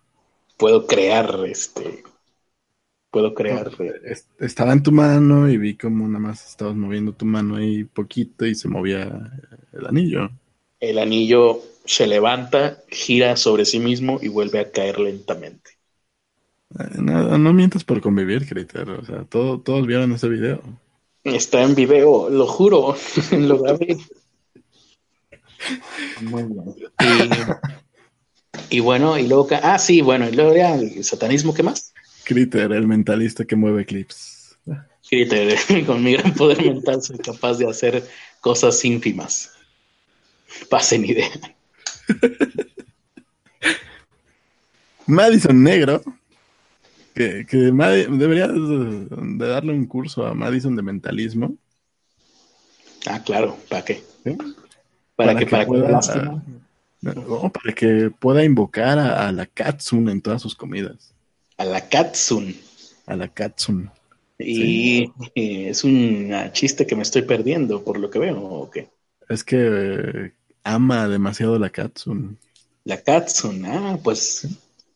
Puedo 0.57 0.87
crear, 0.87 1.45
este, 1.47 2.03
puedo 3.11 3.35
crear. 3.35 3.70
eh, 3.78 3.93
Es- 4.05 4.28
Estaba 4.39 4.73
en 4.73 4.83
tu 4.83 4.93
mano 4.93 5.49
y 5.49 5.57
vi 5.59 5.77
como 5.77 6.07
nada 6.07 6.20
más 6.20 6.47
estabas 6.49 6.74
moviendo 6.77 7.12
tu 7.12 7.24
mano 7.27 7.57
ahí 7.57 7.85
poquito 7.85 8.47
y 8.47 8.55
se 8.55 8.69
movía 8.69 9.33
el 9.73 9.87
anillo. 9.87 10.31
el 10.81 10.99
anillo 10.99 11.61
se 11.85 12.07
levanta, 12.07 12.83
gira 12.89 13.37
sobre 13.37 13.65
sí 13.65 13.78
mismo 13.78 14.19
y 14.20 14.28
vuelve 14.28 14.59
a 14.61 14.70
caer 14.70 14.99
lentamente. 14.99 15.70
Eh, 16.78 16.99
No, 17.01 17.39
no 17.39 17.53
mientas 17.53 17.85
por 17.85 18.01
convivir, 18.01 18.47
Critter. 18.47 18.89
O 18.91 19.05
sea, 19.05 19.24
todo- 19.24 19.61
todos 19.61 19.87
vieron 19.87 20.12
ese 20.12 20.28
video. 20.28 20.61
Está 21.24 21.62
en 21.62 21.74
video, 21.74 22.28
lo 22.31 22.47
juro, 22.47 22.95
lo 23.33 23.59
grabé. 23.62 23.97
Muy 26.20 26.43
bien. 26.45 26.74
Y, 27.01 27.31
y 28.70 28.81
bueno, 28.81 29.19
y 29.19 29.27
luego, 29.27 29.49
ah, 29.62 29.78
sí, 29.78 30.01
bueno, 30.01 30.28
y 30.28 30.33
luego 30.33 30.55
ya 30.55 30.74
el 30.74 31.03
satanismo, 31.05 31.55
¿qué 31.55 31.62
más? 31.62 31.93
Critter, 32.24 32.73
el 32.73 32.87
mentalista 32.87 33.45
que 33.45 33.57
mueve 33.57 33.85
clips. 33.85 34.57
Te- 35.09 35.85
con 35.87 36.03
mi 36.03 36.15
gran 36.15 36.35
poder 36.35 36.59
mental 36.65 37.01
soy 37.03 37.19
capaz 37.19 37.59
de 37.59 37.69
hacer 37.69 38.03
cosas 38.41 38.85
ínfimas. 38.85 39.51
Pasen 40.69 41.05
idea. 41.05 41.31
Madison 45.07 45.62
Negro. 45.62 46.03
Que, 47.15 47.47
que 47.49 47.57
deberías 47.57 48.51
de, 48.53 49.07
darle 49.47 49.73
un 49.73 49.87
curso 49.87 50.27
a 50.27 50.35
Madison 50.35 50.77
de 50.77 50.83
mentalismo. 50.83 51.57
Ah, 53.07 53.23
claro, 53.24 53.57
¿para 53.70 53.85
qué? 53.85 54.03
¿sí? 54.24 54.37
Para, 55.15 55.33
Para 55.33 55.39
que, 55.39 55.45
que 55.47 55.51
para 55.51 55.65
que 55.65 55.69
pueda- 55.69 55.91
lástima. 55.91 56.45
No, 57.15 57.51
para 57.53 57.74
que 57.74 58.11
pueda 58.11 58.45
invocar 58.45 58.99
a, 58.99 59.28
a 59.28 59.33
la 59.33 59.47
Katsun 59.47 60.09
en 60.09 60.20
todas 60.23 60.43
sus 60.43 60.55
comidas. 60.55 61.15
A 61.59 61.65
la 61.66 61.81
Katsun. 61.89 62.47
A 63.07 63.16
la 63.16 63.28
Katsun. 63.28 63.91
Y 64.39 65.11
es 65.35 65.85
un 65.85 66.31
chiste 66.53 66.87
que 66.87 66.97
me 66.97 67.03
estoy 67.03 67.23
perdiendo, 67.23 67.83
por 67.85 67.99
lo 67.99 68.11
que 68.11 68.19
veo, 68.19 68.43
¿o 68.43 68.70
qué? 68.70 68.89
Es 69.28 69.45
que 69.45 69.57
eh, 69.59 70.33
ama 70.65 71.09
demasiado 71.09 71.59
la 71.59 71.70
Katsun. 71.70 72.39
La 72.85 72.97
Katsun, 73.03 73.66
ah, 73.66 73.99
pues, 74.03 74.49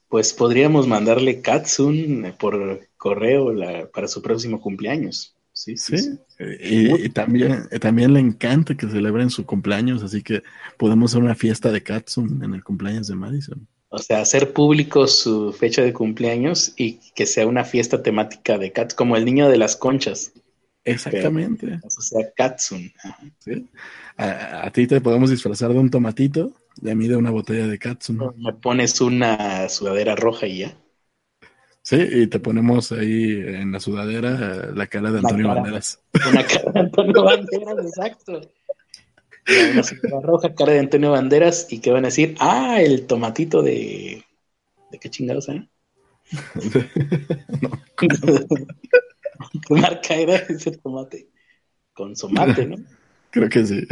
pues 0.09 0.32
podríamos 0.32 0.87
mandarle 0.87 1.43
Katsun 1.43 2.35
por 2.39 2.89
correo 2.97 3.53
la- 3.53 3.87
para 3.91 4.09
su 4.09 4.23
próximo 4.23 4.62
cumpleaños. 4.62 5.37
Sí, 5.61 5.77
sí, 5.77 5.99
Sí. 5.99 6.19
sí. 6.39 6.45
Y, 6.59 7.05
y 7.05 7.09
también, 7.11 7.69
también 7.81 8.15
le 8.15 8.20
encanta 8.20 8.74
que 8.74 8.89
celebren 8.89 9.28
su 9.28 9.45
cumpleaños, 9.45 10.03
así 10.03 10.23
que 10.23 10.43
podemos 10.78 11.11
hacer 11.12 11.23
una 11.23 11.35
fiesta 11.35 11.70
de 11.70 11.82
Katsun 11.82 12.43
en 12.43 12.55
el 12.55 12.65
cumpleaños 12.65 13.09
de 13.09 13.15
Madison. 13.15 13.69
O 13.91 13.99
sea, 13.99 14.20
hacer 14.23 14.55
público 14.55 15.07
su 15.07 15.53
fecha 15.53 15.82
de 15.82 15.93
cumpleaños 15.93 16.73
y 16.77 17.01
que 17.15 17.27
sea 17.27 17.47
una 17.47 17.65
fiesta 17.65 18.03
temática 18.03 18.57
de 18.57 18.73
Katsun, 18.73 18.97
como 18.97 19.16
el 19.16 19.27
niño 19.27 19.51
de 19.51 19.59
las 19.59 19.77
conchas. 19.77 20.32
Exactamente. 20.82 21.78
O 21.85 22.01
sea, 22.01 22.32
Katsun. 22.35 22.91
Ajá. 23.05 23.19
¿sí? 23.41 23.69
A, 24.16 24.66
a 24.66 24.70
ti 24.70 24.87
te 24.87 25.03
podemos 25.03 25.28
disfrazar 25.28 25.73
de 25.74 25.78
un 25.78 25.91
tomatito 25.91 26.53
y 26.81 26.89
a 26.89 26.95
mí 26.95 27.07
de 27.07 27.16
una 27.16 27.31
botella 27.31 27.66
de 27.66 27.78
Katsun. 27.78 28.19
Me 28.39 28.55
pones 28.55 28.99
una 29.03 29.69
sudadera 29.69 30.16
roja 30.16 30.47
y 30.47 30.61
ya. 30.61 30.74
Sí, 31.91 31.99
y 31.99 32.29
te 32.29 32.39
ponemos 32.39 32.93
ahí 32.93 33.33
en 33.33 33.73
la 33.73 33.81
sudadera 33.81 34.69
eh, 34.69 34.71
la 34.77 34.87
cara 34.87 35.11
de 35.11 35.19
Antonio 35.19 35.49
cara. 35.49 35.61
Banderas. 35.61 36.01
Una 36.31 36.47
cara 36.47 36.71
de 36.71 36.79
Antonio 36.79 37.25
Banderas, 37.25 37.85
exacto. 37.85 38.41
Una 39.73 39.83
sudadera 39.83 40.21
roja, 40.21 40.55
cara 40.55 40.75
de 40.75 40.79
Antonio 40.79 41.11
Banderas, 41.11 41.67
y 41.69 41.81
que 41.81 41.91
van 41.91 42.05
a 42.05 42.07
decir, 42.07 42.37
ah, 42.39 42.81
el 42.81 43.09
tomatito 43.09 43.61
de. 43.61 44.25
¿De 44.93 44.99
qué 45.01 45.11
chingados 45.11 45.49
eh? 45.49 45.69
¿Qué 47.97 48.07
marca 49.71 50.15
era 50.15 50.37
ese 50.37 50.71
tomate? 50.77 51.29
Con 51.93 52.15
somate, 52.15 52.67
¿no? 52.67 52.77
Creo 53.31 53.49
que 53.49 53.67
sí. 53.67 53.85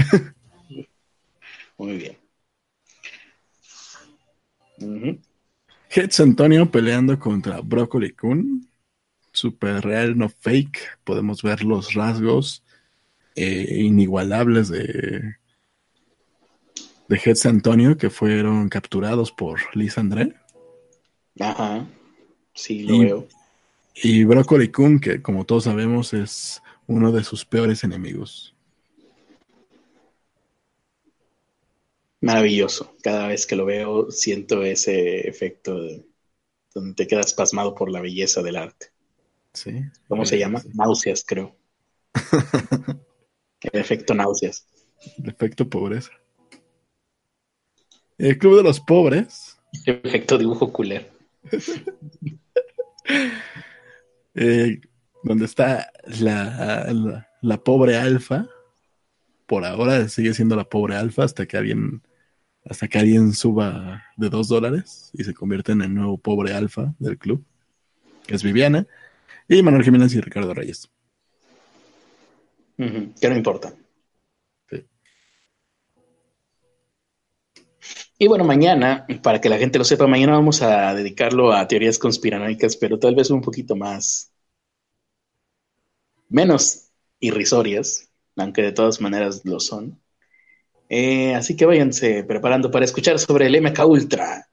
Muy 1.77 1.97
bien. 1.97 2.16
Ujú. 4.81 5.19
Heads 5.90 6.20
Antonio 6.20 6.70
peleando 6.70 7.19
contra 7.19 7.60
Broccoli 7.60 8.12
Kun. 8.12 8.69
Super 9.32 9.85
real, 9.85 10.16
no 10.16 10.28
fake. 10.28 10.78
Podemos 11.05 11.43
ver 11.43 11.65
los 11.65 11.94
rasgos 11.94 12.62
eh, 13.36 13.77
inigualables 13.82 14.69
de, 14.69 15.36
de 17.09 17.20
Heads 17.24 17.47
Antonio 17.47 17.97
que 17.97 18.10
fueron 18.10 18.69
capturados 18.69 19.32
por 19.32 19.60
Liz 19.77 19.97
André. 19.98 20.35
Ajá. 21.40 21.86
Sí, 22.55 22.82
lo 22.82 22.94
Y- 22.94 23.05
veo. 23.05 23.28
Y 24.01 24.24
Broccoli 24.24 24.69
Kun, 24.70 25.01
que 25.01 25.20
como 25.23 25.44
todos 25.44 25.65
sabemos 25.65 26.15
es 26.15 26.62
uno 26.86 27.10
de 27.10 27.24
sus 27.24 27.44
peores 27.44 27.82
enemigos. 27.82 28.55
Maravilloso. 32.20 32.97
Cada 33.03 33.28
vez 33.28 33.47
que 33.47 33.57
lo 33.57 33.65
veo, 33.65 34.11
siento 34.11 34.62
ese 34.62 35.28
efecto 35.28 35.81
de- 35.81 36.05
donde 36.74 36.95
te 36.95 37.07
quedas 37.07 37.32
pasmado 37.35 37.74
por 37.74 37.90
la 37.90 38.01
belleza 38.01 38.43
del 38.43 38.57
arte. 38.57 38.89
¿sí? 39.53 39.82
¿Cómo 40.09 40.24
se 40.24 40.39
llama? 40.39 40.61
sí. 40.61 40.69
Náuseas, 40.74 41.24
creo. 41.27 41.57
El 43.61 43.81
efecto 43.81 44.15
náuseas. 44.15 44.66
El 45.19 45.31
efecto 45.31 45.69
pobreza. 45.69 46.11
El 48.16 48.39
Club 48.39 48.57
de 48.59 48.62
los 48.65 48.81
Pobres. 48.81 49.59
El 49.85 50.01
efecto 50.05 50.39
dibujo 50.39 50.73
culero. 50.73 51.07
eh, 54.35 54.81
donde 55.23 55.45
está 55.45 55.90
la, 56.20 56.86
la, 56.93 57.28
la 57.40 57.57
pobre 57.59 57.97
alfa. 57.97 58.49
Por 59.47 59.65
ahora 59.65 60.09
sigue 60.09 60.35
siendo 60.35 60.57
la 60.57 60.69
pobre 60.69 60.95
alfa 60.97 61.24
hasta 61.24 61.47
que 61.47 61.57
alguien 61.57 62.03
hasta 62.69 62.86
que 62.86 62.99
alguien 62.99 63.32
suba 63.32 64.05
de 64.16 64.28
dos 64.28 64.49
dólares 64.49 65.11
y 65.15 65.24
se 65.24 65.35
convierte 65.35 65.73
en 65.73 65.82
el 65.82 65.95
nuevo 65.95 66.19
pobre 66.19 66.53
alfa 66.53 66.95
del 66.99 67.19
club, 67.19 67.45
que 68.27 68.35
es 68.35 68.43
Viviana, 68.43 68.86
y 69.49 69.62
Manuel 69.62 69.85
Jiménez 69.85 70.15
y 70.15 70.20
Ricardo 70.20 70.53
Reyes. 70.53 70.90
Que 72.77 73.28
no 73.28 73.36
importa. 73.36 73.74
Sí. 74.70 74.86
Y 78.19 78.28
bueno, 78.28 78.45
mañana, 78.45 79.07
para 79.23 79.40
que 79.40 79.49
la 79.49 79.59
gente 79.59 79.78
lo 79.78 79.85
sepa, 79.85 80.07
mañana 80.07 80.35
vamos 80.35 80.61
a 80.61 80.95
dedicarlo 80.95 81.53
a 81.53 81.66
teorías 81.66 81.99
conspiranoicas, 81.99 82.77
pero 82.77 82.99
tal 82.99 83.15
vez 83.15 83.31
un 83.31 83.40
poquito 83.40 83.74
más, 83.74 84.31
menos 86.28 86.90
irrisorias, 87.19 88.11
aunque 88.36 88.62
de 88.62 88.73
todas 88.73 89.01
maneras 89.01 89.45
lo 89.45 89.59
son. 89.59 89.99
Eh, 90.89 91.35
así 91.35 91.55
que 91.56 91.66
váyanse 91.66 92.24
preparando 92.24 92.70
para 92.70 92.85
escuchar 92.85 93.19
sobre 93.19 93.47
el 93.47 93.60
MK 93.62 93.85
Ultra. 93.86 94.48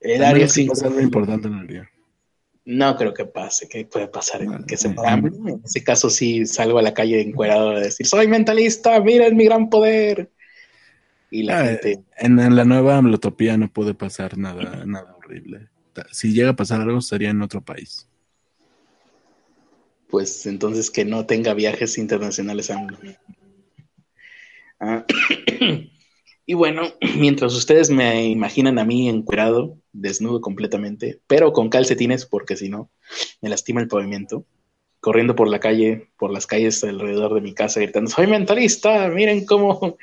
El 0.00 0.22
A 0.24 0.28
área 0.30 0.46
menos 0.46 0.54
que 0.54 0.64
pase 0.66 0.80
5. 0.82 0.86
algo 0.88 1.00
importante 1.00 1.48
en 1.48 1.54
el 1.54 1.66
día. 1.66 1.90
No 2.64 2.96
creo 2.96 3.12
que 3.14 3.24
pase. 3.24 3.68
¿Qué 3.68 3.84
puede 3.86 4.08
pasar? 4.08 4.44
Bueno, 4.44 4.64
que 4.66 4.76
se 4.76 4.94
hambre? 5.04 5.32
En 5.36 5.62
ese 5.64 5.82
caso 5.82 6.10
sí 6.10 6.44
salgo 6.46 6.78
a 6.78 6.82
la 6.82 6.94
calle 6.94 7.20
encuerado 7.20 7.70
a 7.70 7.80
decir, 7.80 8.06
soy 8.06 8.28
mentalista, 8.28 9.00
miren 9.00 9.36
mi 9.36 9.44
gran 9.44 9.68
poder. 9.70 10.30
Y 11.30 11.42
la 11.42 11.60
Ah, 11.60 11.64
gente, 11.66 12.00
En, 12.16 12.38
en 12.38 12.56
la 12.56 12.64
nueva 12.64 12.96
Amlotopía 12.96 13.56
no 13.58 13.70
puede 13.70 13.94
pasar 13.94 14.38
nada, 14.38 14.84
nada 14.86 15.14
horrible. 15.16 15.68
Si 16.12 16.32
llega 16.32 16.50
a 16.50 16.56
pasar 16.56 16.80
algo, 16.80 17.00
sería 17.00 17.30
en 17.30 17.42
otro 17.42 17.60
país. 17.62 18.08
pues 20.08 20.46
entonces 20.46 20.90
que 20.90 21.04
no 21.04 21.26
tenga 21.26 21.52
viajes 21.54 21.98
internacionales 21.98 22.70
AMLO. 22.70 22.98
Ah, 24.80 25.04
y 26.46 26.54
bueno, 26.54 26.82
mientras 27.18 27.54
ustedes 27.54 27.90
me 27.90 28.26
imaginan 28.26 28.78
a 28.78 28.84
mí 28.84 29.08
encuerado, 29.08 29.78
desnudo 29.92 30.40
completamente, 30.40 31.20
pero 31.26 31.52
con 31.52 31.68
calcetines, 31.68 32.26
porque 32.26 32.56
si 32.56 32.68
no, 32.68 32.90
me 33.40 33.48
lastima 33.48 33.80
el 33.80 33.88
pavimento, 33.88 34.44
corriendo 35.00 35.34
por 35.34 35.48
la 35.48 35.60
calle, 35.60 36.10
por 36.18 36.32
las 36.32 36.46
calles 36.46 36.82
alrededor 36.84 37.34
de 37.34 37.40
mi 37.40 37.54
casa, 37.54 37.80
gritando, 37.80 38.10
soy 38.10 38.26
mentalista, 38.26 39.08
miren 39.08 39.44
cómo 39.44 39.96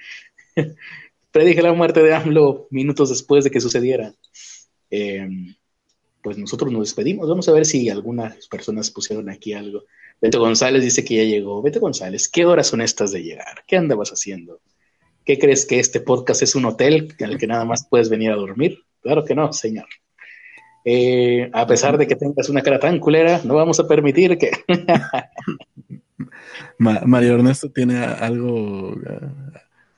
predije 1.32 1.62
la 1.62 1.74
muerte 1.74 2.02
de 2.02 2.14
AMLO 2.14 2.68
minutos 2.70 3.10
después 3.10 3.44
de 3.44 3.52
que 3.52 3.62
sucediera. 3.62 4.14
Eh, 4.90 5.28
pues 6.26 6.40
nosotros 6.40 6.72
nos 6.72 6.82
despedimos. 6.82 7.30
Vamos 7.30 7.48
a 7.48 7.52
ver 7.52 7.68
si 7.68 7.88
algunas 7.88 8.48
personas 8.48 8.90
pusieron 8.90 9.30
aquí 9.30 9.54
algo. 9.54 9.84
Beto 10.22 10.40
González 10.40 10.84
dice 10.84 11.04
que 11.04 11.16
ya 11.18 11.24
llegó. 11.24 11.62
Beto 11.62 11.80
González, 11.80 12.30
¿qué 12.30 12.46
horas 12.46 12.68
son 12.68 12.82
estas 12.82 13.12
de 13.12 13.22
llegar? 13.24 13.64
¿Qué 13.68 13.78
andabas 13.78 14.10
haciendo? 14.12 14.62
¿Qué 15.24 15.38
crees 15.40 15.66
que 15.66 15.80
este 15.80 16.00
podcast 16.02 16.42
es 16.44 16.56
un 16.56 16.66
hotel 16.66 17.14
al 17.24 17.38
que 17.38 17.48
nada 17.48 17.66
más 17.66 17.88
puedes 17.90 18.10
venir 18.10 18.32
a 18.32 18.36
dormir? 18.36 18.80
Claro 19.02 19.24
que 19.26 19.36
no, 19.36 19.52
señor. 19.54 19.88
Eh, 20.84 21.50
a 21.52 21.66
pesar 21.66 21.98
de 21.98 22.06
que 22.08 22.16
tengas 22.16 22.48
una 22.50 22.62
cara 22.62 22.80
tan 22.80 23.00
culera, 23.00 23.42
no 23.44 23.56
vamos 23.56 23.80
a 23.80 23.88
permitir 23.88 24.38
que. 24.38 24.52
Ma- 26.78 27.02
Mario 27.06 27.36
Ernesto 27.36 27.70
tiene 27.72 27.98
algo, 28.04 28.94
eh, 28.94 29.20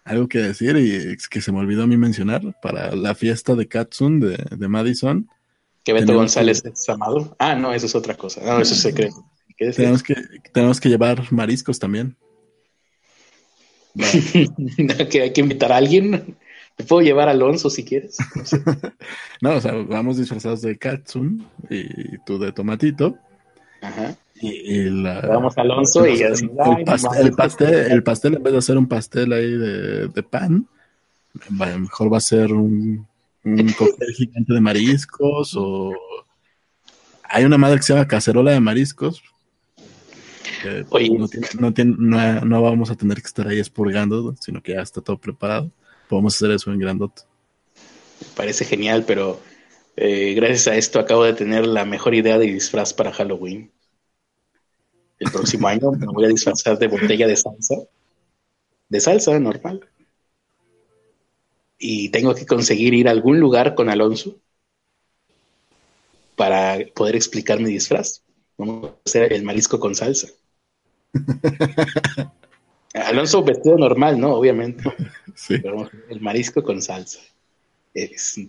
algo 0.06 0.27
que 0.27 0.39
decir 0.39 0.77
y 0.77 0.91
es 1.14 1.27
que 1.27 1.41
se 1.41 1.52
me 1.52 1.60
olvidó 1.60 1.84
a 1.84 1.88
mí 1.88 1.98
mencionar 1.98 2.41
para 2.61 2.95
la 2.95 3.15
fiesta 3.15 3.56
de 3.56 3.68
Katsun 3.68 4.19
de, 4.19 4.38
de 4.56 4.68
Madison. 4.68 5.30
que 5.84 5.94
Beto 5.94 6.14
González 6.14 6.61
que- 6.61 6.69
es 6.69 6.89
amado. 6.89 7.35
Ah, 7.39 7.56
no, 7.56 7.73
eso 7.73 7.85
es 7.85 7.95
otra 7.95 8.15
cosa. 8.15 8.41
No, 8.44 8.60
eso 8.61 8.73
es 8.73 8.81
secreto. 8.81 9.26
Tenemos 9.57 10.03
que, 10.03 10.15
tenemos 10.53 10.79
que 10.79 10.89
llevar 10.89 11.31
mariscos 11.31 11.79
también. 11.79 12.15
que 15.09 15.21
hay 15.21 15.34
que 15.34 15.41
invitar 15.41 15.71
a 15.71 15.77
alguien. 15.77 16.38
Te 16.75 16.84
puedo 16.84 17.01
llevar 17.01 17.27
a 17.27 17.31
Alonso 17.31 17.69
si 17.71 17.84
quieres. 17.84 18.17
No 18.35 18.45
sé. 18.45 18.61
No, 19.41 19.55
o 19.55 19.61
sea, 19.61 19.73
vamos 19.73 20.17
disfrazados 20.17 20.61
de 20.61 20.77
Katsun 20.77 21.45
y 21.69 22.17
tú 22.25 22.39
de 22.39 22.51
Tomatito. 22.51 23.17
Ajá. 23.81 24.15
Y, 24.41 24.49
y 24.49 24.89
la, 24.89 25.21
Vamos 25.21 25.57
a 25.57 25.61
Alonso 25.61 26.07
y 26.07 26.21
el, 26.21 26.34
así. 26.34 26.45
el 26.45 26.79
el 27.27 27.34
pastel, 27.34 27.91
el 27.91 28.03
pastel, 28.03 28.35
en 28.35 28.43
vez 28.43 28.53
de 28.53 28.59
hacer 28.59 28.77
un 28.77 28.88
pastel 28.88 29.34
ahí 29.34 29.51
de, 29.51 30.07
de 30.07 30.23
pan, 30.23 30.67
mejor 31.49 32.11
va 32.11 32.17
a 32.17 32.21
ser 32.21 32.53
un, 32.53 33.07
un 33.43 33.73
cóctel 33.73 34.13
gigante 34.13 34.53
de 34.53 34.61
mariscos 34.61 35.55
o 35.55 35.93
hay 37.23 37.45
una 37.45 37.57
madre 37.57 37.77
que 37.77 37.84
se 37.84 37.93
llama 37.93 38.07
cacerola 38.07 38.51
de 38.51 38.59
mariscos. 38.59 39.21
Que 40.61 40.86
Oye. 40.90 41.10
no, 41.10 41.28
tiene- 41.28 41.48
no, 41.60 41.74
tiene- 41.74 41.95
no- 41.98 42.41
no 42.41 42.61
vamos 42.61 42.90
a 42.90 42.95
tener 42.95 43.22
que 43.22 43.28
estar 43.28 43.48
ahí 43.48 43.60
expurgando, 43.60 44.36
sino 44.40 44.61
que 44.61 44.74
ya 44.74 44.82
está 44.82 45.02
todo 45.02 45.18
preparado. 45.18 45.72
Podemos 46.10 46.36
hacer 46.36 46.52
eso 46.52 46.72
en 46.72 46.80
grandote. 46.80 47.24
Parece 48.36 48.65
genial, 48.65 49.03
pero 49.06 49.40
eh, 49.95 50.34
gracias 50.36 50.68
a 50.68 50.76
esto 50.76 50.99
acabo 50.99 51.24
de 51.24 51.34
tener 51.34 51.65
la 51.68 51.86
mejor 51.86 52.15
idea 52.15 52.38
de 52.38 52.48
disfraz 52.48 52.94
para 52.94 53.11
Halloween. 53.11 53.72
El 55.19 55.32
próximo 55.32 55.68
año 55.68 55.91
me 55.91 56.07
voy 56.07 56.26
a 56.26 56.30
disfrazar 56.30 56.78
de 56.80 56.88
botella 56.88 57.28
de 57.28 57.36
salsa. 57.36 57.76
De 58.90 58.99
salsa 58.99 59.40
normal. 59.40 59.82
Y 61.80 62.10
tengo 62.10 62.34
que 62.34 62.45
conseguir 62.45 62.94
ir 62.94 63.07
a 63.07 63.11
algún 63.11 63.40
lugar 63.40 63.76
con 63.76 63.90
Alonso 63.90 64.40
para 66.36 66.78
poder 66.95 67.15
explicar 67.15 67.60
mi 67.60 67.69
disfraz. 67.72 68.24
Vamos 68.57 68.91
a 68.91 68.95
hacer 69.05 69.34
el 69.34 69.43
marisco 69.43 69.79
con 69.79 69.95
salsa. 69.95 70.27
Alonso 72.93 73.43
vestido 73.43 73.77
normal, 73.77 74.19
¿no? 74.19 74.34
Obviamente. 74.34 74.84
Sí. 75.35 75.57
Pero 75.59 75.89
el 76.09 76.21
marisco 76.21 76.63
con 76.63 76.81
salsa. 76.81 77.19
Es- 77.93 78.39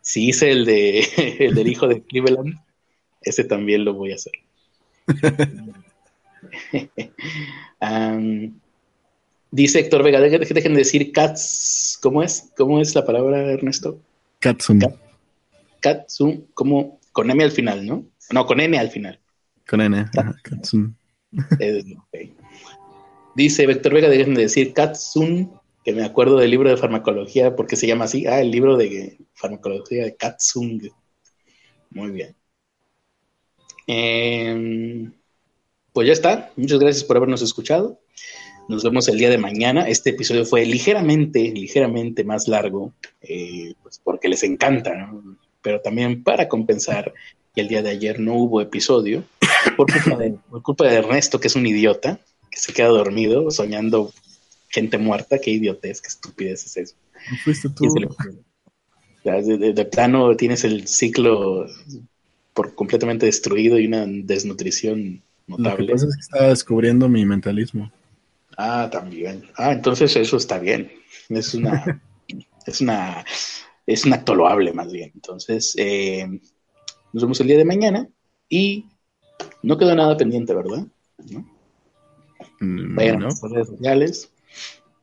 si 0.00 0.28
hice 0.28 0.50
el 0.50 0.64
de 0.64 1.00
el 1.40 1.54
del 1.54 1.68
hijo 1.68 1.86
de 1.88 2.02
Cleveland, 2.02 2.54
ese 3.20 3.44
también 3.44 3.84
lo 3.84 3.94
voy 3.94 4.12
a 4.12 4.14
hacer. 4.14 4.32
Dice 9.50 9.80
Héctor 9.80 10.02
Vega, 10.02 10.20
dejen 10.20 10.72
de 10.74 10.78
decir 10.78 11.12
cats. 11.12 11.98
¿Cómo 12.02 12.22
es? 12.22 12.50
¿Cómo 12.56 12.80
es 12.80 12.94
la 12.94 13.04
palabra, 13.04 13.40
Ernesto? 13.50 13.98
Katsun, 14.40 14.80
Kat- 14.80 14.96
Katsu, 15.80 16.46
como 16.54 16.98
con 17.12 17.30
M 17.30 17.42
al 17.42 17.50
final, 17.50 17.86
¿no? 17.86 18.04
No, 18.30 18.46
con 18.46 18.60
N 18.60 18.78
al 18.78 18.90
final. 18.90 19.20
con 19.66 19.80
N. 19.80 20.06
ajá, 20.16 20.36
Katsun. 20.42 20.96
Dice 23.34 23.64
Héctor 23.64 23.94
Vega, 23.94 24.08
dejen 24.08 24.34
de 24.34 24.42
decir 24.42 24.72
Katsun, 24.72 25.52
que 25.84 25.92
me 25.92 26.04
acuerdo 26.04 26.36
del 26.38 26.50
libro 26.50 26.68
de 26.68 26.76
farmacología, 26.76 27.54
porque 27.56 27.76
se 27.76 27.86
llama 27.86 28.04
así. 28.06 28.26
Ah, 28.26 28.40
el 28.40 28.50
libro 28.50 28.76
de 28.76 29.18
farmacología 29.34 30.04
de 30.04 30.16
Katsung. 30.16 30.82
Muy 31.90 32.10
bien. 32.10 32.34
Em, 33.86 35.12
pues 35.92 36.06
ya 36.06 36.12
está. 36.12 36.52
Muchas 36.56 36.78
gracias 36.78 37.04
por 37.04 37.16
habernos 37.16 37.40
escuchado. 37.40 38.00
Nos 38.68 38.84
vemos 38.84 39.08
el 39.08 39.16
día 39.16 39.30
de 39.30 39.38
mañana. 39.38 39.88
Este 39.88 40.10
episodio 40.10 40.44
fue 40.44 40.66
ligeramente, 40.66 41.40
ligeramente 41.52 42.22
más 42.22 42.48
largo, 42.48 42.92
eh, 43.22 43.72
pues 43.82 43.98
porque 44.04 44.28
les 44.28 44.42
encanta, 44.42 44.94
¿no? 44.94 45.38
Pero 45.62 45.80
también 45.80 46.22
para 46.22 46.48
compensar 46.48 47.14
que 47.58 47.62
el 47.62 47.68
día 47.68 47.82
de 47.82 47.90
ayer 47.90 48.20
no 48.20 48.34
hubo 48.34 48.60
episodio 48.60 49.24
por 49.76 49.90
culpa 49.90 50.16
de, 50.16 50.30
por 50.48 50.62
culpa 50.62 50.86
de 50.86 50.94
Ernesto, 50.94 51.40
que 51.40 51.48
es 51.48 51.56
un 51.56 51.66
idiota, 51.66 52.20
que 52.52 52.60
se 52.60 52.72
queda 52.72 52.86
dormido 52.86 53.50
soñando 53.50 54.12
gente 54.68 54.96
muerta. 54.96 55.40
Qué 55.40 55.50
idiotez, 55.50 56.00
qué 56.00 56.06
estupidez 56.06 56.64
es 56.66 56.76
eso. 56.76 56.94
¿No 57.30 57.36
fuiste 57.36 57.68
tú? 57.68 57.84
De, 59.24 59.58
de- 59.58 59.72
de 59.72 59.84
plano 59.84 60.36
tienes 60.36 60.62
el 60.62 60.86
ciclo 60.86 61.66
por 62.54 62.76
completamente 62.76 63.26
destruido 63.26 63.76
y 63.76 63.86
una 63.88 64.06
desnutrición 64.06 65.20
Lo 65.48 65.56
que 65.56 65.62
notable. 65.64 65.92
pasa 65.92 66.06
es 66.06 66.14
que 66.14 66.20
estaba 66.20 66.48
descubriendo 66.50 67.08
mi 67.08 67.24
mentalismo. 67.26 67.90
Ah, 68.56 68.88
también. 68.90 69.44
Ah, 69.56 69.72
entonces 69.72 70.14
eso 70.16 70.36
está 70.36 70.58
bien. 70.58 70.92
Es 71.28 71.54
una, 71.54 72.00
es 72.66 72.80
una, 72.80 73.24
es 73.86 74.04
un 74.04 74.12
acto 74.12 74.34
loable 74.34 74.72
más 74.72 74.92
bien. 74.92 75.12
Entonces, 75.14 75.74
eh, 75.76 76.40
nos 77.12 77.22
vemos 77.22 77.40
el 77.40 77.46
día 77.46 77.56
de 77.56 77.64
mañana 77.64 78.08
y 78.48 78.86
no 79.62 79.76
quedó 79.78 79.94
nada 79.94 80.16
pendiente, 80.16 80.54
¿verdad? 80.54 80.86
¿No? 81.30 81.40
Mm, 82.60 82.96
Vayan 82.96 83.16
a 83.16 83.18
nuestras 83.20 83.52
redes 83.52 83.68
sociales. 83.68 84.32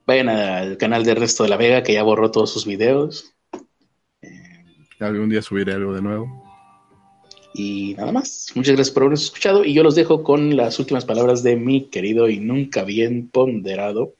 Vayan 0.05 0.29
al 0.29 0.77
canal 0.77 1.03
de 1.03 1.15
Resto 1.15 1.43
de 1.43 1.49
la 1.49 1.57
Vega, 1.57 1.83
que 1.83 1.93
ya 1.93 2.03
borró 2.03 2.31
todos 2.31 2.51
sus 2.51 2.65
videos. 2.65 3.33
Algún 4.99 5.29
día 5.29 5.41
subiré 5.41 5.73
algo 5.73 5.93
de 5.93 6.01
nuevo. 6.01 6.43
Y 7.53 7.95
nada 7.97 8.11
más. 8.11 8.47
Muchas 8.55 8.75
gracias 8.75 8.93
por 8.93 9.03
habernos 9.03 9.23
escuchado. 9.23 9.63
Y 9.65 9.73
yo 9.73 9.83
los 9.83 9.95
dejo 9.95 10.23
con 10.23 10.55
las 10.55 10.77
últimas 10.79 11.05
palabras 11.05 11.43
de 11.43 11.55
mi 11.55 11.85
querido 11.85 12.29
y 12.29 12.39
nunca 12.39 12.83
bien 12.83 13.29
ponderado 13.29 14.13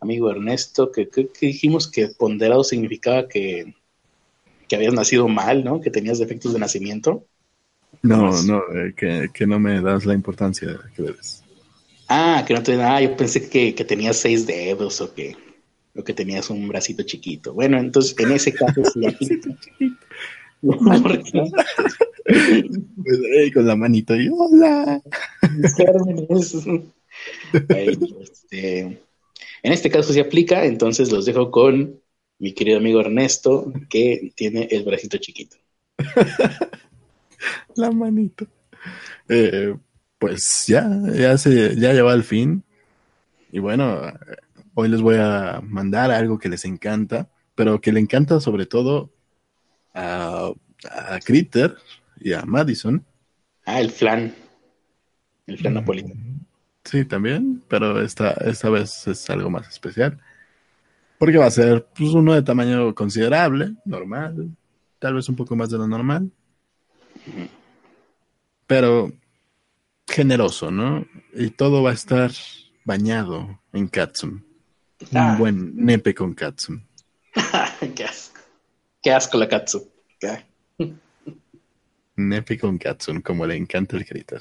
amigo 0.00 0.30
Ernesto, 0.30 0.92
que, 0.92 1.08
que- 1.08 1.28
que 1.28 1.46
dijimos 1.46 1.90
que 1.90 2.08
ponderado 2.08 2.62
significaba 2.62 3.26
que, 3.26 3.74
que 4.74 4.76
habías 4.76 4.94
nacido 4.94 5.28
mal, 5.28 5.64
¿no? 5.64 5.80
Que 5.80 5.90
tenías 5.90 6.18
defectos 6.18 6.52
de 6.52 6.58
nacimiento. 6.58 7.26
No, 8.02 8.18
Más. 8.18 8.42
no, 8.42 8.58
eh, 8.74 8.94
que, 8.96 9.30
que 9.32 9.46
no 9.46 9.58
me 9.60 9.80
das 9.80 10.04
la 10.06 10.14
importancia 10.14 10.68
que 10.94 11.02
debes. 11.02 11.44
Ah, 12.08 12.44
que 12.46 12.54
no 12.54 12.62
te... 12.62 12.74
Ah, 12.82 13.00
yo 13.00 13.16
pensé 13.16 13.48
que, 13.48 13.74
que 13.74 13.84
tenías 13.84 14.16
seis 14.18 14.46
dedos 14.46 15.00
o 15.00 15.14
que, 15.14 15.36
o 15.94 16.02
que 16.04 16.12
tenías 16.14 16.50
un 16.50 16.68
bracito 16.68 17.02
chiquito. 17.04 17.54
Bueno, 17.54 17.78
entonces 17.78 18.14
en 18.18 18.32
ese 18.32 18.52
caso 18.54 18.82
sí 18.84 19.06
aplica. 19.08 19.56
Porque 21.02 21.32
Pues, 22.24 23.18
eh, 23.36 23.52
con 23.52 23.66
la 23.66 23.76
manito 23.76 24.14
y 24.16 24.28
hola. 24.30 25.00
este, 27.68 28.78
en 28.80 28.98
este 29.72 29.90
caso 29.90 30.12
sí 30.12 30.20
aplica, 30.20 30.64
entonces 30.64 31.12
los 31.12 31.26
dejo 31.26 31.50
con 31.50 32.00
mi 32.38 32.52
querido 32.52 32.78
amigo 32.78 33.00
Ernesto, 33.00 33.72
que 33.88 34.32
tiene 34.34 34.68
el 34.70 34.84
bracito 34.84 35.18
chiquito. 35.18 35.56
La 37.76 37.90
manito. 37.90 38.46
Eh, 39.28 39.74
pues 40.18 40.66
ya, 40.66 40.88
ya 41.14 41.36
se, 41.38 41.76
ya 41.76 41.92
llegó 41.92 42.08
al 42.08 42.24
fin. 42.24 42.64
Y 43.52 43.58
bueno, 43.58 44.00
hoy 44.74 44.88
les 44.88 45.00
voy 45.00 45.16
a 45.18 45.60
mandar 45.62 46.10
algo 46.10 46.38
que 46.38 46.48
les 46.48 46.64
encanta, 46.64 47.30
pero 47.54 47.80
que 47.80 47.92
le 47.92 48.00
encanta 48.00 48.40
sobre 48.40 48.66
todo 48.66 49.12
a, 49.92 50.50
a 50.90 51.18
Critter 51.20 51.76
y 52.20 52.32
a 52.32 52.42
Madison. 52.42 53.04
Ah, 53.64 53.80
el 53.80 53.90
flan. 53.90 54.34
El 55.46 55.58
flan 55.58 55.74
napolitano. 55.74 56.14
Sí, 56.84 57.04
también, 57.04 57.62
pero 57.68 58.02
esta, 58.02 58.32
esta 58.32 58.68
vez 58.68 59.06
es 59.06 59.30
algo 59.30 59.50
más 59.50 59.68
especial. 59.68 60.20
Porque 61.18 61.38
va 61.38 61.46
a 61.46 61.50
ser 61.50 61.86
pues, 61.96 62.10
uno 62.10 62.34
de 62.34 62.42
tamaño 62.42 62.94
considerable, 62.94 63.74
normal, 63.84 64.50
tal 64.98 65.14
vez 65.14 65.28
un 65.28 65.36
poco 65.36 65.56
más 65.56 65.70
de 65.70 65.78
lo 65.78 65.86
normal. 65.86 66.30
Pero 68.66 69.12
generoso, 70.06 70.70
¿no? 70.70 71.06
Y 71.34 71.50
todo 71.50 71.82
va 71.82 71.90
a 71.90 71.94
estar 71.94 72.30
bañado 72.84 73.60
en 73.72 73.88
Katsum. 73.88 74.42
Un 75.10 75.16
Ah. 75.18 75.36
buen 75.38 75.74
nepe 75.76 76.14
con 76.14 76.34
Katsum. 76.34 76.80
Qué 77.94 78.04
asco. 78.04 78.40
Qué 79.02 79.12
asco 79.12 79.36
la 79.38 79.48
katsu. 79.48 79.86
Qué- 80.18 80.44
Nepe 82.16 82.58
con 82.58 82.78
Katsum, 82.78 83.20
como 83.20 83.44
le 83.46 83.56
encanta 83.56 83.96
el 83.96 84.06
Critter. 84.06 84.40